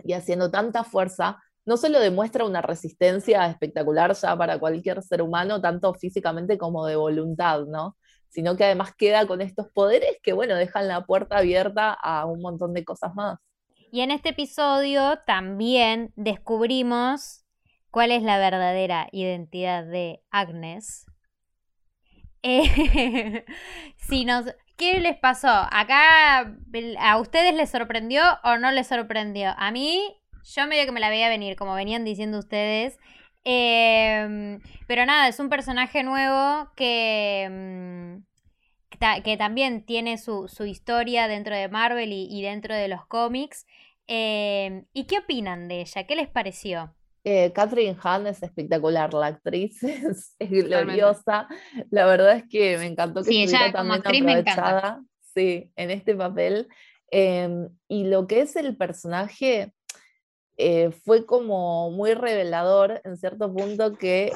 y 0.03 0.15
haciendo 0.15 0.51
tanta 0.51 0.83
fuerza, 0.83 1.43
no 1.67 1.77
solo 1.77 2.01
demuestra 2.01 2.47
una 2.47 2.63
resistencia 2.63 3.47
espectacular 3.47 4.15
ya 4.15 4.35
para 4.35 4.59
cualquier 4.59 5.03
ser 5.03 5.21
humano, 5.21 5.61
tanto 5.61 5.93
físicamente 5.93 6.57
como 6.57 6.87
de 6.87 6.97
voluntad, 6.97 7.67
¿no? 7.67 7.99
Sino 8.31 8.57
que 8.57 8.65
además 8.65 8.95
queda 8.97 9.27
con 9.27 9.43
estos 9.43 9.67
poderes 9.75 10.17
que, 10.23 10.33
bueno, 10.33 10.57
dejan 10.57 10.89
la 10.89 11.05
puerta 11.05 11.37
abierta 11.37 11.93
a 11.93 12.25
un 12.25 12.41
montón 12.41 12.73
de 12.73 12.83
cosas 12.83 13.15
más. 13.15 13.39
Y 13.93 14.01
en 14.01 14.11
este 14.11 14.31
episodio 14.31 15.19
también 15.27 16.15
descubrimos 16.17 17.44
cuál 17.95 18.11
es 18.11 18.25
la 18.25 18.39
verdadera 18.39 19.07
identidad 19.13 19.85
de 19.85 20.21
Agnes. 20.33 21.07
Eh, 22.43 23.45
si 23.97 24.25
nos, 24.25 24.47
¿Qué 24.77 24.99
les 24.99 25.17
pasó? 25.17 25.49
¿Acá 25.49 26.57
a 26.99 27.19
ustedes 27.19 27.55
les 27.55 27.71
sorprendió 27.71 28.23
o 28.43 28.59
no 28.59 28.73
les 28.73 28.89
sorprendió? 28.89 29.55
A 29.57 29.71
mí 29.71 30.03
Yo 30.43 30.67
medio 30.67 30.85
que 30.87 30.91
me 30.91 30.99
la 30.99 31.09
veía 31.09 31.29
venir, 31.29 31.55
como 31.55 31.75
venían 31.75 32.05
diciendo 32.05 32.41
ustedes. 32.41 32.99
Em, 33.45 34.61
pero 34.89 35.07
nada, 35.07 35.29
es 35.29 35.39
un 35.39 35.49
personaje 35.49 36.03
nuevo 36.03 36.73
que, 36.77 37.49
mm, 37.51 39.23
que, 39.23 39.37
también 39.37 39.85
tiene 39.87 40.19
su, 40.19 40.49
historia 40.67 41.29
dentro 41.29 41.55
de 41.55 41.69
Marvel 41.69 42.13
y, 42.13 42.43
dentro 42.43 42.75
de 42.75 42.89
los 42.89 43.07
cómics. 43.07 43.67
Em, 44.09 44.87
¿Y 44.93 45.05
qué 45.07 45.19
opinan 45.19 45.69
de 45.69 45.83
ella? 45.83 46.07
¿Qué 46.07 46.17
les 46.17 46.29
pareció? 46.29 46.95
Eh, 47.25 47.53
Catherine 47.55 47.97
Hahn 48.03 48.27
es 48.27 48.43
espectacular, 48.43 49.15
la 49.15 49.27
actriz 49.27 49.83
es, 49.83 50.37
gloriosa. 50.39 51.49
La 51.91 52.07
verdad 52.07 52.37
es 52.37 52.45
que 52.49 52.77
me 52.79 52.87
encantó 52.87 53.23
que 53.23 53.31
sí, 53.31 53.43
estuviera 53.45 53.73
también 53.73 54.01
aprovechada 54.05 55.03
sí, 55.35 55.73
en 55.75 55.91
este 55.91 56.15
papel. 56.15 56.69
Em, 57.11 57.69
y 57.89 58.05
lo 58.05 58.27
que 58.27 58.43
es 58.43 58.57
el 58.57 58.77
personaje, 58.77 59.73
eh, 60.57 60.93
fue 61.05 61.27
como 61.27 61.91
muy 61.91 62.15
revelador 62.15 63.01
en 63.03 63.17
cierto 63.17 63.53
punto 63.53 63.95
que 63.95 64.33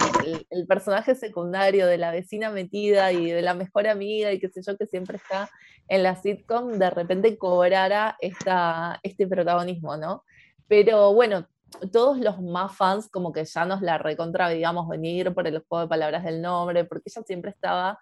el, 0.51 0.66
personaje 0.66 1.14
secundario 1.14 1.86
de 1.86 1.97
la 1.97 2.11
vecina 2.11 2.51
metida 2.51 3.12
y 3.12 3.30
de 3.30 3.41
la 3.41 3.55
mejor 3.55 3.86
amiga 3.86 4.32
y 4.32 4.41
qué 4.41 4.49
sé 4.49 4.61
yo 4.66 4.76
que 4.76 4.86
siempre 4.86 5.18
está 5.18 5.49
en 5.86 6.03
la 6.03 6.16
sitcom 6.16 6.72
de 6.72 6.91
repente 6.91 7.39
cobrara 7.39 8.16
esta, 8.20 8.99
este 9.05 9.28
protagonismo, 9.28 9.97
¿no? 9.97 10.24
Pero 10.66 11.14
bueno, 11.14 11.47
todos 11.93 12.19
los 12.19 12.41
más 12.41 12.77
fans 12.77 13.09
como 13.09 13.33
que 13.33 13.45
ya 13.45 13.64
nos 13.64 13.83
la 13.83 13.99
recontra 13.99 14.49
digamos 14.49 14.89
venir 14.89 15.35
por 15.35 15.47
el 15.47 15.64
juego 15.69 15.83
de 15.83 15.89
palabras 15.89 16.25
del 16.25 16.43
nombre, 16.43 16.85
porque 16.85 17.11
ella 17.11 17.23
siempre 17.27 17.51
estaba 17.51 17.99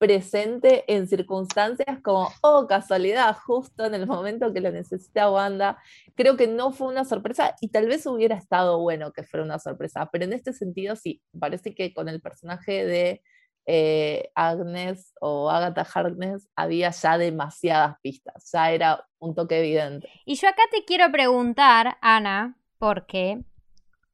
presente 0.00 0.90
en 0.90 1.06
circunstancias 1.06 1.98
como, 2.02 2.30
oh, 2.40 2.66
casualidad, 2.66 3.36
justo 3.44 3.84
en 3.84 3.94
el 3.94 4.06
momento 4.06 4.50
que 4.50 4.62
lo 4.62 4.72
necesita 4.72 5.30
Wanda. 5.30 5.76
Creo 6.14 6.38
que 6.38 6.46
no 6.46 6.72
fue 6.72 6.88
una 6.88 7.04
sorpresa 7.04 7.54
y 7.60 7.68
tal 7.68 7.86
vez 7.86 8.06
hubiera 8.06 8.34
estado 8.34 8.78
bueno 8.78 9.12
que 9.12 9.24
fuera 9.24 9.44
una 9.44 9.58
sorpresa, 9.58 10.08
pero 10.10 10.24
en 10.24 10.32
este 10.32 10.54
sentido 10.54 10.96
sí, 10.96 11.20
parece 11.38 11.74
que 11.74 11.92
con 11.92 12.08
el 12.08 12.22
personaje 12.22 12.86
de 12.86 13.22
eh, 13.66 14.30
Agnes 14.34 15.12
o 15.20 15.50
Agatha 15.50 15.86
Harkness 15.94 16.48
había 16.56 16.90
ya 16.92 17.18
demasiadas 17.18 17.96
pistas, 18.00 18.50
ya 18.50 18.72
era 18.72 19.06
un 19.18 19.34
toque 19.34 19.58
evidente. 19.58 20.08
Y 20.24 20.36
yo 20.36 20.48
acá 20.48 20.62
te 20.70 20.82
quiero 20.86 21.12
preguntar, 21.12 21.98
Ana, 22.00 22.56
porque 22.80 23.44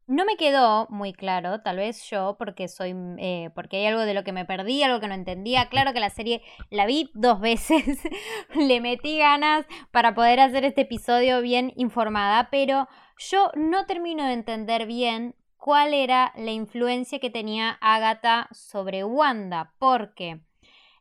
no 0.09 0.25
me 0.25 0.37
quedó 0.37 0.89
muy 0.91 1.13
claro, 1.13 1.63
tal 1.63 1.77
vez 1.77 2.03
yo, 2.11 2.37
porque 2.37 2.69
soy, 2.69 2.95
eh, 3.19 3.51
porque 3.55 3.79
hay 3.79 3.87
algo 3.87 4.03
de 4.03 4.13
lo 4.13 4.25
que 4.25 4.33
me 4.33 4.45
perdí, 4.45 4.83
algo 4.83 5.01
que 5.01 5.07
no 5.09 5.15
entendía. 5.15 5.69
Claro 5.69 5.93
que 5.93 6.01
la 6.01 6.11
serie 6.11 6.43
la 6.69 6.85
vi 6.85 7.11
dos 7.15 7.41
veces, 7.51 8.01
le 8.55 8.81
metí 8.81 9.19
ganas 9.19 9.67
para 9.93 10.15
poder 10.15 10.41
hacer 10.41 10.65
este 10.65 10.83
episodio 10.83 11.41
bien 11.41 11.73
informada, 11.77 12.49
pero 12.51 12.89
yo 13.19 13.51
no 13.55 13.87
termino 13.87 14.27
de 14.27 14.35
entender 14.35 14.87
bien 14.87 15.37
cuál 15.57 15.95
era 15.95 16.33
la 16.37 16.51
influencia 16.51 17.21
que 17.21 17.31
tenía 17.31 17.79
Agatha 17.81 18.49
sobre 18.51 19.05
Wanda, 19.05 19.75
porque 19.79 20.41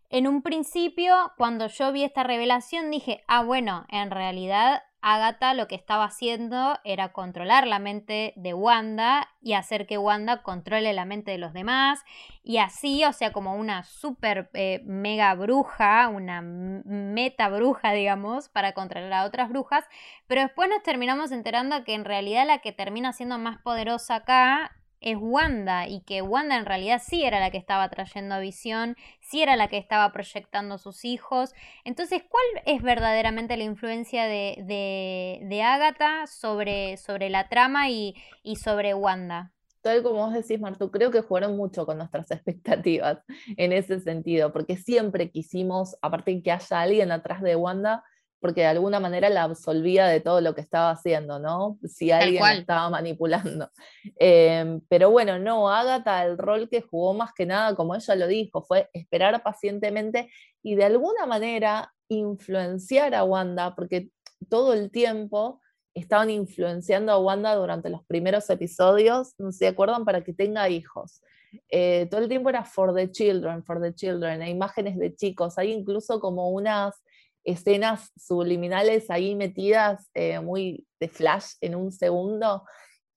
en 0.10 0.28
un 0.28 0.44
principio, 0.44 1.34
cuando 1.36 1.68
yo 1.68 1.92
vi 1.92 2.04
esta 2.04 2.24
revelación, 2.24 2.92
dije, 2.92 3.24
ah, 3.28 3.44
bueno, 3.44 3.86
en 3.90 4.12
realidad 4.12 4.84
Agatha 5.08 5.54
lo 5.54 5.68
que 5.68 5.76
estaba 5.76 6.06
haciendo 6.06 6.80
era 6.84 7.14
controlar 7.14 7.68
la 7.68 7.78
mente 7.78 8.34
de 8.38 8.56
Wanda 8.56 9.30
y 9.40 9.54
hacer 9.54 9.86
que 9.86 10.00
Wanda 10.00 10.42
controle 10.42 10.94
la 10.94 11.06
mente 11.06 11.30
de 11.30 11.38
los 11.38 11.54
demás. 11.54 12.04
Y 12.44 12.58
así, 12.58 13.06
o 13.06 13.14
sea, 13.14 13.32
como 13.32 13.54
una 13.54 13.84
super 13.84 14.50
eh, 14.54 14.82
mega 14.84 15.36
bruja, 15.36 16.08
una 16.08 16.42
meta 16.42 17.50
bruja, 17.50 17.92
digamos, 17.92 18.50
para 18.50 18.74
controlar 18.74 19.14
a 19.14 19.26
otras 19.26 19.50
brujas. 19.50 19.86
Pero 20.26 20.42
después 20.42 20.70
nos 20.70 20.82
terminamos 20.82 21.32
enterando 21.32 21.84
que 21.84 21.94
en 21.94 22.04
realidad 22.04 22.48
la 22.48 22.58
que 22.58 22.72
termina 22.72 23.14
siendo 23.14 23.38
más 23.38 23.60
poderosa 23.60 24.16
acá 24.16 24.72
es 25.02 25.18
Wanda 25.20 25.88
y 25.88 26.02
que 26.02 26.22
Wanda 26.22 26.58
en 26.58 26.66
realidad 26.66 27.02
sí 27.04 27.24
era 27.24 27.40
la 27.40 27.52
que 27.52 27.58
estaba 27.58 27.90
trayendo 27.90 28.40
visión, 28.40 28.96
sí 29.22 29.42
era 29.42 29.56
la 29.56 29.68
que 29.68 29.78
estaba 29.78 30.12
proyectando 30.12 30.78
sus 30.78 31.06
hijos. 31.06 31.54
Entonces, 31.84 32.24
¿cuál 32.30 32.46
es 32.66 32.82
verdaderamente 32.82 33.58
la 33.58 33.64
influencia 33.64 34.26
de, 34.26 34.58
de, 34.66 35.40
de 35.44 35.62
Agatha 35.64 36.28
sobre, 36.28 36.98
sobre 36.98 37.30
la 37.30 37.50
trama 37.50 37.90
y, 37.90 38.16
y 38.44 38.58
sobre 38.58 38.94
Wanda? 38.94 39.52
tal 39.86 40.02
como 40.02 40.26
vos 40.26 40.34
decís, 40.34 40.60
Martu, 40.60 40.90
creo 40.90 41.12
que 41.12 41.22
jugaron 41.22 41.56
mucho 41.56 41.86
con 41.86 42.00
nuestras 42.00 42.32
expectativas 42.32 43.20
en 43.56 43.72
ese 43.72 44.00
sentido, 44.00 44.52
porque 44.52 44.78
siempre 44.78 45.30
quisimos, 45.30 45.96
aparte 46.02 46.32
de 46.32 46.42
que 46.42 46.52
haya 46.52 46.82
alguien 46.82 47.12
atrás 47.12 47.44
de 47.44 47.56
Wanda, 47.56 48.04
porque 48.46 48.62
de 48.62 48.68
alguna 48.68 49.00
manera 49.00 49.28
la 49.28 49.42
absolvía 49.42 50.06
de 50.06 50.20
todo 50.20 50.40
lo 50.40 50.54
que 50.54 50.62
estaba 50.62 50.92
haciendo, 50.92 51.40
¿no? 51.40 51.80
Si 51.84 52.12
alguien 52.12 52.44
la 52.44 52.54
estaba 52.54 52.92
manipulando. 52.92 53.72
Em, 54.20 54.82
pero 54.88 55.10
bueno, 55.10 55.40
no, 55.40 55.68
Agatha, 55.68 56.24
el 56.24 56.38
rol 56.38 56.70
que 56.70 56.84
jugó 56.84 57.16
más 57.16 57.34
que 57.34 57.48
nada, 57.48 57.76
como 57.76 57.96
ella 57.96 58.14
lo 58.14 58.28
dijo, 58.28 58.62
fue 58.62 58.88
esperar 58.94 59.42
pacientemente 59.42 60.30
y 60.62 60.76
de 60.76 60.84
alguna 60.84 61.26
manera 61.26 61.92
influenciar 62.08 63.16
a 63.16 63.24
Wanda, 63.24 63.74
porque 63.74 64.10
todo 64.48 64.74
el 64.74 64.92
tiempo 64.92 65.60
estaban 65.96 66.30
influenciando 66.30 67.14
a 67.14 67.18
Wanda 67.18 67.56
durante 67.56 67.90
los 67.90 68.06
primeros 68.06 68.48
episodios, 68.52 69.34
¿no 69.40 69.52
se 69.52 69.66
acuerdan? 69.66 70.06
Para 70.06 70.24
que 70.24 70.34
tenga 70.34 70.70
hijos. 70.70 71.24
Eh, 71.68 72.06
todo 72.12 72.22
el 72.22 72.30
tiempo 72.30 72.50
era 72.50 72.64
for 72.64 72.94
the 72.94 73.10
children, 73.10 73.64
for 73.64 73.82
the 73.82 73.92
children, 73.96 74.44
hay 74.44 74.52
imágenes 74.52 75.00
de 75.00 75.16
chicos, 75.16 75.58
hay 75.58 75.72
incluso 75.72 76.20
como 76.20 76.52
unas 76.52 77.02
escenas 77.46 78.12
subliminales 78.18 79.10
ahí 79.10 79.36
metidas 79.36 80.10
eh, 80.14 80.40
muy 80.40 80.86
de 81.00 81.08
flash 81.08 81.54
en 81.62 81.76
un 81.76 81.92
segundo. 81.92 82.66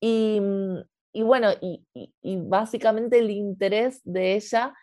Y, 0.01 0.39
mm, 0.41 1.25
bueno, 1.25 1.51
y, 1.61 1.85
básicamente 2.23 3.19
el 3.19 3.31
interés 3.31 4.01
de 4.05 4.35
ella, 4.35 4.75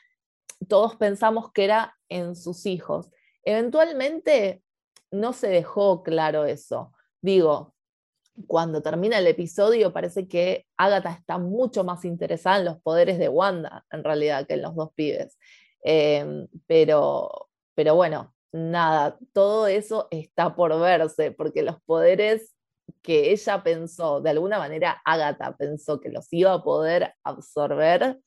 todos 0.68 0.96
pensamos 0.96 1.52
que 1.54 1.64
era 1.64 1.96
en 2.10 2.36
sus 2.36 2.66
hijos. 2.66 3.10
Eventualmente 3.44 4.64
no 5.12 5.32
se 5.32 5.48
dejó 5.48 6.04
claro 6.04 6.46
eso. 6.46 6.92
Digo, 7.22 7.76
cuando 8.48 8.82
termina 8.82 9.20
el 9.20 9.28
episodio 9.28 9.94
parece 9.94 10.28
que 10.28 10.66
Agatha 10.78 11.12
está 11.12 11.38
mucho 11.38 11.84
más 11.84 12.04
interesada 12.04 12.58
en 12.58 12.66
los 12.66 12.82
poderes 12.82 13.18
de 13.18 13.30
Wanda, 13.30 13.86
en 13.92 14.04
realidad, 14.04 14.46
que 14.46 14.56
en 14.56 14.64
los 14.64 14.76
dos 14.76 14.92
pibes. 14.94 15.38
Em, 15.84 16.48
pero, 16.68 17.50
pero 17.76 17.96
bueno, 17.96 18.35
nada, 18.52 19.18
todo 19.34 19.68
eso 19.68 20.08
está 20.12 20.56
por 20.56 20.80
verse, 20.80 21.32
porque 21.32 21.64
los 21.64 21.82
poderes 21.82 22.56
que 23.02 23.32
ella 23.32 23.64
pensó, 23.64 24.22
de 24.22 24.32
alguna 24.32 24.60
manera 24.60 25.02
Agatha 25.06 25.56
pensó 25.58 26.00
que 26.00 26.10
los 26.10 26.28
iba 26.32 26.54
a 26.54 26.64
poder 26.64 27.14
absorber, 27.24 28.20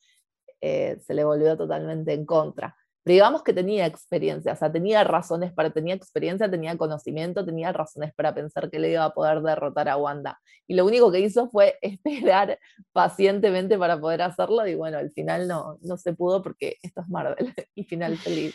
eh, 0.60 0.98
se 1.00 1.14
le 1.14 1.24
volvió 1.24 1.56
totalmente 1.56 2.12
en 2.12 2.26
contra. 2.26 2.76
Pero 3.08 3.14
digamos 3.14 3.42
que 3.42 3.54
tenía 3.54 3.86
experiencia, 3.86 4.52
o 4.52 4.56
sea, 4.56 4.70
tenía 4.70 5.02
razones 5.02 5.50
para, 5.50 5.70
tenía 5.70 5.94
experiencia, 5.94 6.50
tenía 6.50 6.76
conocimiento, 6.76 7.42
tenía 7.42 7.72
razones 7.72 8.12
para 8.14 8.34
pensar 8.34 8.70
que 8.70 8.78
le 8.78 8.90
iba 8.90 9.02
a 9.02 9.14
poder 9.14 9.40
derrotar 9.40 9.88
a 9.88 9.96
Wanda. 9.96 10.38
Y 10.66 10.74
lo 10.74 10.84
único 10.84 11.10
que 11.10 11.20
hizo 11.20 11.48
fue 11.48 11.78
esperar 11.80 12.58
pacientemente 12.92 13.78
para 13.78 13.98
poder 13.98 14.20
hacerlo 14.20 14.66
y 14.66 14.74
bueno, 14.74 14.98
al 14.98 15.10
final 15.10 15.48
no, 15.48 15.78
no 15.80 15.96
se 15.96 16.12
pudo 16.12 16.42
porque 16.42 16.76
esto 16.82 17.00
es 17.00 17.08
Marvel 17.08 17.54
y 17.74 17.84
final 17.84 18.18
feliz. 18.18 18.54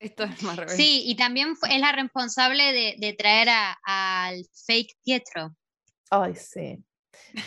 Esto 0.00 0.24
es 0.24 0.42
Marvel. 0.42 0.68
Sí, 0.68 1.04
y 1.06 1.14
también 1.14 1.54
es 1.70 1.80
la 1.80 1.92
responsable 1.92 2.96
de, 2.98 3.12
traer 3.12 3.48
al 3.84 4.44
fake 4.66 4.96
Pietro. 5.04 5.54
Ay, 6.10 6.34
sí. 6.34 6.82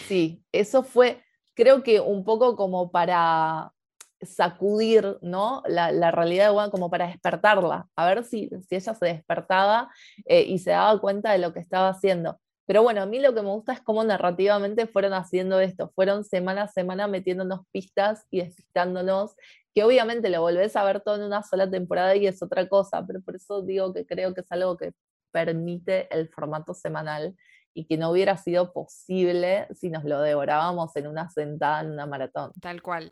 Sí, 0.08 0.42
eso 0.54 0.82
fue, 0.82 1.22
creo 1.56 1.84
que 1.84 2.00
un 2.00 2.24
poco 2.24 2.56
como 2.56 2.90
para 2.90 3.74
sacudir 4.22 5.18
¿no? 5.22 5.62
la, 5.68 6.12
realidad 6.12 6.46
de 6.46 6.56
Wanda, 6.56 6.72
como 6.72 6.90
para 6.90 7.08
despertarla, 7.08 7.88
a 7.96 8.06
ver 8.06 8.24
si, 8.24 8.50
si 8.68 8.76
ella 8.76 8.94
se 8.94 9.06
despertaba 9.06 9.90
eh, 10.26 10.44
y 10.44 10.60
se 10.60 10.72
daba 10.72 11.00
cuenta 11.00 11.32
de 11.32 11.40
lo 11.40 11.54
que 11.54 11.60
estaba 11.60 11.90
haciendo. 11.90 12.40
Pero 12.66 12.82
bueno, 12.82 13.04
a 13.04 13.06
mí 13.06 13.20
lo 13.20 13.34
que 13.36 13.42
me 13.42 13.50
gusta 13.50 13.74
es 13.74 13.82
cómo 13.82 14.04
narrativamente 14.04 14.88
fueron 14.88 15.14
haciendo 15.14 15.60
esto, 15.60 15.92
fueron 15.94 16.24
semana 16.24 16.64
a 16.64 16.68
semana 16.68 17.08
metiéndonos 17.08 17.62
pistas 17.72 18.26
y 18.32 18.40
despistándonos 18.40 19.36
que 19.74 19.84
obviamente 19.84 20.30
lo 20.30 20.42
volvés 20.42 20.76
a 20.76 20.84
ver 20.84 21.02
todo 21.02 21.16
en 21.16 21.24
una 21.24 21.44
sola 21.44 21.70
temporada 21.70 22.16
y 22.16 22.26
es 22.26 22.42
otra 22.42 22.68
cosa, 22.68 23.06
pero 23.06 23.22
por 23.22 23.36
eso 23.36 23.62
digo 23.62 23.94
que 23.94 24.06
creo 24.06 24.34
que 24.34 24.42
es 24.42 24.52
algo 24.52 24.78
que 24.78 24.94
permite 25.32 26.08
el 26.16 26.30
formato 26.30 26.74
semanal 26.74 27.36
y 27.74 27.86
que 27.86 27.98
no 27.98 28.10
hubiera 28.10 28.38
sido 28.38 28.72
posible 28.72 29.68
si 29.76 29.90
nos 29.90 30.06
lo 30.06 30.22
devorábamos 30.22 30.96
en 30.96 31.08
una 31.08 31.30
sentada, 31.30 31.82
en 31.82 31.92
una 31.92 32.06
maratón. 32.06 32.54
Tal 32.62 32.82
cual. 32.82 33.12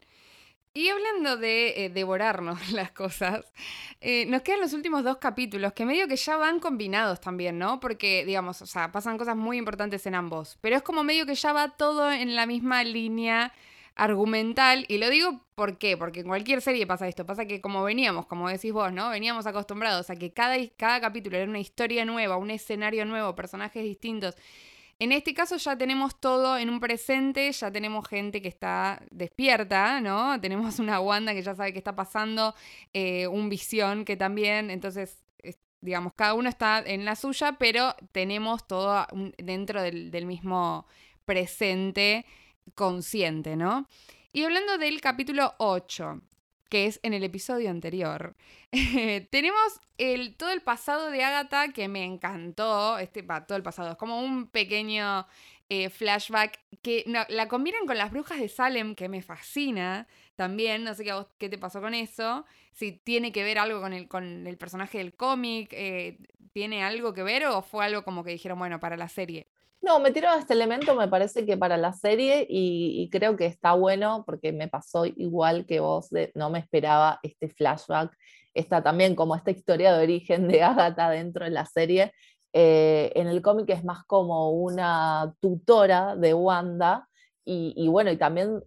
Y 0.75 0.89
hablando 0.89 1.37
de 1.37 1.85
eh, 1.85 1.89
devorarnos 1.89 2.71
las 2.71 2.91
cosas, 2.91 3.53
eh, 4.01 4.25
nos 4.25 4.41
quedan 4.41 4.61
los 4.61 4.73
últimos 4.73 5.03
dos 5.03 5.17
capítulos 5.17 5.73
que 5.73 5.85
medio 5.85 6.07
que 6.07 6.15
ya 6.15 6.35
van 6.37 6.59
combinados 6.59 7.21
también, 7.21 7.59
¿no? 7.59 7.79
Porque, 7.79 8.25
digamos, 8.25 8.61
o 8.61 8.65
sea, 8.65 8.91
pasan 8.91 9.17
cosas 9.17 9.35
muy 9.35 9.57
importantes 9.57 10.05
en 10.07 10.15
ambos, 10.15 10.57
pero 10.61 10.75
es 10.75 10.81
como 10.81 11.03
medio 11.03 11.25
que 11.27 11.35
ya 11.35 11.53
va 11.53 11.69
todo 11.69 12.11
en 12.11 12.35
la 12.35 12.45
misma 12.47 12.83
línea 12.83 13.53
argumental. 13.95 14.85
Y 14.87 14.97
lo 14.97 15.09
digo. 15.09 15.41
Porque 15.55 15.91
en 15.91 16.27
cualquier 16.27 16.61
serie 16.61 16.87
pasa 16.87 17.07
esto. 17.07 17.27
Pasa 17.27 17.45
que 17.45 17.61
como 17.61 17.83
veníamos, 17.83 18.25
como 18.25 18.49
decís 18.49 18.73
vos, 18.73 18.91
¿no? 18.91 19.11
Veníamos 19.11 19.45
acostumbrados 19.45 20.09
a 20.09 20.15
que 20.15 20.33
cada, 20.33 20.55
cada 20.77 20.99
capítulo 20.99 21.37
era 21.37 21.47
una 21.47 21.59
historia 21.59 22.05
nueva, 22.05 22.37
un 22.37 22.49
escenario 22.49 23.05
nuevo, 23.05 23.35
personajes 23.35 23.83
distintos. 23.83 24.35
En 25.03 25.11
este 25.11 25.33
caso 25.33 25.57
ya 25.57 25.77
tenemos 25.77 26.17
todo 26.17 26.57
en 26.57 26.69
un 26.69 26.79
presente, 26.79 27.51
ya 27.51 27.69
tenemos 27.69 28.07
gente 28.07 28.41
que 28.41 28.47
está 28.47 29.03
despierta, 29.11 29.99
¿no? 29.99 30.39
Tenemos 30.39 30.79
una 30.79 31.01
Wanda 31.01 31.33
que 31.33 31.41
ya 31.41 31.53
sabe 31.53 31.73
qué 31.73 31.79
está 31.79 31.93
pasando, 31.93 32.55
eh, 32.93 33.27
un 33.27 33.49
visión 33.49 34.05
que 34.05 34.15
también, 34.15 34.69
entonces, 34.69 35.21
digamos, 35.81 36.13
cada 36.13 36.35
uno 36.35 36.47
está 36.47 36.79
en 36.79 37.03
la 37.03 37.17
suya, 37.17 37.57
pero 37.59 37.93
tenemos 38.13 38.65
todo 38.65 39.05
dentro 39.37 39.81
del, 39.81 40.09
del 40.09 40.25
mismo 40.25 40.87
presente 41.25 42.25
consciente, 42.73 43.57
¿no? 43.57 43.89
Y 44.31 44.45
hablando 44.45 44.77
del 44.77 45.01
capítulo 45.01 45.53
8, 45.57 46.21
que 46.73 46.87
es 46.87 46.99
en 47.03 47.13
el 47.13 47.23
episodio 47.23 47.69
anterior. 47.69 48.35
tenemos 49.29 49.79
el, 49.99 50.35
todo 50.35 50.49
el 50.49 50.63
pasado 50.63 51.11
de 51.11 51.23
Agatha 51.23 51.71
que 51.71 51.87
me 51.87 52.03
encantó. 52.03 52.97
Este, 52.97 53.21
todo 53.21 53.55
el 53.55 53.61
pasado. 53.61 53.91
Es 53.91 53.97
como 53.97 54.19
un 54.19 54.47
pequeño 54.47 55.27
eh, 55.69 55.91
flashback 55.91 56.59
que 56.81 57.03
la 57.29 57.47
combinan 57.47 57.85
con 57.85 57.99
las 57.99 58.09
brujas 58.09 58.39
de 58.39 58.49
Salem, 58.49 58.95
que 58.95 59.07
me 59.07 59.21
fascina 59.21 60.07
también. 60.35 60.83
No 60.83 60.95
sé 60.95 61.03
qué, 61.03 61.13
qué 61.37 61.47
te 61.47 61.59
pasó 61.59 61.79
con 61.79 61.93
eso. 61.93 62.43
Si 62.71 62.91
tiene 62.91 63.31
que 63.31 63.43
ver 63.43 63.59
algo 63.59 63.79
con 63.79 63.93
el, 63.93 64.07
con 64.07 64.47
el 64.47 64.57
personaje 64.57 64.97
del 64.97 65.13
cómic. 65.13 65.69
Eh, 65.73 66.17
¿Tiene 66.53 66.83
algo 66.83 67.13
que 67.13 67.21
ver 67.21 67.45
o 67.45 67.61
fue 67.61 67.85
algo 67.85 68.03
como 68.03 68.23
que 68.23 68.31
dijeron, 68.31 68.57
bueno, 68.57 68.79
para 68.79 68.97
la 68.97 69.09
serie? 69.09 69.45
No, 69.83 69.99
metieron 69.99 70.39
este 70.39 70.53
elemento, 70.53 70.95
me 70.95 71.09
parece 71.09 71.45
que 71.45 71.57
para 71.57 71.75
la 71.75 71.91
serie 71.91 72.47
y, 72.49 73.09
creo 73.11 73.35
que 73.35 73.45
está 73.45 73.73
bueno 73.73 74.23
porque 74.25 74.53
me 74.53 74.69
pasó 74.69 75.05
igual 75.05 75.65
que 75.65 75.81
vos, 75.81 76.07
no 76.35 76.49
me 76.49 76.59
esperaba 76.59 77.19
este 77.21 77.49
flashback, 77.49 78.17
está 78.53 78.81
también 78.81 79.13
como 79.13 79.35
esta 79.35 79.51
historia 79.51 79.91
de 79.91 80.03
origen 80.03 80.47
de 80.47 80.63
Agatha 80.63 81.09
dentro 81.09 81.43
de 81.43 81.51
la 81.51 81.65
serie. 81.65 82.13
Eh, 82.53 83.11
en 83.15 83.27
el 83.27 83.41
cómic 83.41 83.69
es 83.71 83.83
más 83.83 84.05
como 84.05 84.51
una 84.51 85.35
tutora 85.41 86.15
de 86.15 86.33
Wanda 86.33 87.09
y, 87.43 87.73
y 87.75 87.89
bueno, 87.89 88.09
y 88.09 88.15
también 88.15 88.63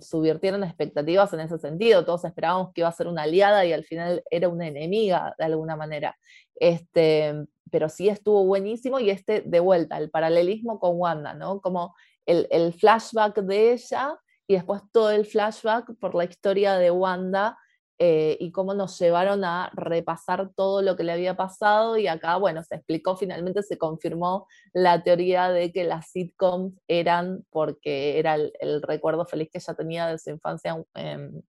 subvirtieron 0.00 0.64
expectativas 0.64 1.32
en 1.32 1.40
ese 1.40 1.58
sentido. 1.58 2.04
Todos 2.04 2.24
esperábamos 2.24 2.72
que 2.72 2.80
iba 2.80 2.88
a 2.88 2.92
ser 2.92 3.08
una 3.08 3.22
aliada 3.22 3.64
y 3.64 3.72
al 3.72 3.84
final 3.84 4.22
era 4.30 4.48
una 4.48 4.66
enemiga 4.66 5.34
de 5.38 5.44
alguna 5.44 5.76
manera. 5.76 6.16
Este, 6.54 7.34
pero 7.70 7.88
sí 7.88 8.08
estuvo 8.08 8.44
buenísimo 8.44 9.00
y 9.00 9.10
este 9.10 9.42
de 9.42 9.60
vuelta, 9.60 9.98
el 9.98 10.10
paralelismo 10.10 10.78
con 10.78 10.98
Wanda, 10.98 11.34
¿no? 11.34 11.60
Como 11.60 11.94
el, 12.26 12.46
el 12.50 12.72
flashback 12.72 13.40
de 13.40 13.72
ella 13.72 14.18
y 14.46 14.54
después 14.54 14.82
todo 14.92 15.10
el 15.10 15.24
flashback 15.24 15.96
por 15.98 16.14
la 16.14 16.24
historia 16.24 16.74
de 16.74 16.90
Wanda 16.90 17.58
eh, 18.04 18.36
y 18.40 18.50
cómo 18.50 18.74
nos 18.74 18.98
llevaron 18.98 19.44
a 19.44 19.70
repasar 19.74 20.50
todo 20.56 20.82
lo 20.82 20.96
que 20.96 21.04
le 21.04 21.12
había 21.12 21.36
pasado 21.36 21.96
y 21.96 22.08
acá, 22.08 22.36
bueno, 22.36 22.60
se 22.64 22.74
explicó, 22.74 23.16
finalmente 23.16 23.62
se 23.62 23.78
confirmó 23.78 24.48
la 24.72 25.04
teoría 25.04 25.50
de 25.50 25.70
que 25.70 25.84
las 25.84 26.10
sitcoms 26.10 26.74
eran 26.88 27.46
porque 27.48 28.18
era 28.18 28.34
el, 28.34 28.82
recuerdo 28.82 29.24
feliz 29.24 29.50
que 29.52 29.58
ella 29.58 29.74
tenía 29.74 30.08
de 30.08 30.18
su 30.18 30.30
infancia 30.30 30.84
en, 30.94 31.44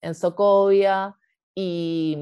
en 0.00 0.14
Sokovia 0.14 1.16
y, 1.56 2.16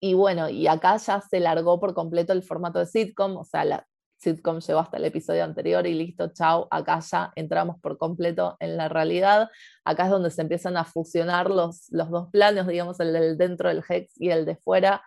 y 0.00 0.14
bueno, 0.14 0.48
y 0.48 0.66
acá 0.66 0.96
ya 0.96 1.20
se 1.20 1.40
largó 1.40 1.78
por 1.78 1.92
completo 1.92 2.32
el 2.32 2.42
formato 2.42 2.78
de 2.78 2.86
sitcom, 2.86 3.36
o 3.36 3.44
sea, 3.44 3.66
la, 3.66 3.86
sitcom 4.18 4.60
llegó 4.60 4.80
hasta 4.80 4.96
el 4.96 5.04
episodio 5.04 5.44
anterior 5.44 5.86
y 5.86 5.94
listo, 5.94 6.28
chao, 6.32 6.66
acá 6.70 7.00
ya 7.00 7.32
entramos 7.36 7.80
por 7.80 7.98
completo 7.98 8.56
en 8.60 8.76
la 8.76 8.88
realidad. 8.88 9.48
Acá 9.84 10.04
es 10.04 10.10
donde 10.10 10.30
se 10.30 10.42
empiezan 10.42 10.76
a 10.76 10.84
fusionar 10.84 11.50
los, 11.50 11.86
los 11.90 12.10
dos 12.10 12.28
planos, 12.30 12.66
digamos, 12.66 12.98
el 13.00 13.12
del 13.12 13.38
dentro 13.38 13.68
del 13.68 13.84
Hex 13.88 14.20
y 14.20 14.30
el 14.30 14.44
de 14.44 14.56
fuera. 14.56 15.02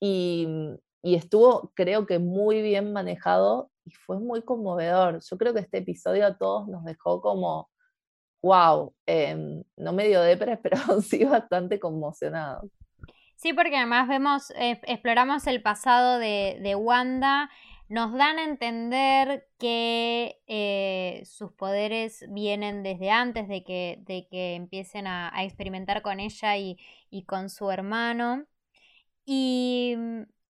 Y, 0.00 0.48
y 1.02 1.14
estuvo, 1.14 1.72
creo 1.74 2.06
que 2.06 2.18
muy 2.18 2.62
bien 2.62 2.92
manejado 2.92 3.70
y 3.84 3.92
fue 3.92 4.18
muy 4.18 4.42
conmovedor. 4.42 5.20
Yo 5.20 5.38
creo 5.38 5.52
que 5.52 5.60
este 5.60 5.78
episodio 5.78 6.26
a 6.26 6.38
todos 6.38 6.66
nos 6.68 6.84
dejó 6.84 7.20
como, 7.20 7.70
wow, 8.42 8.94
em, 9.06 9.62
no 9.76 9.92
medio 9.92 10.22
depres, 10.22 10.58
pero 10.62 10.78
sí 11.02 11.24
bastante 11.24 11.78
conmocionados. 11.78 12.70
Sí, 13.36 13.52
porque 13.52 13.76
además 13.76 14.08
vemos, 14.08 14.50
eh, 14.52 14.80
exploramos 14.84 15.46
el 15.46 15.60
pasado 15.60 16.18
de, 16.18 16.58
de 16.62 16.74
Wanda 16.76 17.50
nos 17.88 18.12
dan 18.12 18.38
a 18.38 18.44
entender 18.44 19.48
que 19.58 20.40
eh, 20.46 21.22
sus 21.26 21.52
poderes 21.52 22.24
vienen 22.30 22.82
desde 22.82 23.10
antes 23.10 23.48
de 23.48 23.62
que, 23.64 23.98
de 24.06 24.26
que 24.28 24.54
empiecen 24.54 25.06
a, 25.06 25.32
experimentar 25.44 26.02
con 26.02 26.20
ella 26.20 26.56
y, 26.56 26.78
y, 27.10 27.24
con 27.24 27.50
su 27.50 27.70
hermano. 27.70 28.46
Y 29.26 29.96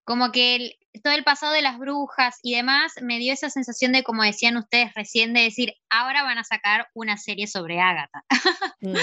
como 0.05 0.33
que 0.33 0.77
todo 1.03 1.15
el 1.15 1.25
pasado 1.25 1.53
de 1.53 1.63
las 1.63 1.79
brujas 1.79 2.39
y 2.43 2.55
demás 2.55 2.93
me 3.01 3.19
dio 3.19 3.33
esa 3.33 3.51
sensación 3.51 3.93
de, 3.93 4.05
como 4.05 4.23
decían 4.23 4.57
ustedes 4.57 4.95
recién, 4.95 5.33
de 5.33 5.41
decir, 5.41 5.75
ahora 5.91 6.23
van 6.23 6.39
a 6.39 6.45
sacar 6.45 6.89
una 6.95 7.17
serie 7.17 7.47
sobre 7.47 7.81
Agatha. 7.81 8.25
Mm. 8.85 8.97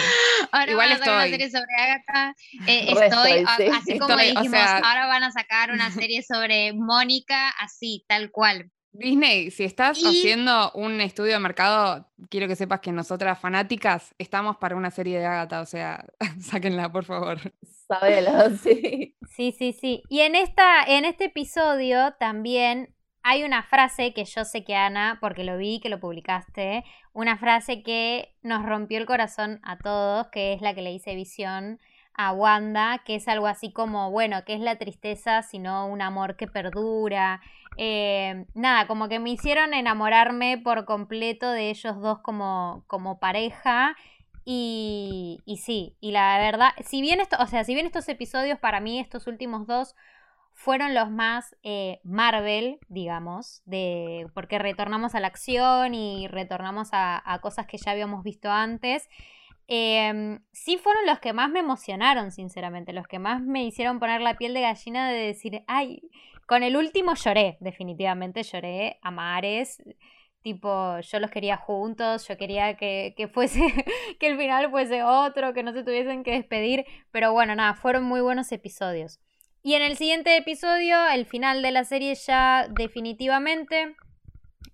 ahora 0.52 0.72
Igual 0.72 0.90
van 0.90 0.96
a 0.96 1.00
sacar 1.00 1.16
una 1.16 1.28
serie 1.28 1.50
sobre 1.50 1.76
Agatha. 1.76 2.36
Eh, 2.68 2.92
estoy, 2.92 3.46
así 3.74 3.98
como 3.98 4.16
dijimos, 4.16 4.60
ahora 4.60 5.08
van 5.08 5.24
a 5.24 5.32
sacar 5.32 5.72
una 5.72 5.90
serie 5.92 6.22
sobre 6.22 6.74
Mónica, 6.74 7.50
así, 7.60 8.06
tal 8.08 8.30
cual. 8.30 8.70
Disney, 8.92 9.50
si 9.52 9.64
estás 9.64 10.00
haciendo 10.04 10.72
un 10.74 11.00
estudio 11.00 11.34
de 11.34 11.40
mercado, 11.40 12.08
quiero 12.30 12.48
que 12.48 12.56
sepas 12.56 12.82
que 12.82 12.92
nosotras 12.92 13.40
fanáticas 13.40 14.14
estamos 14.18 14.58
para 14.58 14.76
una 14.76 14.92
serie 14.92 15.18
de 15.18 15.26
Agatha, 15.26 15.62
o 15.62 15.66
sea, 15.66 16.06
sáquenla, 16.40 16.92
por 16.92 17.06
favor. 17.06 17.40
Sabelo, 17.92 18.50
sí. 18.64 19.18
Sí, 19.28 19.52
sí, 19.52 19.74
sí. 19.74 20.04
Y 20.08 20.22
en, 20.22 20.36
esta, 20.36 20.84
en 20.86 21.04
este 21.04 21.26
episodio 21.26 22.14
también 22.20 22.96
hay 23.22 23.44
una 23.44 23.64
frase 23.64 24.14
que 24.14 24.24
yo 24.24 24.46
sé 24.46 24.64
que 24.64 24.76
Ana, 24.76 25.18
porque 25.20 25.44
lo 25.44 25.58
vi, 25.58 25.82
que 25.82 25.90
lo 25.90 26.00
publicaste, 26.00 26.86
una 27.12 27.38
frase 27.38 27.84
que 27.84 28.34
nos 28.44 28.66
rompió 28.66 28.98
el 28.98 29.06
corazón 29.06 29.60
a 29.64 29.78
todos, 29.78 30.28
que 30.32 30.54
es 30.54 30.62
la 30.62 30.74
que 30.74 30.82
le 30.82 30.94
hice 30.94 31.16
visión 31.16 31.80
a 32.14 32.32
Wanda, 32.32 33.02
que 33.06 33.16
es 33.16 33.28
algo 33.28 33.48
así 33.48 33.74
como, 33.74 34.10
bueno, 34.12 34.44
que 34.46 34.54
es 34.54 34.62
la 34.62 34.78
tristeza, 34.78 35.42
sino 35.44 35.88
un 35.88 36.02
amor 36.02 36.38
que 36.38 36.48
perdura. 36.48 37.42
Eh, 37.78 38.46
nada, 38.54 38.88
como 38.88 39.08
que 39.10 39.20
me 39.20 39.32
hicieron 39.32 39.74
enamorarme 39.74 40.58
por 40.58 40.86
completo 40.86 41.52
de 41.52 41.70
ellos 41.70 42.00
dos 42.02 42.20
como, 42.20 42.84
como 42.88 43.20
pareja. 43.20 43.96
Y, 44.44 45.40
sí, 45.64 45.96
y 46.00 46.12
la 46.12 46.38
verdad, 46.40 46.72
si 46.84 47.02
bien 47.02 47.20
esto, 47.22 47.38
o 47.40 47.46
sea, 47.46 47.64
si 47.64 47.74
bien 47.74 47.86
estos 47.86 48.08
episodios 48.10 48.60
para 48.60 48.80
mí, 48.80 49.00
estos 49.00 49.28
últimos 49.28 49.68
dos, 49.68 49.96
fueron 50.54 50.94
los 50.94 51.10
más 51.10 51.56
eh, 51.64 52.00
Marvel, 52.04 52.80
digamos, 52.88 53.62
de, 53.66 54.28
porque 54.34 54.60
retornamos 54.60 55.16
a 55.16 55.20
la 55.20 55.28
acción 55.28 55.94
y 55.94 56.28
retornamos 56.28 56.90
a, 56.92 57.40
cosas 57.42 57.68
que 57.68 57.78
ya 57.78 57.92
habíamos 57.92 58.24
visto 58.24 58.50
antes. 58.50 59.10
Eh, 59.68 60.40
sí 60.52 60.78
fueron 60.78 61.06
los 61.06 61.20
que 61.20 61.34
más 61.34 61.50
me 61.50 61.60
emocionaron, 61.60 62.32
sinceramente, 62.32 62.94
los 62.94 63.08
que 63.08 63.20
más 63.20 63.42
me 63.42 63.64
hicieron 63.64 64.00
poner 64.00 64.22
la 64.22 64.38
piel 64.38 64.54
de 64.54 64.62
gallina 64.62 65.10
de 65.10 65.20
decir, 65.20 65.64
ay, 65.68 66.02
con 66.48 66.64
el 66.64 66.76
último 66.76 67.14
lloré, 67.16 67.58
definitivamente 67.62 68.44
lloré 68.44 69.00
a 69.02 69.12
mares. 69.12 69.82
Tipo, 70.42 71.00
yo 71.00 71.20
los 71.20 71.30
quería 71.30 71.58
juntos, 71.58 72.28
yo 72.28 72.38
quería 72.38 72.76
que, 72.76 73.14
que 73.16 73.28
fuese, 73.28 73.62
que 74.20 74.28
el 74.28 74.38
final 74.38 74.72
fuese 74.72 75.04
otro, 75.04 75.54
que 75.54 75.64
no 75.64 75.72
se 75.72 75.84
tuviesen 75.84 76.24
que 76.24 76.32
despedir. 76.32 76.86
Pero 77.12 77.32
bueno, 77.32 77.56
nada, 77.56 77.76
fueron 77.76 78.04
muy 78.04 78.22
buenos 78.22 78.52
episodios. 78.52 79.20
Y 79.64 79.76
en 79.76 79.84
el 79.84 79.96
siguiente 79.96 80.36
episodio, 80.38 81.08
el 81.08 81.26
final 81.26 81.62
de 81.62 81.72
la 81.72 81.84
serie 81.84 82.16
ya 82.16 82.68
definitivamente, 82.72 83.96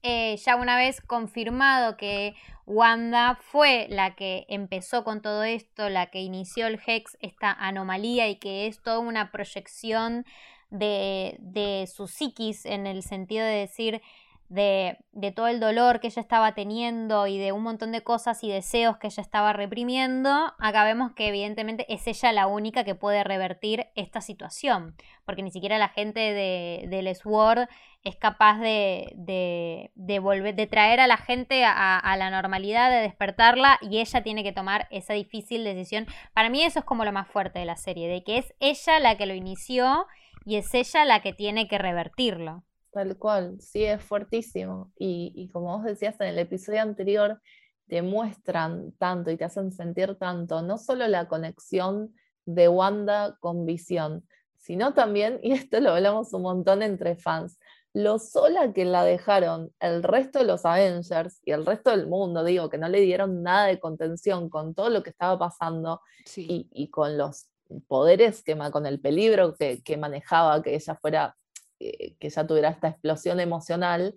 eh, 0.02 0.38
ya 0.38 0.56
una 0.56 0.78
vez 0.78 1.02
confirmado 1.02 1.98
que 1.98 2.36
Wanda 2.66 3.38
fue 3.42 3.88
la 3.90 4.16
que 4.16 4.46
empezó 4.48 5.04
con 5.04 5.22
todo 5.22 5.44
esto, 5.44 5.90
la 5.90 6.08
que 6.08 6.22
inició 6.22 6.68
el 6.68 6.80
Hex, 6.86 7.18
esta 7.20 7.52
anomalía 7.52 8.30
y 8.30 8.36
que 8.36 8.68
es 8.68 8.82
toda 8.82 9.00
una 9.00 9.32
proyección 9.32 10.26
de, 10.70 11.36
de 11.40 11.88
su 11.88 12.08
psiquis 12.08 12.66
en 12.66 12.88
el 12.88 13.04
sentido 13.04 13.46
de 13.46 13.56
decir 13.56 14.02
de, 14.50 14.98
de, 15.12 15.32
todo 15.32 15.48
el 15.48 15.60
dolor 15.60 16.00
que 16.00 16.08
ella 16.08 16.22
estaba 16.22 16.54
teniendo 16.54 17.28
y 17.28 17.38
de 17.38 17.52
un 17.52 17.64
montón 17.64 17.92
de 17.92 18.02
cosas 18.02 18.44
y 18.44 18.50
deseos 18.50 18.98
que 18.98 19.08
ella 19.08 19.22
estaba 19.22 19.52
reprimiendo, 19.54 20.54
acá 20.58 20.84
vemos 20.86 21.12
que 21.14 21.28
evidentemente 21.28 21.86
es 21.94 22.08
ella 22.08 22.32
la 22.32 22.48
única 22.48 22.84
que 22.84 22.96
puede 22.96 23.24
revertir 23.24 23.88
esta 23.96 24.22
situación, 24.22 24.96
porque 25.26 25.44
ni 25.44 25.52
siquiera 25.52 25.78
la 25.78 25.90
gente 25.90 26.20
de, 26.20 26.86
del 26.88 27.14
SWORD 27.14 27.68
es 28.04 28.16
capaz 28.16 28.60
de, 28.60 29.12
de, 29.16 29.92
de, 29.96 30.20
volver, 30.20 30.56
de 30.56 30.68
traer 30.68 31.02
a 31.02 31.08
la 31.08 31.18
gente 31.18 31.66
a, 31.66 31.98
a, 31.98 32.16
la 32.16 32.30
normalidad, 32.30 32.90
de 32.90 33.02
despertarla 33.02 33.80
y 33.82 34.00
ella 34.00 34.24
tiene 34.24 34.44
que 34.44 34.54
tomar 34.54 34.88
esa 34.92 35.14
difícil 35.14 35.66
decisión. 35.66 36.08
Para 36.34 36.50
mí 36.50 36.64
eso 36.64 36.80
es 36.80 36.86
como 36.86 37.04
lo 37.04 37.12
más 37.12 37.28
fuerte 37.28 37.60
de 37.60 37.66
la 37.66 37.76
serie, 37.76 38.08
de 38.08 38.24
que 38.24 38.38
es 38.38 38.54
ella 38.60 39.00
la 39.00 39.18
que 39.18 39.26
lo 39.26 39.34
inició 39.34 40.08
y 40.46 40.56
es 40.56 40.74
ella 40.74 41.04
la 41.04 41.22
que 41.22 41.34
tiene 41.34 41.68
que 41.68 41.78
revertirlo. 41.78 42.64
Tal 42.98 43.16
cual, 43.18 43.62
sí, 43.62 43.84
es 43.84 44.02
fuertísimo. 44.02 44.92
Y, 44.98 45.32
y, 45.36 45.50
como 45.50 45.78
vos 45.78 45.86
decías 45.86 46.20
en 46.20 46.30
el 46.30 46.40
episodio 46.40 46.82
anterior, 46.82 47.40
te 47.88 48.02
muestran 48.02 48.92
tanto 48.94 49.30
y 49.30 49.38
te 49.38 49.46
hacen 49.46 49.72
sentir 49.72 50.16
tanto, 50.16 50.64
no 50.64 50.80
solo 50.80 51.08
la 51.08 51.28
conexión 51.28 52.16
de 52.48 52.68
Wanda 52.68 53.38
con 53.40 53.68
Visión, 53.68 54.28
sino 54.58 54.96
también, 54.96 55.40
y 55.44 55.52
esto 55.52 55.80
lo 55.80 55.92
hablamos 55.92 56.34
un 56.34 56.42
montón 56.42 56.82
entre 56.82 57.16
fans, 57.16 57.60
lo 57.94 58.18
sola 58.18 58.74
que 58.74 58.84
la 58.84 59.04
dejaron 59.04 59.72
el 59.80 60.02
resto 60.02 60.40
de 60.40 60.46
los 60.46 60.66
Avengers 60.66 61.40
y 61.46 61.52
el 61.52 61.68
resto 61.68 61.92
del 61.92 62.08
mundo, 62.08 62.44
digo, 62.44 62.68
que 62.68 62.80
no 62.80 62.90
le 62.90 63.02
dieron 63.02 63.44
nada 63.44 63.68
de 63.68 63.80
contención 63.80 64.50
con 64.50 64.74
todo 64.74 64.90
lo 64.90 65.04
que 65.04 65.12
estaba 65.12 65.38
pasando 65.38 66.02
y, 66.36 66.90
con 66.90 67.16
los 67.16 67.48
poderes, 67.88 68.42
que, 68.44 68.58
con 68.72 68.88
el 68.88 69.00
peligro 69.00 69.56
que, 69.56 69.98
manejaba, 69.98 70.64
que 70.64 70.74
ella 70.74 70.96
fuera, 70.96 71.38
que 71.80 72.16
ella 72.20 72.48
tuviera 72.48 72.70
esta 72.70 72.90
explosión 72.90 73.40
emocional, 73.40 74.16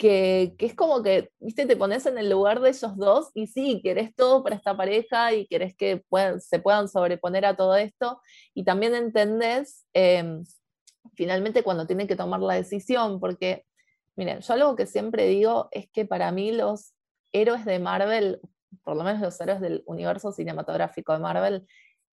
que, 0.00 0.54
es 0.58 0.74
como 0.74 1.02
que, 1.02 1.30
viste, 1.38 1.66
te 1.66 1.76
pones 1.76 2.06
en 2.06 2.16
el 2.16 2.30
lugar 2.30 2.60
de 2.60 2.70
ellos 2.70 2.96
dos 2.96 3.30
y 3.34 3.46
sí, 3.48 3.82
querés 3.82 4.14
todo 4.14 4.42
para 4.42 4.56
esta 4.56 4.74
pareja 4.74 5.34
y 5.34 5.46
querés 5.46 5.76
que 5.76 6.02
se 6.38 6.58
puedan 6.58 6.88
sobreponer 6.88 7.44
a 7.44 7.54
todo 7.54 7.76
esto 7.76 8.18
y 8.54 8.64
también 8.64 8.94
entendés 8.94 9.86
em, 9.92 10.42
finalmente 11.12 11.62
cuando 11.62 11.86
tienen 11.86 12.06
que 12.06 12.16
tomar 12.16 12.40
la 12.40 12.54
decisión, 12.54 13.20
porque, 13.20 13.66
miren, 14.16 14.40
yo 14.40 14.54
algo 14.54 14.74
que 14.74 14.86
siempre 14.86 15.26
digo 15.26 15.68
es 15.70 15.90
que 15.90 16.06
para 16.06 16.32
mí 16.32 16.50
los 16.50 16.94
héroes 17.32 17.66
de 17.66 17.78
Marvel, 17.78 18.40
por 18.82 18.96
lo 18.96 19.04
menos 19.04 19.20
los 19.20 19.38
héroes 19.38 19.60
del 19.60 19.82
universo 19.84 20.32
cinematográfico 20.32 21.12
de 21.12 21.18
Marvel, 21.18 21.66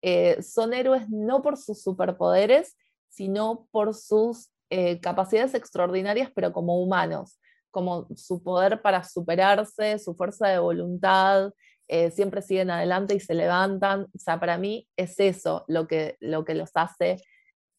eh, 0.03 0.43
son 0.43 0.75
héroes 0.75 1.09
no 1.09 1.41
por 1.41 1.57
sus 1.57 1.83
superpoderes, 1.83 2.77
sino 3.09 3.69
por 3.71 3.95
sus 3.95 4.51
eh, 4.71 5.01
capacidades 5.01 5.55
extraordinarias, 5.55 6.31
pero 6.35 6.53
como 6.53 6.81
humanos 6.83 7.39
como 7.77 8.09
su 8.17 8.43
poder 8.43 8.81
para 8.81 9.05
superarse, 9.05 9.99
su 9.99 10.15
fuerza 10.15 10.49
de 10.49 10.59
voluntad, 10.59 11.53
eh, 11.89 12.11
siempre 12.11 12.41
siguen 12.41 12.71
adelante 12.71 13.15
y 13.15 13.21
se 13.21 13.35
levantan. 13.35 14.05
O 14.15 14.19
sea, 14.19 14.41
para 14.41 14.57
mí 14.57 14.89
es 14.97 15.21
eso 15.21 15.63
lo 15.69 15.87
que, 15.87 16.17
lo 16.21 16.47
que 16.47 16.55
los 16.55 16.71
hace 16.73 17.23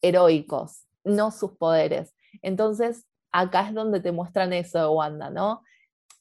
heroicos, 0.00 0.86
no 1.02 1.32
sus 1.32 1.56
poderes. 1.56 2.14
Entonces, 2.42 3.06
acá 3.32 3.66
es 3.66 3.74
donde 3.74 3.98
te 3.98 4.12
muestran 4.12 4.52
eso 4.52 4.78
de 4.78 4.86
Wanda, 4.86 5.30
¿no? 5.30 5.64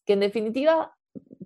Que 0.08 0.14
en 0.14 0.22
definitiva, 0.22 0.96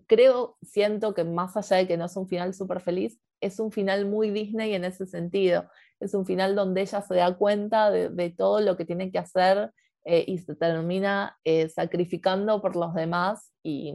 creo, 0.07 0.57
siento 0.61 1.13
que 1.13 1.25
más 1.25 1.57
allá 1.57 1.75
de 1.75 1.87
que 1.87 1.97
no 1.97 2.05
es 2.05 2.15
un 2.15 2.29
final 2.29 2.53
súper 2.53 2.79
feliz, 2.79 3.19
es 3.41 3.59
un 3.59 3.73
final 3.73 4.05
muy 4.05 4.31
Disney 4.31 4.73
en 4.73 4.85
ese 4.85 5.05
sentido. 5.05 5.69
Es 6.01 6.13
un 6.13 6.25
final 6.25 6.55
donde 6.55 6.81
ella 6.81 7.01
se 7.01 7.15
da 7.15 7.35
cuenta 7.35 7.91
de, 7.91 8.09
de 8.09 8.29
todo 8.29 8.59
lo 8.59 8.75
que 8.75 8.85
tiene 8.85 9.11
que 9.11 9.19
hacer 9.19 9.71
eh, 10.03 10.25
y 10.27 10.39
se 10.39 10.55
termina 10.55 11.37
eh, 11.43 11.69
sacrificando 11.69 12.59
por 12.59 12.75
los 12.75 12.93
demás 12.95 13.51
y, 13.61 13.93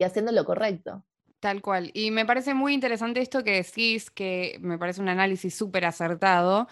haciendo 0.00 0.30
lo 0.30 0.44
correcto. 0.44 1.04
Tal 1.40 1.60
cual. 1.60 1.90
Y 1.92 2.10
me 2.12 2.24
parece 2.24 2.54
muy 2.54 2.72
interesante 2.72 3.20
esto 3.20 3.42
que 3.42 3.62
decís, 3.62 4.10
que 4.10 4.58
me 4.60 4.78
parece 4.78 5.00
un 5.00 5.08
análisis 5.08 5.54
súper 5.54 5.84
acertado, 5.84 6.68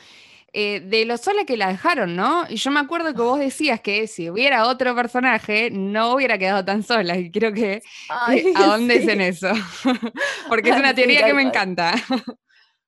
eh, 0.53 0.81
de 0.81 1.05
lo 1.05 1.17
sola 1.17 1.45
que 1.45 1.57
la 1.57 1.69
dejaron, 1.69 2.15
¿no? 2.15 2.45
Y 2.49 2.57
yo 2.57 2.71
me 2.71 2.81
acuerdo 2.81 3.15
que 3.15 3.21
vos 3.21 3.39
decías 3.39 3.81
que 3.81 4.07
si 4.07 4.31
hubiera 4.31 4.69
otro 4.69 4.95
personaje, 4.95 5.71
no 5.73 6.15
hubiera 6.15 6.39
quedado 6.39 6.65
tan 6.65 6.85
sola. 6.85 7.17
Y 7.19 7.33
creo 7.33 7.53
que 7.53 7.83
¿a 8.09 8.67
dónde 8.67 8.97
es 8.97 9.09
en 9.09 9.21
eso? 9.21 9.51
Porque 10.49 10.71
es 10.71 10.77
una 10.77 10.95
teoría 10.95 11.27
que 11.27 11.35
me 11.35 11.43
encanta 11.43 11.95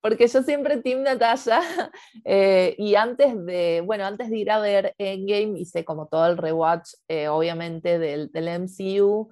porque 0.01 0.29
yo 0.29 0.43
siempre 0.43 0.79
Team 0.79 1.03
Natalia, 1.03 1.61
eh, 2.25 2.75
y 2.79 2.95
antes 2.95 3.45
de, 3.45 3.83
bueno, 3.85 4.05
antes 4.05 4.31
de 4.31 4.39
ir 4.39 4.51
a 4.51 4.61
ver 4.61 4.95
Endgame 4.99 5.59
hice 5.59 5.85
como 5.85 6.07
todo 6.07 6.27
el 6.27 6.37
rewatch, 6.37 6.91
eh, 7.09 7.29
obviamente, 7.29 7.99
del, 7.99 8.31
del, 8.31 8.49
MCU, 8.61 9.29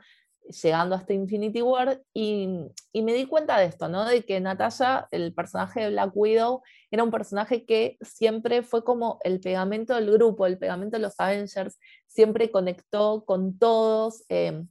llegando 0.62 0.94
hasta 0.94 1.12
Infinity 1.12 1.62
War, 1.62 2.02
y, 2.12 2.48
me 2.94 3.14
di 3.14 3.26
cuenta 3.26 3.58
de 3.58 3.66
esto, 3.66 3.88
¿no? 3.88 4.04
De 4.04 4.24
que 4.24 4.40
Natasha, 4.40 5.08
el 5.10 5.34
personaje 5.34 5.80
de 5.80 5.90
Black 5.90 6.12
Widow, 6.14 6.62
era 6.90 7.04
un 7.04 7.10
personaje 7.10 7.64
que 7.64 7.96
siempre 8.00 8.62
fue 8.62 8.84
como 8.84 9.18
el 9.24 9.40
pegamento 9.40 9.94
del 9.94 10.10
grupo, 10.10 10.46
el 10.46 10.58
pegamento 10.58 10.96
de 10.96 11.02
los 11.02 11.18
Avengers, 11.18 11.78
siempre 12.06 12.50
conectó 12.50 13.24
con 13.24 13.58
todos. 13.58 14.24
Eh, 14.28 14.64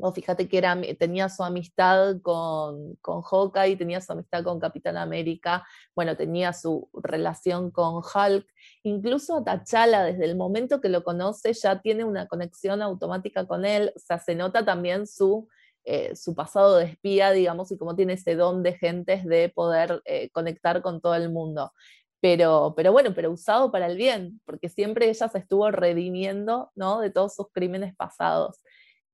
o 0.00 0.12
fíjate 0.12 0.48
que 0.48 0.58
era, 0.58 0.76
tenía 0.98 1.28
su 1.28 1.44
amistad 1.44 2.20
con, 2.22 2.96
con 2.96 3.22
Hawkeye, 3.22 3.76
tenía 3.76 4.00
su 4.00 4.12
amistad 4.12 4.42
con 4.42 4.58
Capitán 4.58 4.96
América, 4.96 5.66
bueno, 5.94 6.16
tenía 6.16 6.52
su 6.52 6.88
relación 6.92 7.70
con 7.70 7.96
Hulk, 7.96 8.46
incluso 8.82 9.44
T'Challa 9.44 10.02
desde 10.02 10.24
el 10.24 10.36
momento 10.36 10.80
que 10.80 10.88
lo 10.88 11.04
conoce 11.04 11.52
ya 11.52 11.80
tiene 11.80 12.04
una 12.04 12.26
conexión 12.26 12.82
automática 12.82 13.46
con 13.46 13.64
él, 13.64 13.92
o 13.94 13.98
sea, 13.98 14.18
se 14.18 14.34
nota 14.34 14.64
también 14.64 15.06
su, 15.06 15.48
eh, 15.84 16.16
su 16.16 16.34
pasado 16.34 16.76
de 16.76 16.86
espía, 16.86 17.30
digamos, 17.30 17.70
y 17.70 17.78
cómo 17.78 17.94
tiene 17.94 18.14
ese 18.14 18.34
don 18.34 18.62
de 18.62 18.72
gentes 18.72 19.24
de 19.24 19.48
poder 19.50 20.02
eh, 20.06 20.30
conectar 20.30 20.82
con 20.82 21.00
todo 21.00 21.14
el 21.14 21.30
mundo. 21.30 21.72
Pero, 22.20 22.72
pero, 22.74 22.90
bueno, 22.90 23.12
pero 23.14 23.30
usado 23.30 23.70
para 23.70 23.86
el 23.86 23.98
bien, 23.98 24.40
porque 24.46 24.70
siempre 24.70 25.10
ella 25.10 25.28
se 25.28 25.38
estuvo 25.38 25.70
redimiendo 25.70 26.70
¿no? 26.74 27.00
de 27.00 27.10
todos 27.10 27.34
sus 27.34 27.48
crímenes 27.52 27.94
pasados. 27.94 28.60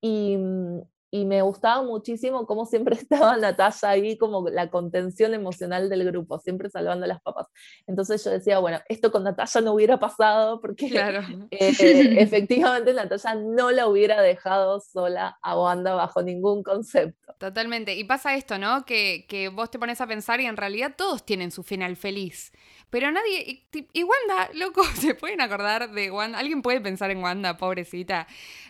Mm, 0.03 0.80
y, 1.12 1.24
me 1.24 1.42
gustaba 1.42 1.82
muchísimo 1.82 2.46
cómo 2.46 2.64
siempre 2.66 2.94
estaba 3.01 3.36
Natalia 3.36 3.88
ahí 3.88 4.16
como 4.16 4.48
la 4.48 4.70
contención 4.70 5.34
emocional 5.34 5.88
del 5.88 6.05
grupo, 6.05 6.38
siempre 6.38 6.70
salvando 6.70 7.07
las 7.07 7.20
papas. 7.20 7.48
Entonces 7.86 8.24
yo 8.24 8.30
decía, 8.30 8.59
bueno, 8.61 8.80
esto 8.88 9.11
con 9.11 9.24
Natalia 9.24 9.61
no 9.62 9.74
hubiera 9.74 9.98
pasado 9.98 10.61
porque 10.61 10.88
claro. 10.88 11.22
Eh, 11.51 11.74
efectivamente 12.22 12.94
Natalia 12.94 13.34
no 13.34 13.70
la 13.70 13.88
hubiera 13.88 14.22
dejado 14.22 14.80
sola 14.80 15.38
a 15.42 15.59
Wanda 15.59 15.94
bajo 15.94 16.22
ningún 16.22 16.62
concepto. 16.62 17.34
Totalmente. 17.38 17.94
Y 17.96 18.05
pasa 18.05 18.34
esto, 18.34 18.59
¿no? 18.59 18.84
Que, 18.84 19.26
que 19.28 19.48
vos 19.48 19.70
te 19.70 19.78
pones 19.78 20.01
a 20.01 20.07
pensar 20.07 20.40
y 20.40 20.46
en 20.46 20.57
realidad 20.57 20.94
todos 20.96 21.24
tienen 21.24 21.51
su 21.51 21.62
final 21.62 21.96
feliz. 21.96 22.53
Pero 22.90 23.11
nadie. 23.12 23.66
Y, 23.92 24.03
Wanda, 24.03 24.51
loco, 24.55 24.84
¿se 24.94 25.14
pueden 25.14 25.40
acordar 25.40 25.90
de 25.92 26.11
Wanda? 26.11 26.38
¿Alguien 26.38 26.61
puede 26.61 26.80
pensar 26.80 27.11
en 27.11 27.22
Wanda, 27.22 27.57
pobrecita? 27.57 28.26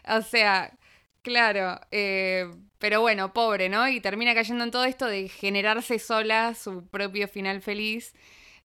O 0.09 0.21
sea, 0.21 0.79
Claro, 1.23 1.79
eh, 1.91 2.51
pero 2.79 3.03
bueno, 3.03 3.33
pobre, 3.35 3.69
¿no? 3.69 3.87
Y 3.89 4.01
termina 4.01 4.35
cayendo 4.35 4.65
en 4.65 4.71
todo 4.71 4.85
esto 4.85 5.07
de 5.07 5.29
generarse 5.29 5.99
sola 5.99 6.55
su 6.55 6.87
propio 6.89 7.29
final 7.29 7.61
feliz, 7.61 8.15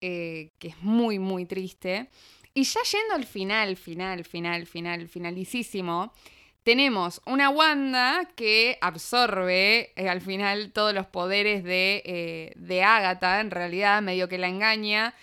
eh, 0.01 0.53
que 0.59 0.69
es 0.69 0.81
muy, 0.81 1.19
muy 1.19 1.45
triste. 1.45 2.09
Y 2.55 2.63
ya 2.63 2.81
yendo 2.91 3.15
al 3.17 3.27
final, 3.27 3.77
final, 3.77 4.25
final, 4.25 4.67
final, 4.67 5.09
finalicísimo, 5.09 6.13
tenemos 6.63 7.21
una 7.27 7.51
Wanda 7.51 8.29
que 8.37 8.79
absorbe 8.81 9.93
eh, 9.97 10.09
al 10.09 10.21
final 10.21 10.73
todos 10.73 10.95
los 10.95 11.07
poderes 11.07 11.65
de, 11.65 12.55
de 12.57 12.83
Agatha, 12.85 13.41
en 13.41 13.51
realidad 13.51 14.03
medio 14.03 14.29
que 14.29 14.39
la 14.39 14.49
engaña, 14.49 15.15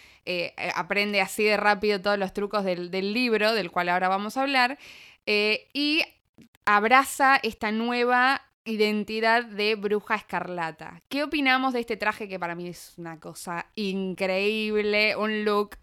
aprende 0.75 1.21
así 1.21 1.43
de 1.43 1.57
rápido 1.57 2.01
todos 2.01 2.17
los 2.17 2.33
trucos 2.33 2.63
del, 2.65 2.91
del, 2.91 3.13
libro, 3.13 3.53
del 3.53 3.71
cual 3.71 3.89
ahora 3.89 4.09
vamos 4.09 4.37
a 4.37 4.43
hablar, 4.43 4.77
y 5.25 6.03
abraza 6.65 7.37
esta 7.43 7.71
nueva 7.71 8.41
identidad 8.65 9.43
de 9.43 9.75
bruja 9.75 10.15
escarlata. 10.15 11.01
¿Qué 11.09 11.23
opinamos 11.23 11.73
de 11.73 11.81
este 11.81 11.97
traje 11.97 12.27
que 12.27 12.39
para 12.39 12.55
mí 12.55 12.67
es 12.67 12.93
una 12.97 13.19
cosa 13.19 13.67
increíble, 13.75 15.15
un 15.15 15.43
look 15.43 15.77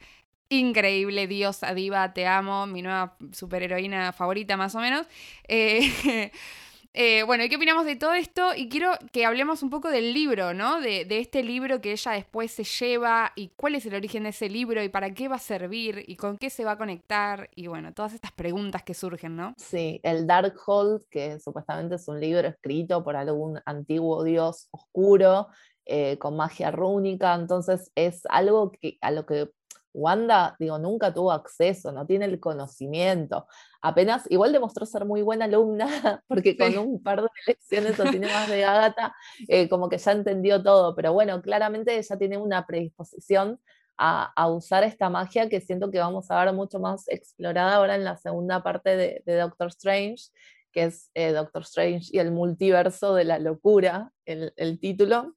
increíble, 0.49 1.27
diosa, 1.27 1.75
diva, 1.75 2.13
te 2.13 2.27
amo, 2.27 2.67
mi 2.67 2.83
nueva 2.83 3.17
superheroína 3.33 4.13
favorita 4.13 4.57
más 4.57 4.75
o 4.75 4.81
menos? 4.81 5.07
Eh, 5.47 6.33
Eh, 6.93 7.23
bueno, 7.23 7.45
¿y 7.45 7.49
qué 7.49 7.57
opinamos 7.57 7.85
de 7.85 7.95
todo 7.95 8.15
esto? 8.15 8.53
Y 8.57 8.69
quiero 8.69 8.93
que 9.13 9.25
hablemos 9.25 9.63
un 9.63 9.71
poco 9.71 9.91
del 9.91 10.13
libro, 10.13 10.55
¿no? 10.55 10.81
De, 10.81 11.07
este 11.09 11.45
libro 11.45 11.81
que 11.81 11.93
ella 11.93 12.13
después 12.13 12.51
se 12.51 12.65
lleva 12.65 13.33
y 13.37 13.51
cuál 13.51 13.77
es 13.77 13.87
el 13.87 13.95
origen 13.95 14.25
de 14.25 14.31
ese 14.31 14.49
libro 14.49 14.83
y 14.83 14.89
para 14.89 15.15
qué 15.15 15.29
va 15.29 15.37
a 15.37 15.41
servir 15.41 16.05
y 16.09 16.17
con 16.17 16.37
qué 16.37 16.51
se 16.51 16.65
va 16.65 16.73
a 16.73 16.79
conectar 16.79 17.49
y 17.55 17.69
bueno, 17.69 17.95
todas 17.95 18.15
estas 18.15 18.33
preguntas 18.33 18.83
que 18.83 18.95
surgen, 18.95 19.37
¿no? 19.37 19.55
Sí, 19.57 20.01
el 20.03 20.27
Darkhold, 20.27 21.07
que 21.09 21.39
supuestamente 21.39 21.95
es 21.95 22.09
un 22.09 22.19
libro 22.19 22.49
escrito 22.49 23.05
por 23.05 23.15
algún 23.15 23.61
antiguo 23.67 24.25
dios 24.25 24.69
oscuro 24.73 25.47
eh, 25.85 26.19
con 26.19 26.37
magia 26.37 26.73
rúnica, 26.73 27.35
entonces 27.35 27.93
es 27.95 28.23
algo 28.29 28.73
que, 28.73 28.99
a 29.01 29.13
lo 29.13 29.27
que 29.27 29.51
Wanda, 29.93 30.57
digo, 30.59 30.79
nunca 30.79 31.13
tuvo 31.13 31.33
acceso, 31.33 31.93
no 31.93 32.07
tiene 32.07 32.27
el 32.27 32.39
conocimiento. 32.39 33.47
Apenas, 33.83 34.25
igual 34.31 34.53
demostró 34.53 34.87
ser 34.87 35.05
muy 35.05 35.23
buena 35.23 35.47
alumna, 35.47 35.87
porque 36.29 36.57
con 36.57 36.77
un 36.79 37.03
par 37.03 37.23
de 37.23 37.29
lecciones 37.47 37.99
o 37.99 38.05
más 38.05 38.49
de 38.49 38.65
Agatha, 38.65 39.15
eh, 39.49 39.69
como 39.69 39.89
que 39.89 39.99
ya 39.99 40.13
entendió 40.13 40.63
todo. 40.63 40.95
Pero 40.95 41.13
bueno, 41.13 41.43
claramente 41.43 41.97
ella 41.97 42.19
tiene 42.19 42.39
una 42.39 42.67
predisposición 42.67 43.61
a, 44.03 44.49
usar 44.49 44.83
esta 44.83 45.11
magia 45.11 45.51
que 45.51 45.61
siento 45.61 45.91
que 45.91 45.99
vamos 45.99 46.31
a 46.31 46.43
ver 46.43 46.55
mucho 46.55 46.81
más 46.81 47.07
explorada 47.09 47.75
ahora 47.75 47.97
en 47.97 48.05
la 48.05 48.17
segunda 48.17 48.63
parte 48.63 48.97
de, 48.97 49.37
Doctor 49.37 49.69
Strange, 49.69 50.31
que 50.73 50.85
es 50.85 51.11
eh, 51.13 51.33
Doctor 51.33 51.63
Strange 51.63 52.09
y 52.11 52.19
el 52.19 52.33
multiverso 52.33 53.15
de 53.15 53.25
la 53.25 53.39
locura, 53.39 54.11
el, 54.25 54.55
el 54.57 54.81
título. 54.81 55.35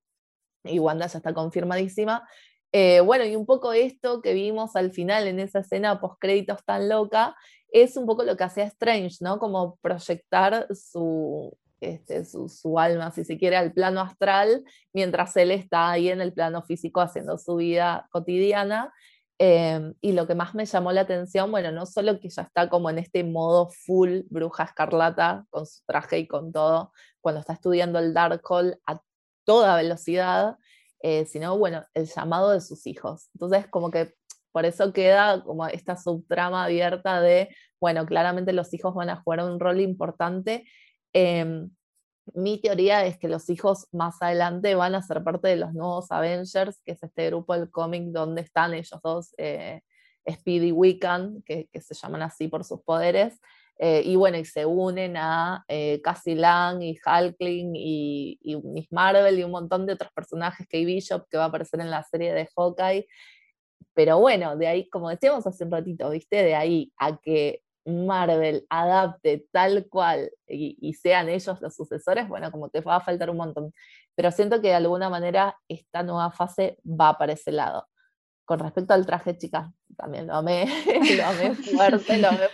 Y 0.64 0.80
Wanda 0.80 1.08
ya 1.08 1.18
está 1.18 1.34
confirmadísima. 1.34 2.26
Eh, 2.76 3.02
bueno, 3.02 3.24
y 3.24 3.36
un 3.36 3.46
poco 3.46 3.72
esto 3.72 4.22
que 4.22 4.34
vimos 4.34 4.76
al 4.76 4.92
final 4.92 5.28
en 5.28 5.40
esa 5.40 5.60
escena 5.60 6.02
post 6.02 6.16
créditos 6.20 6.66
tan 6.66 6.90
loca, 6.90 7.36
es 7.72 7.96
un 7.98 8.08
poco 8.08 8.24
lo 8.24 8.36
que 8.36 8.44
hacía 8.44 8.64
Strange, 8.66 9.18
¿no? 9.22 9.38
Como 9.38 9.78
proyectar 9.78 10.68
su, 10.76 11.56
este, 11.82 12.26
su, 12.26 12.80
alma, 12.80 13.12
si 13.12 13.26
se 13.26 13.38
quiere, 13.38 13.58
al 13.58 13.74
plano 13.74 14.02
astral, 14.02 14.64
mientras 14.92 15.38
él 15.38 15.52
está 15.52 15.92
ahí 15.92 16.10
en 16.10 16.20
el 16.22 16.34
plano 16.34 16.64
físico 16.64 17.00
haciendo 17.00 17.38
su 17.38 17.58
vida 17.58 18.08
cotidiana. 18.12 18.92
Em, 19.38 19.94
y 20.02 20.14
lo 20.14 20.26
que 20.26 20.36
más 20.36 20.56
me 20.56 20.66
llamó 20.66 20.92
la 20.92 21.02
atención, 21.02 21.52
bueno, 21.52 21.72
no 21.72 21.86
solo 21.86 22.20
que 22.20 22.30
ya 22.30 22.44
está 22.44 22.70
como 22.70 22.90
en 22.90 23.00
este 23.00 23.24
modo 23.24 23.70
full 23.70 24.22
bruja 24.30 24.64
escarlata, 24.64 25.46
con 25.52 25.66
su 25.68 25.84
traje 25.86 26.20
y 26.20 26.28
con 26.28 26.52
todo, 26.52 26.92
cuando 27.22 27.42
está 27.42 27.54
estudiando 27.54 28.00
el 28.00 28.14
Darkhold 28.14 28.78
a 28.88 29.02
toda 29.44 29.76
velocidad, 29.76 30.58
eh, 31.04 31.26
sino, 31.26 31.58
bueno, 31.58 31.86
el 31.94 32.08
llamado 32.08 32.52
de 32.52 32.62
sus 32.62 32.88
hijos. 32.88 33.30
Entonces, 33.36 33.68
como 33.68 33.92
que 33.92 34.14
por 34.54 34.66
eso 34.66 34.94
queda 34.94 35.44
como 35.44 35.68
esta 35.68 35.98
subtrama 35.98 36.64
abierta 36.64 37.20
de, 37.22 37.50
bueno, 37.82 38.06
claramente 38.06 38.54
los 38.54 38.74
hijos 38.74 38.96
van 38.96 39.10
a 39.10 39.18
jugar 39.18 39.44
un 39.44 39.60
rol 39.60 39.82
importante. 39.82 40.66
Em, 41.12 41.70
mi 42.34 42.62
teoría 42.62 43.06
es 43.06 43.18
que 43.18 43.28
los 43.28 43.50
hijos 43.50 43.88
más 43.92 44.22
adelante 44.22 44.76
van 44.76 44.96
a 44.96 45.02
ser 45.02 45.24
parte 45.24 45.50
de 45.50 45.58
los 45.58 45.74
nuevos 45.74 46.10
Avengers, 46.10 46.82
que 46.86 46.94
es 46.94 47.04
este 47.04 47.28
grupo 47.28 47.54
del 47.54 47.70
cómic 47.70 48.06
donde 48.12 48.42
están 48.42 48.74
ellos 48.74 49.00
dos, 49.04 49.34
eh, 49.38 49.82
Speedy 50.30 50.72
Wiccan, 50.72 51.44
que, 51.44 51.68
se 51.74 51.94
llaman 51.96 52.22
así 52.22 52.48
por 52.48 52.64
sus 52.64 52.82
poderes, 52.82 53.42
eh, 53.80 54.02
y 54.06 54.16
bueno, 54.16 54.38
y 54.38 54.46
se 54.46 54.66
unen 54.66 55.18
a 55.18 55.66
eh, 55.68 56.00
Cassie 56.04 56.36
Lang 56.36 56.82
y 56.82 56.98
Hulkling 57.06 57.76
y, 57.76 58.40
y, 58.42 58.56
Miss 58.58 58.92
Marvel 58.92 59.40
y 59.40 59.44
un 59.44 59.52
montón 59.52 59.86
de 59.86 59.94
otros 59.94 60.12
personajes, 60.14 60.68
Kate 60.68 60.86
Bishop, 60.86 61.28
que 61.30 61.38
va 61.38 61.46
a 61.46 61.48
aparecer 61.48 61.80
en 61.82 61.90
la 61.90 62.04
serie 62.04 62.34
de 62.34 62.48
Hawkeye. 62.56 63.08
Pero 63.94 64.20
bueno, 64.20 64.56
de 64.58 64.68
ahí, 64.68 64.90
como 64.90 65.10
decíamos 65.10 65.46
hace 65.48 65.64
un 65.66 65.72
ratito, 65.72 66.10
¿viste? 66.10 66.44
De 66.44 66.56
ahí 66.56 66.92
a 66.98 67.18
que 67.18 67.62
Marvel 67.86 68.66
adapte 68.70 69.46
tal 69.52 69.88
cual 69.90 70.32
y, 70.48 70.94
sean 70.94 71.30
ellos 71.30 71.62
los 71.62 71.76
sucesores, 71.76 72.28
bueno, 72.28 72.52
como 72.52 72.70
te 72.70 72.82
va 72.82 72.98
a 72.98 73.02
faltar 73.02 73.30
un 73.30 73.38
montón. 73.38 73.74
Pero 74.16 74.32
siento 74.32 74.62
que 74.62 74.70
de 74.70 74.76
alguna 74.76 75.10
manera 75.10 75.58
esta 75.68 76.04
nueva 76.04 76.32
fase 76.32 76.78
va 76.86 77.18
para 77.18 77.34
ese 77.34 77.52
lado. 77.52 77.88
Con 78.46 78.60
respecto 78.60 78.94
al 78.94 79.06
traje, 79.06 79.38
chicas, 79.38 79.70
también 79.98 80.28
lo 80.28 80.36
amé, 80.36 80.66
lo 81.18 81.26
amé 81.26 81.56
fuerte, 81.56 82.18
lo 82.18 82.30
amé 82.30 82.50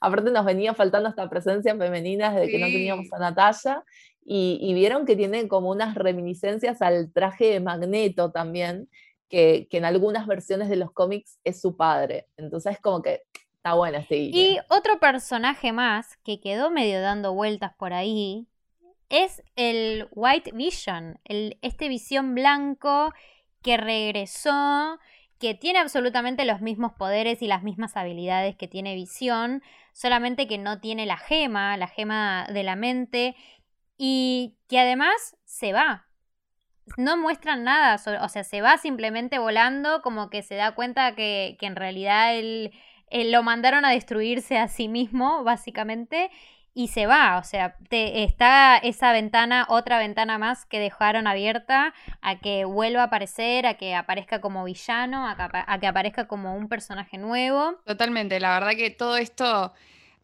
Aparte 0.00 0.30
nos 0.30 0.44
venía 0.44 0.74
faltando 0.74 1.08
esta 1.08 1.28
presencia 1.28 1.76
femenina 1.76 2.32
desde 2.32 2.50
que 2.50 2.58
no 2.58 2.66
teníamos 2.66 3.12
a 3.12 3.18
Natalia. 3.18 3.84
Y, 4.30 4.58
y, 4.60 4.74
vieron 4.74 5.06
que 5.06 5.16
tiene 5.16 5.48
como 5.48 5.70
unas 5.70 5.94
reminiscencias 5.94 6.82
al 6.82 7.10
traje 7.14 7.46
de 7.46 7.60
Magneto 7.60 8.30
también, 8.30 8.90
que, 9.30 9.68
que 9.70 9.78
en 9.78 9.86
algunas 9.86 10.26
versiones 10.26 10.68
de 10.68 10.76
los 10.76 10.92
cómics 10.92 11.38
es 11.44 11.62
su 11.62 11.78
padre. 11.78 12.26
Entonces 12.36 12.78
como 12.78 13.00
que 13.00 13.22
Está 13.58 13.74
buena 13.74 13.98
este 13.98 14.16
Y 14.16 14.58
otro 14.68 15.00
personaje 15.00 15.72
más 15.72 16.16
que 16.18 16.38
quedó 16.38 16.70
medio 16.70 17.00
dando 17.00 17.34
vueltas 17.34 17.74
por 17.74 17.92
ahí 17.92 18.46
es 19.08 19.42
el 19.56 20.06
White 20.12 20.52
Vision, 20.54 21.18
el, 21.24 21.58
este 21.60 21.88
visión 21.88 22.36
blanco 22.36 23.12
que 23.60 23.76
regresó, 23.76 25.00
que 25.38 25.54
tiene 25.54 25.78
absolutamente 25.78 26.44
los 26.44 26.60
mismos 26.60 26.92
poderes 26.92 27.42
y 27.42 27.46
las 27.46 27.62
mismas 27.62 27.96
habilidades 27.96 28.56
que 28.56 28.68
tiene 28.68 28.94
Visión, 28.94 29.62
solamente 29.92 30.46
que 30.46 30.58
no 30.58 30.80
tiene 30.80 31.06
la 31.06 31.16
gema, 31.16 31.76
la 31.76 31.88
gema 31.88 32.46
de 32.52 32.62
la 32.62 32.76
mente, 32.76 33.36
y 33.96 34.56
que 34.68 34.80
además 34.80 35.36
se 35.44 35.72
va. 35.72 36.06
No 36.96 37.16
muestran 37.16 37.64
nada, 37.64 37.96
o 38.22 38.28
sea, 38.28 38.44
se 38.44 38.60
va 38.62 38.78
simplemente 38.78 39.38
volando, 39.38 40.00
como 40.02 40.30
que 40.30 40.42
se 40.42 40.54
da 40.54 40.74
cuenta 40.74 41.14
que, 41.14 41.56
que 41.60 41.66
en 41.66 41.76
realidad 41.76 42.34
él 42.36 42.72
lo 43.10 43.42
mandaron 43.42 43.84
a 43.84 43.90
destruirse 43.90 44.58
a 44.58 44.68
sí 44.68 44.88
mismo, 44.88 45.44
básicamente, 45.44 46.30
y 46.78 46.86
se 46.86 47.06
va. 47.06 47.38
O 47.38 47.42
sea, 47.42 47.74
te, 47.88 48.22
está 48.22 48.76
esa 48.76 49.10
ventana, 49.10 49.66
otra 49.68 49.98
ventana 49.98 50.38
más 50.38 50.64
que 50.64 50.78
dejaron 50.78 51.26
abierta 51.26 51.92
a 52.22 52.38
que 52.38 52.64
vuelva 52.66 53.00
a 53.00 53.06
aparecer, 53.06 53.66
a 53.66 53.74
que 53.74 53.96
aparezca 53.96 54.40
como 54.40 54.62
villano, 54.62 55.26
a 55.26 55.78
que, 55.80 55.86
aparezca 55.88 56.28
como 56.28 56.54
un 56.54 56.68
personaje 56.68 57.18
nuevo. 57.18 57.80
Totalmente, 57.84 58.38
la 58.38 58.54
verdad 58.54 58.76
que 58.76 58.90
todo 58.90 59.16
esto... 59.16 59.72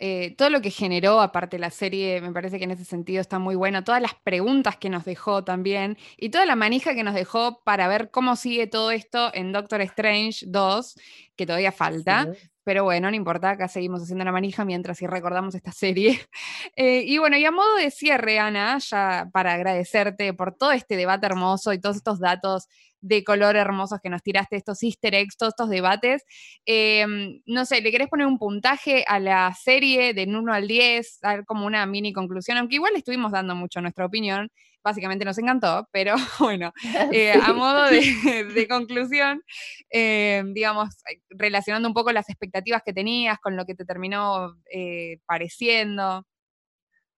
Eh, 0.00 0.34
todo 0.36 0.50
lo 0.50 0.60
que 0.60 0.70
generó, 0.70 1.20
aparte 1.20 1.56
la 1.56 1.70
serie, 1.70 2.20
me 2.20 2.32
parece 2.32 2.58
que 2.58 2.64
en 2.64 2.72
ese 2.72 2.84
sentido 2.84 3.20
está 3.20 3.38
muy 3.38 3.54
bueno. 3.54 3.84
Todas 3.84 4.02
las 4.02 4.14
preguntas 4.14 4.76
que 4.76 4.90
nos 4.90 5.04
dejó 5.04 5.44
también 5.44 5.96
y 6.16 6.30
toda 6.30 6.46
la 6.46 6.56
manija 6.56 6.96
que 6.96 7.04
nos 7.04 7.14
dejó 7.14 7.62
para 7.62 7.86
ver 7.86 8.10
cómo 8.10 8.34
sigue 8.34 8.66
todo 8.66 8.90
esto 8.90 9.30
en 9.34 9.52
Doctor 9.52 9.80
Strange 9.82 10.46
2, 10.48 10.96
que 11.36 11.46
todavía 11.46 11.70
falta. 11.70 12.26
Pero 12.64 12.84
bueno, 12.84 13.10
no 13.10 13.16
importa, 13.16 13.50
acá 13.50 13.68
seguimos 13.68 14.02
haciendo 14.02 14.24
la 14.24 14.32
manija 14.32 14.64
mientras 14.64 15.00
recordamos 15.00 15.54
esta 15.54 15.72
serie. 15.72 16.20
Eh, 16.76 17.04
y 17.06 17.18
bueno, 17.18 17.36
y 17.36 17.44
a 17.44 17.50
modo 17.52 17.76
de 17.76 17.90
cierre, 17.90 18.38
Ana, 18.38 18.78
ya 18.78 19.28
para 19.32 19.52
agradecerte 19.52 20.32
por 20.34 20.56
todo 20.56 20.72
este 20.72 20.96
debate 20.96 21.26
hermoso 21.26 21.72
y 21.72 21.80
todos 21.80 21.96
estos 21.96 22.18
datos 22.18 22.68
de 23.00 23.22
color 23.22 23.54
hermosos 23.56 24.00
que 24.02 24.08
nos 24.08 24.22
tiraste, 24.22 24.56
estos 24.56 24.82
easter 24.82 25.14
eggs, 25.14 25.36
todos 25.36 25.52
estos 25.52 25.68
debates. 25.68 26.24
Em, 26.64 27.42
no 27.46 27.64
sé, 27.66 27.80
¿le 27.82 27.90
querés 27.92 28.08
poner 28.08 28.26
un 28.26 28.38
puntaje 28.38 29.04
a 29.06 29.20
la 29.20 29.54
serie 29.54 30.14
de 30.14 30.24
1 30.24 30.52
al 30.54 30.66
10, 30.66 31.20
dar 31.20 31.44
como 31.44 31.66
una 31.66 31.84
mini 31.86 32.12
conclusión? 32.12 32.56
Aunque 32.58 32.76
igual 32.76 32.94
estuvimos 32.96 33.30
dando 33.32 33.54
mucho 33.54 33.80
nuestra 33.82 34.06
opinión, 34.06 34.50
básicamente 34.84 35.24
nos 35.24 35.38
encantó, 35.38 35.88
pero 35.90 36.14
bueno, 36.38 36.72
eh, 37.12 37.32
a 37.32 37.52
modo 37.52 37.84
de, 37.90 38.68
conclusión, 38.68 39.42
eh, 39.90 40.44
digamos, 40.52 40.90
relacionando 41.30 41.88
un 41.88 41.94
poco 41.94 42.12
las 42.12 42.28
expectativas 42.28 42.82
que 42.84 42.92
tenías 42.92 43.38
con 43.40 43.56
lo 43.56 43.64
que 43.64 43.74
te 43.74 43.84
terminó 43.84 44.56
eh, 44.70 45.18
pareciendo. 45.26 46.26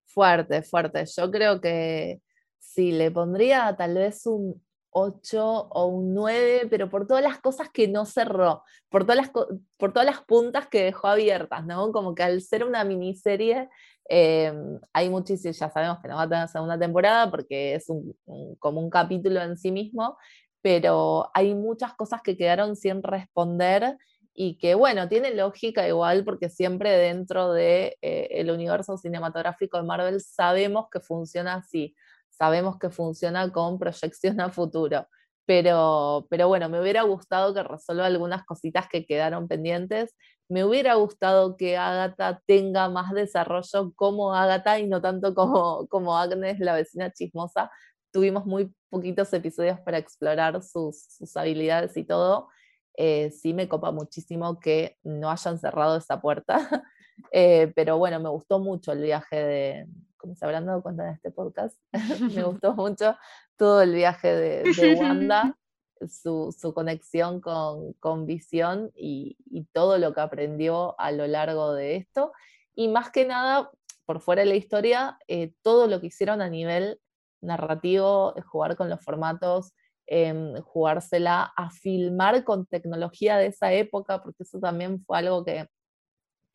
Fuerte, 0.05 0.63
fuerte. 0.63 1.03
Yo 1.05 1.29
creo 1.29 1.61
que 1.61 2.21
sí, 2.57 2.91
le 2.91 3.11
pondría 3.11 3.75
tal 3.77 3.95
vez 3.95 4.25
un 4.25 4.65
8 4.99 5.67
o 5.69 5.85
un 5.85 6.13
9, 6.13 6.67
pero 6.69 6.89
por 6.89 7.05
todas 7.05 7.23
las 7.23 7.39
cosas 7.39 7.69
que 7.69 7.87
no 7.87 8.05
cerró, 8.05 8.63
por 8.89 9.03
todas 9.03 9.17
las, 9.17 9.29
por 9.77 9.93
todas 9.93 10.05
las 10.05 10.21
puntas 10.21 10.67
que 10.67 10.83
dejó 10.83 11.07
abiertas, 11.07 11.65
¿no? 11.65 11.91
Como 11.91 12.15
que 12.15 12.23
al 12.23 12.41
ser 12.41 12.63
una 12.63 12.83
miniserie 12.83 13.69
eh, 14.09 14.51
hay 14.93 15.09
muchísimos, 15.09 15.59
ya 15.59 15.69
sabemos 15.69 15.99
que 16.01 16.07
no 16.07 16.15
va 16.15 16.23
a 16.23 16.29
tener 16.29 16.47
segunda 16.47 16.79
temporada 16.79 17.29
porque 17.29 17.75
es 17.75 17.89
un, 17.89 18.15
como 18.57 18.81
un 18.81 18.89
capítulo 18.89 19.41
en 19.41 19.57
sí 19.57 19.71
mismo, 19.71 20.17
pero 20.61 21.29
hay 21.33 21.53
muchas 21.53 21.93
cosas 21.93 22.21
que 22.23 22.35
quedaron 22.35 22.75
sin 22.75 23.03
responder 23.03 23.97
y 24.33 24.57
que 24.57 24.75
bueno, 24.75 25.07
tiene 25.07 25.33
lógica 25.33 25.87
igual 25.87 26.23
porque 26.23 26.49
siempre 26.49 26.91
dentro 26.91 27.53
del 27.53 27.95
de, 28.01 28.39
eh, 28.39 28.51
universo 28.51 28.97
cinematográfico 28.97 29.77
de 29.77 29.83
Marvel 29.83 30.21
sabemos 30.21 30.87
que 30.91 30.99
funciona 30.99 31.55
así, 31.55 31.95
sabemos 32.37 32.77
que 32.79 32.89
funciona 32.89 33.51
con 33.51 33.79
proyección 33.79 34.39
a 34.41 34.49
futuro. 34.49 35.07
Pero, 35.45 36.27
pero 36.29 36.47
bueno, 36.49 36.69
me 36.69 36.81
hubiera 36.81 37.03
gustado 37.03 37.53
que 37.53 37.63
resuelva 37.63 38.05
algunas 38.05 38.45
cositas 38.45 38.87
que 38.89 39.05
quedaron 39.05 39.47
pendientes, 39.47 40.13
me 40.49 40.63
hubiera 40.63 40.95
gustado 40.95 41.57
que 41.57 41.77
Agatha 41.77 42.41
tenga 42.45 42.89
más 42.89 43.13
desarrollo 43.13 43.93
como 43.95 44.33
Agatha 44.33 44.79
y 44.79 44.87
no 44.87 45.01
tanto 45.01 45.33
como, 45.35 45.87
como 45.87 46.17
Agnes, 46.17 46.59
la 46.59 46.73
vecina 46.73 47.11
chismosa. 47.11 47.69
Tuvimos 48.11 48.45
muy 48.45 48.73
poquitos 48.89 49.33
episodios 49.33 49.79
para 49.81 49.97
explorar 49.97 50.63
sus, 50.63 51.19
habilidades 51.35 51.97
y 51.97 52.05
todo. 52.05 52.49
Eh, 52.95 53.31
sí 53.31 53.53
me 53.53 53.67
copa 53.67 53.91
muchísimo 53.91 54.59
que 54.59 54.97
no 55.03 55.29
hayan 55.29 55.59
cerrado 55.59 55.97
esa 55.97 56.21
puerta. 56.21 56.57
Eh, 57.31 57.71
pero 57.75 57.97
bueno, 57.97 58.19
me 58.19 58.29
gustó 58.29 58.59
mucho 58.59 58.91
el 58.91 59.01
viaje 59.01 59.35
de, 59.35 59.87
como 60.17 60.35
se 60.35 60.45
habrán 60.45 60.65
dado 60.65 60.81
cuenta 60.81 61.07
en 61.07 61.13
este 61.13 61.31
podcast, 61.31 61.77
me 62.35 62.43
gustó 62.43 62.73
mucho 62.73 63.15
todo 63.55 63.81
el 63.81 63.93
viaje 63.93 64.33
de, 64.33 64.63
de 64.63 64.95
Wanda 64.95 65.57
su, 66.07 66.73
conexión 66.73 67.41
con, 67.41 68.25
visión 68.25 68.91
y, 68.95 69.37
todo 69.73 69.97
lo 69.97 70.13
que 70.13 70.21
aprendió 70.21 70.99
a 70.99 71.11
lo 71.11 71.27
largo 71.27 71.73
de 71.73 71.95
esto. 71.95 72.31
Y 72.75 72.87
más 72.87 73.09
que 73.11 73.25
nada, 73.25 73.71
por 74.05 74.21
fuera 74.21 74.43
de 74.43 74.49
la 74.49 74.55
historia, 74.55 75.17
eh, 75.27 75.53
todo 75.61 75.87
lo 75.87 75.99
que 75.99 76.07
hicieron 76.07 76.41
a 76.41 76.49
nivel 76.49 76.99
narrativo, 77.41 78.33
jugar 78.45 78.75
con 78.75 78.89
los 78.89 79.03
formatos, 79.03 79.73
em, 80.05 80.61
jugársela 80.61 81.51
a 81.55 81.69
filmar 81.69 82.43
con 82.43 82.65
tecnología 82.65 83.37
de 83.37 83.47
esa 83.47 83.73
época, 83.73 84.23
porque 84.23 84.43
eso 84.43 84.59
también 84.59 85.03
fue 85.03 85.17
algo 85.17 85.43
que, 85.43 85.67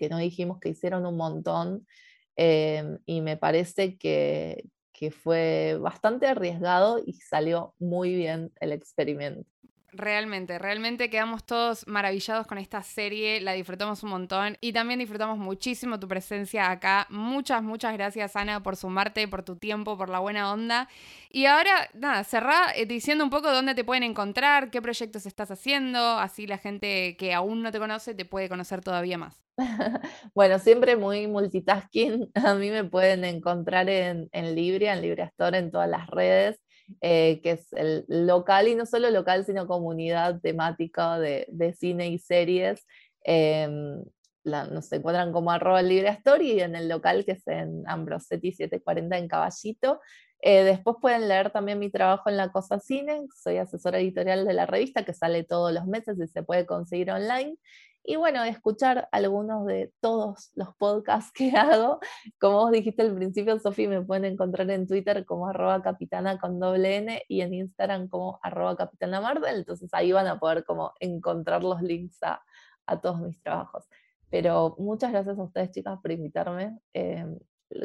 que 0.02 0.08
no 0.08 0.18
dijimos 0.18 0.58
que 0.58 0.70
hicieron 0.70 1.06
un 1.06 1.16
montón. 1.16 1.86
Em, 2.34 2.98
y 3.06 3.20
me 3.20 3.36
parece 3.36 3.96
que, 3.98 4.64
que 4.92 5.12
fue 5.12 5.78
bastante 5.80 6.26
arriesgado 6.26 7.00
y 7.06 7.12
salió 7.12 7.76
muy 7.78 8.12
bien 8.12 8.50
el 8.60 8.72
experimento. 8.72 9.48
Realmente, 9.94 10.58
realmente 10.58 11.10
quedamos 11.10 11.44
todos 11.44 11.86
maravillados 11.86 12.46
con 12.46 12.56
esta 12.56 12.82
serie, 12.82 13.42
la 13.42 13.52
disfrutamos 13.52 14.02
un 14.02 14.08
montón 14.08 14.56
y 14.62 14.72
también 14.72 14.98
disfrutamos 14.98 15.36
muchísimo 15.36 16.00
tu 16.00 16.08
presencia 16.08 16.70
acá. 16.70 17.06
Muchas, 17.10 17.62
muchas 17.62 17.92
gracias 17.92 18.34
Ana 18.34 18.62
por 18.62 18.76
sumarte, 18.76 19.28
por 19.28 19.42
tu 19.42 19.56
tiempo, 19.56 19.98
por 19.98 20.08
la 20.08 20.20
buena 20.20 20.50
onda. 20.50 20.88
Y 21.28 21.44
ahora, 21.44 21.90
nada, 21.92 22.24
cerrá 22.24 22.72
eh, 22.74 22.86
diciendo 22.86 23.22
un 23.22 23.28
poco 23.28 23.52
dónde 23.52 23.74
te 23.74 23.84
pueden 23.84 24.02
encontrar, 24.02 24.70
qué 24.70 24.80
proyectos 24.80 25.26
estás 25.26 25.50
haciendo, 25.50 25.98
así 25.98 26.46
la 26.46 26.56
gente 26.56 27.14
que 27.18 27.34
aún 27.34 27.60
no 27.62 27.70
te 27.70 27.78
conoce 27.78 28.14
te 28.14 28.24
puede 28.24 28.48
conocer 28.48 28.80
todavía 28.80 29.18
más. 29.18 29.44
bueno, 30.34 30.58
siempre 30.58 30.96
muy 30.96 31.26
multitasking. 31.26 32.30
A 32.34 32.54
mí 32.54 32.70
me 32.70 32.84
pueden 32.84 33.26
encontrar 33.26 33.90
en, 33.90 34.30
en 34.32 34.54
Libria, 34.54 34.94
en 34.94 35.02
Libria 35.02 35.26
Store, 35.26 35.58
en 35.58 35.70
todas 35.70 35.90
las 35.90 36.06
redes. 36.08 36.62
Que 37.00 37.40
es 37.44 37.72
el 37.72 38.04
local, 38.08 38.68
y 38.68 38.74
no 38.74 38.86
solo 38.86 39.10
local, 39.10 39.44
sino 39.44 39.66
comunidad 39.66 40.40
temática 40.40 41.18
de, 41.18 41.46
de 41.50 41.72
cine 41.72 42.08
y 42.08 42.18
series. 42.18 42.86
Em, 43.24 44.02
nos 44.44 44.92
encuentran 44.92 45.32
como 45.32 45.52
arroba 45.52 45.82
libre 45.82 46.08
story 46.08 46.60
en 46.60 46.74
el 46.74 46.88
local 46.88 47.24
que 47.24 47.32
es 47.32 47.46
en 47.46 47.84
Ambrosetti 47.86 48.52
740 48.52 49.18
en 49.18 49.28
Caballito. 49.28 50.00
Eh, 50.40 50.64
después 50.64 50.96
pueden 51.00 51.28
leer 51.28 51.50
también 51.50 51.78
mi 51.78 51.90
trabajo 51.90 52.28
en 52.28 52.36
La 52.36 52.50
Cosa 52.50 52.80
Cine, 52.80 53.28
soy 53.32 53.58
asesora 53.58 54.00
editorial 54.00 54.44
de 54.44 54.52
la 54.52 54.66
revista 54.66 55.04
que 55.04 55.14
sale 55.14 55.44
todos 55.44 55.72
los 55.72 55.86
meses 55.86 56.18
y 56.18 56.26
se 56.26 56.42
puede 56.42 56.66
conseguir 56.66 57.12
online. 57.12 57.56
Y 58.04 58.16
bueno, 58.16 58.42
escuchar 58.42 59.08
algunos 59.12 59.64
de 59.66 59.92
todos 60.00 60.50
los 60.54 60.74
podcasts 60.76 61.32
que 61.32 61.50
hago. 61.56 62.00
Como 62.40 62.58
vos 62.58 62.72
dijiste 62.72 63.02
al 63.02 63.14
principio, 63.14 63.58
Sofi, 63.60 63.86
me 63.86 64.02
pueden 64.02 64.24
encontrar 64.24 64.68
en 64.70 64.86
Twitter 64.88 65.24
como 65.24 65.48
arroba 65.48 65.82
capitana 65.82 66.38
con 66.38 66.58
doble 66.58 66.96
N 66.96 67.22
y 67.28 67.42
en 67.42 67.54
Instagram 67.54 68.08
como 68.08 68.40
arroba 68.42 68.76
capitana 68.76 69.20
Marvel. 69.20 69.56
Entonces 69.56 69.90
ahí 69.92 70.10
van 70.12 70.26
a 70.26 70.38
poder 70.38 70.64
como 70.64 70.92
encontrar 71.00 71.62
los 71.62 71.80
links 71.82 72.18
a, 72.22 72.42
todos 73.00 73.20
mis 73.20 73.40
trabajos. 73.42 73.88
Pero 74.30 74.74
muchas 74.78 75.12
gracias 75.12 75.38
a 75.38 75.42
ustedes, 75.42 75.70
chicas, 75.70 75.98
por 76.02 76.10
invitarme. 76.10 76.78
Em, 76.92 77.38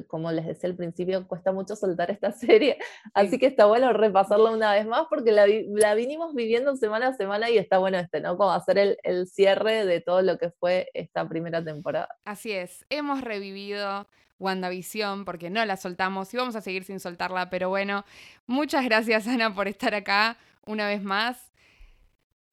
como 0.08 0.32
les 0.32 0.46
decía 0.46 0.70
al 0.70 0.76
principio, 0.76 1.28
cuesta 1.28 1.52
mucho 1.52 1.76
soltar 1.76 2.12
esta 2.12 2.32
serie, 2.34 2.78
así 3.14 3.38
que 3.40 3.48
está 3.48 3.66
bueno 3.66 3.94
repasarla 3.94 4.52
una 4.52 4.74
vez 4.74 4.86
más 4.86 5.08
porque 5.10 5.32
la, 5.32 5.46
la, 5.48 5.96
vinimos 5.96 6.34
viviendo 6.34 6.76
semana 6.76 7.08
a 7.08 7.14
semana 7.14 7.50
y 7.50 7.58
está 7.58 7.78
bueno 7.78 7.98
este, 7.98 8.22
¿no? 8.22 8.38
Como 8.38 8.52
hacer 8.52 8.78
el, 8.78 8.98
el, 9.04 9.28
cierre 9.28 9.86
de 9.86 10.02
todo 10.02 10.22
lo 10.22 10.38
que 10.38 10.52
fue 10.52 10.90
esta 10.94 11.28
primera 11.28 11.64
temporada. 11.64 12.10
Así 12.26 12.52
es, 12.52 12.86
hemos 12.90 13.22
revivido 13.22 14.08
WandaVision 14.40 15.26
porque 15.26 15.50
no 15.50 15.66
la 15.66 15.78
soltamos 15.78 16.34
y 16.34 16.38
vamos 16.38 16.56
a 16.56 16.62
seguir 16.62 16.84
sin 16.84 17.00
soltarla, 17.00 17.50
pero 17.50 17.70
bueno, 17.70 18.06
muchas 18.46 18.86
gracias 18.86 19.28
Ana 19.28 19.54
por 19.54 19.68
estar 19.68 19.96
acá 19.96 20.38
una 20.66 20.88
vez 20.88 21.02
más. 21.02 21.52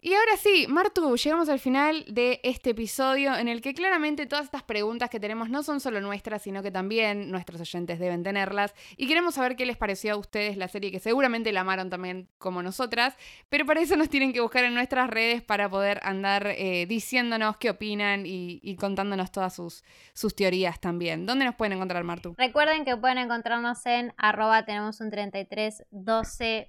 Y 0.06 0.12
ahora 0.12 0.36
sí, 0.36 0.66
Martu, 0.68 1.16
llegamos 1.16 1.48
al 1.48 1.58
final 1.58 2.04
de 2.06 2.38
este 2.42 2.70
episodio 2.72 3.34
en 3.38 3.48
el 3.48 3.62
que 3.62 3.72
claramente 3.72 4.26
todas 4.26 4.44
estas 4.44 4.62
preguntas 4.62 5.08
que 5.08 5.18
tenemos 5.18 5.48
no 5.48 5.62
son 5.62 5.80
solo 5.80 6.02
nuestras, 6.02 6.42
sino 6.42 6.62
que 6.62 6.70
también 6.70 7.30
nuestros 7.30 7.58
oyentes 7.62 7.98
deben 7.98 8.22
tenerlas. 8.22 8.74
Y 8.98 9.08
queremos 9.08 9.36
saber 9.36 9.56
qué 9.56 9.64
les 9.64 9.78
pareció 9.78 10.12
a 10.12 10.16
ustedes 10.18 10.58
la 10.58 10.68
serie, 10.68 10.90
que 10.90 10.98
seguramente 10.98 11.52
la 11.52 11.62
amaron 11.62 11.88
también 11.88 12.28
como 12.36 12.62
nosotras, 12.62 13.16
pero 13.48 13.64
para 13.64 13.80
eso 13.80 13.96
nos 13.96 14.10
tienen 14.10 14.34
que 14.34 14.42
buscar 14.42 14.64
en 14.64 14.74
nuestras 14.74 15.08
redes 15.08 15.40
para 15.40 15.70
poder 15.70 16.00
andar 16.02 16.48
eh, 16.48 16.84
diciéndonos 16.86 17.56
qué 17.56 17.70
opinan 17.70 18.24
y, 18.26 18.76
contándonos 18.78 19.32
todas 19.32 19.54
sus, 19.54 19.84
sus 20.12 20.36
teorías 20.36 20.80
también. 20.80 21.24
¿Dónde 21.24 21.46
nos 21.46 21.54
pueden 21.54 21.72
encontrar, 21.72 22.04
Martu? 22.04 22.34
Recuerden 22.36 22.84
que 22.84 22.94
pueden 22.98 23.16
encontrarnos 23.16 23.86
en 23.86 24.12
arroba 24.18 24.66
tenemos 24.66 25.00
un 25.00 25.10
3312 25.10 26.68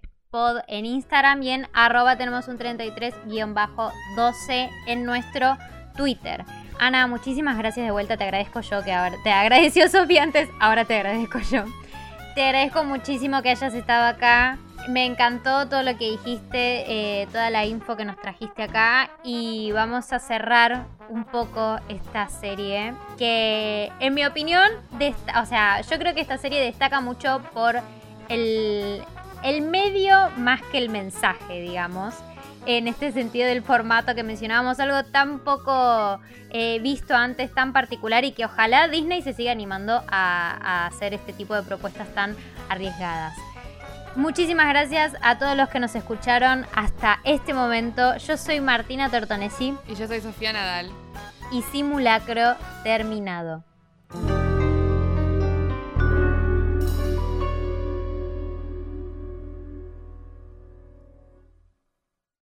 en 0.68 0.86
Instagram 0.86 1.42
y 1.44 1.52
en 1.52 1.70
arroba 1.74 2.18
tenemos 2.18 2.50
un 2.50 2.60
33-12 2.60 4.70
en 4.88 5.06
nuestro 5.06 5.58
Twitter. 5.96 6.44
Ana, 6.78 7.08
muchísimas 7.08 7.58
gracias 7.58 7.86
de 7.86 7.92
vuelta, 7.92 8.18
te 8.18 8.26
agradezco 8.26 8.60
yo, 8.60 8.84
que 8.84 8.92
ahora 8.92 9.16
te 9.24 9.32
agradeció 9.32 9.88
Sofía 9.90 10.24
antes, 10.24 10.50
ahora 10.60 10.84
te 10.84 10.98
agradezco 10.98 11.40
yo. 11.40 11.64
Te 12.36 12.44
agradezco 12.44 12.84
muchísimo 12.84 13.42
que 13.42 13.52
hayas 13.52 13.74
estado 13.74 14.08
acá. 14.08 14.58
Me 14.90 15.06
encantó 15.06 15.70
todo 15.70 15.84
lo 15.84 15.98
que 15.98 16.12
dijiste, 16.12 17.22
eh, 17.22 17.28
toda 17.32 17.50
la 17.50 17.66
info 17.66 17.96
que 17.96 18.04
nos 18.04 18.20
trajiste 18.20 18.64
acá 18.64 19.10
y 19.24 19.72
vamos 19.72 20.12
a 20.12 20.20
cerrar 20.20 20.86
un 21.08 21.24
poco 21.24 21.78
esta 21.88 22.28
serie 22.28 22.94
que 23.18 23.90
en 24.02 24.14
mi 24.14 24.26
opinión, 24.26 24.70
o 25.42 25.46
sea, 25.46 25.80
yo 25.80 25.98
creo 25.98 26.14
que 26.14 26.20
esta 26.22 26.38
serie 26.38 26.62
destaca 26.62 27.00
mucho 27.00 27.42
por 27.54 27.80
el, 28.28 29.02
el 29.46 29.62
medio 29.62 30.32
más 30.38 30.62
que 30.72 30.80
el 30.80 30.90
mensaje, 30.90 31.62
digamos. 31.62 32.16
En 32.66 32.88
este 32.88 33.12
sentido 33.12 33.48
del 33.48 33.62
formato 33.62 34.16
que 34.16 34.24
mencionábamos, 34.24 34.80
algo 34.80 35.04
tan 35.04 35.38
poco 35.38 36.20
eh, 36.50 36.80
visto 36.80 37.16
antes, 37.16 37.54
tan 37.54 37.72
particular 37.72 38.26
y 38.26 38.32
que 38.32 38.46
ojalá 38.46 38.88
Disney 38.88 39.22
se 39.22 39.34
siga 39.34 39.52
animando 39.52 40.04
a, 40.10 40.88
hacer 40.88 41.14
este 41.14 41.32
tipo 41.32 41.54
de 41.54 41.62
propuestas 41.62 42.08
tan 42.16 42.36
arriesgadas. 42.70 43.38
Muchísimas 44.16 44.68
gracias 44.68 45.14
a 45.22 45.38
todos 45.38 45.56
los 45.56 45.70
que 45.70 45.80
nos 45.80 45.94
escucharon 45.94 46.66
hasta 46.74 47.20
este 47.24 47.54
momento. 47.54 48.18
Yo 48.18 48.38
soy 48.38 48.62
Martina 48.62 49.12
Tortonesi. 49.12 49.76
Y 49.88 49.94
yo 49.94 50.08
soy 50.08 50.22
Sofía 50.22 50.54
Nadal. 50.54 50.90
Y 51.52 51.62
simulacro 51.62 52.56
terminado. 52.84 53.64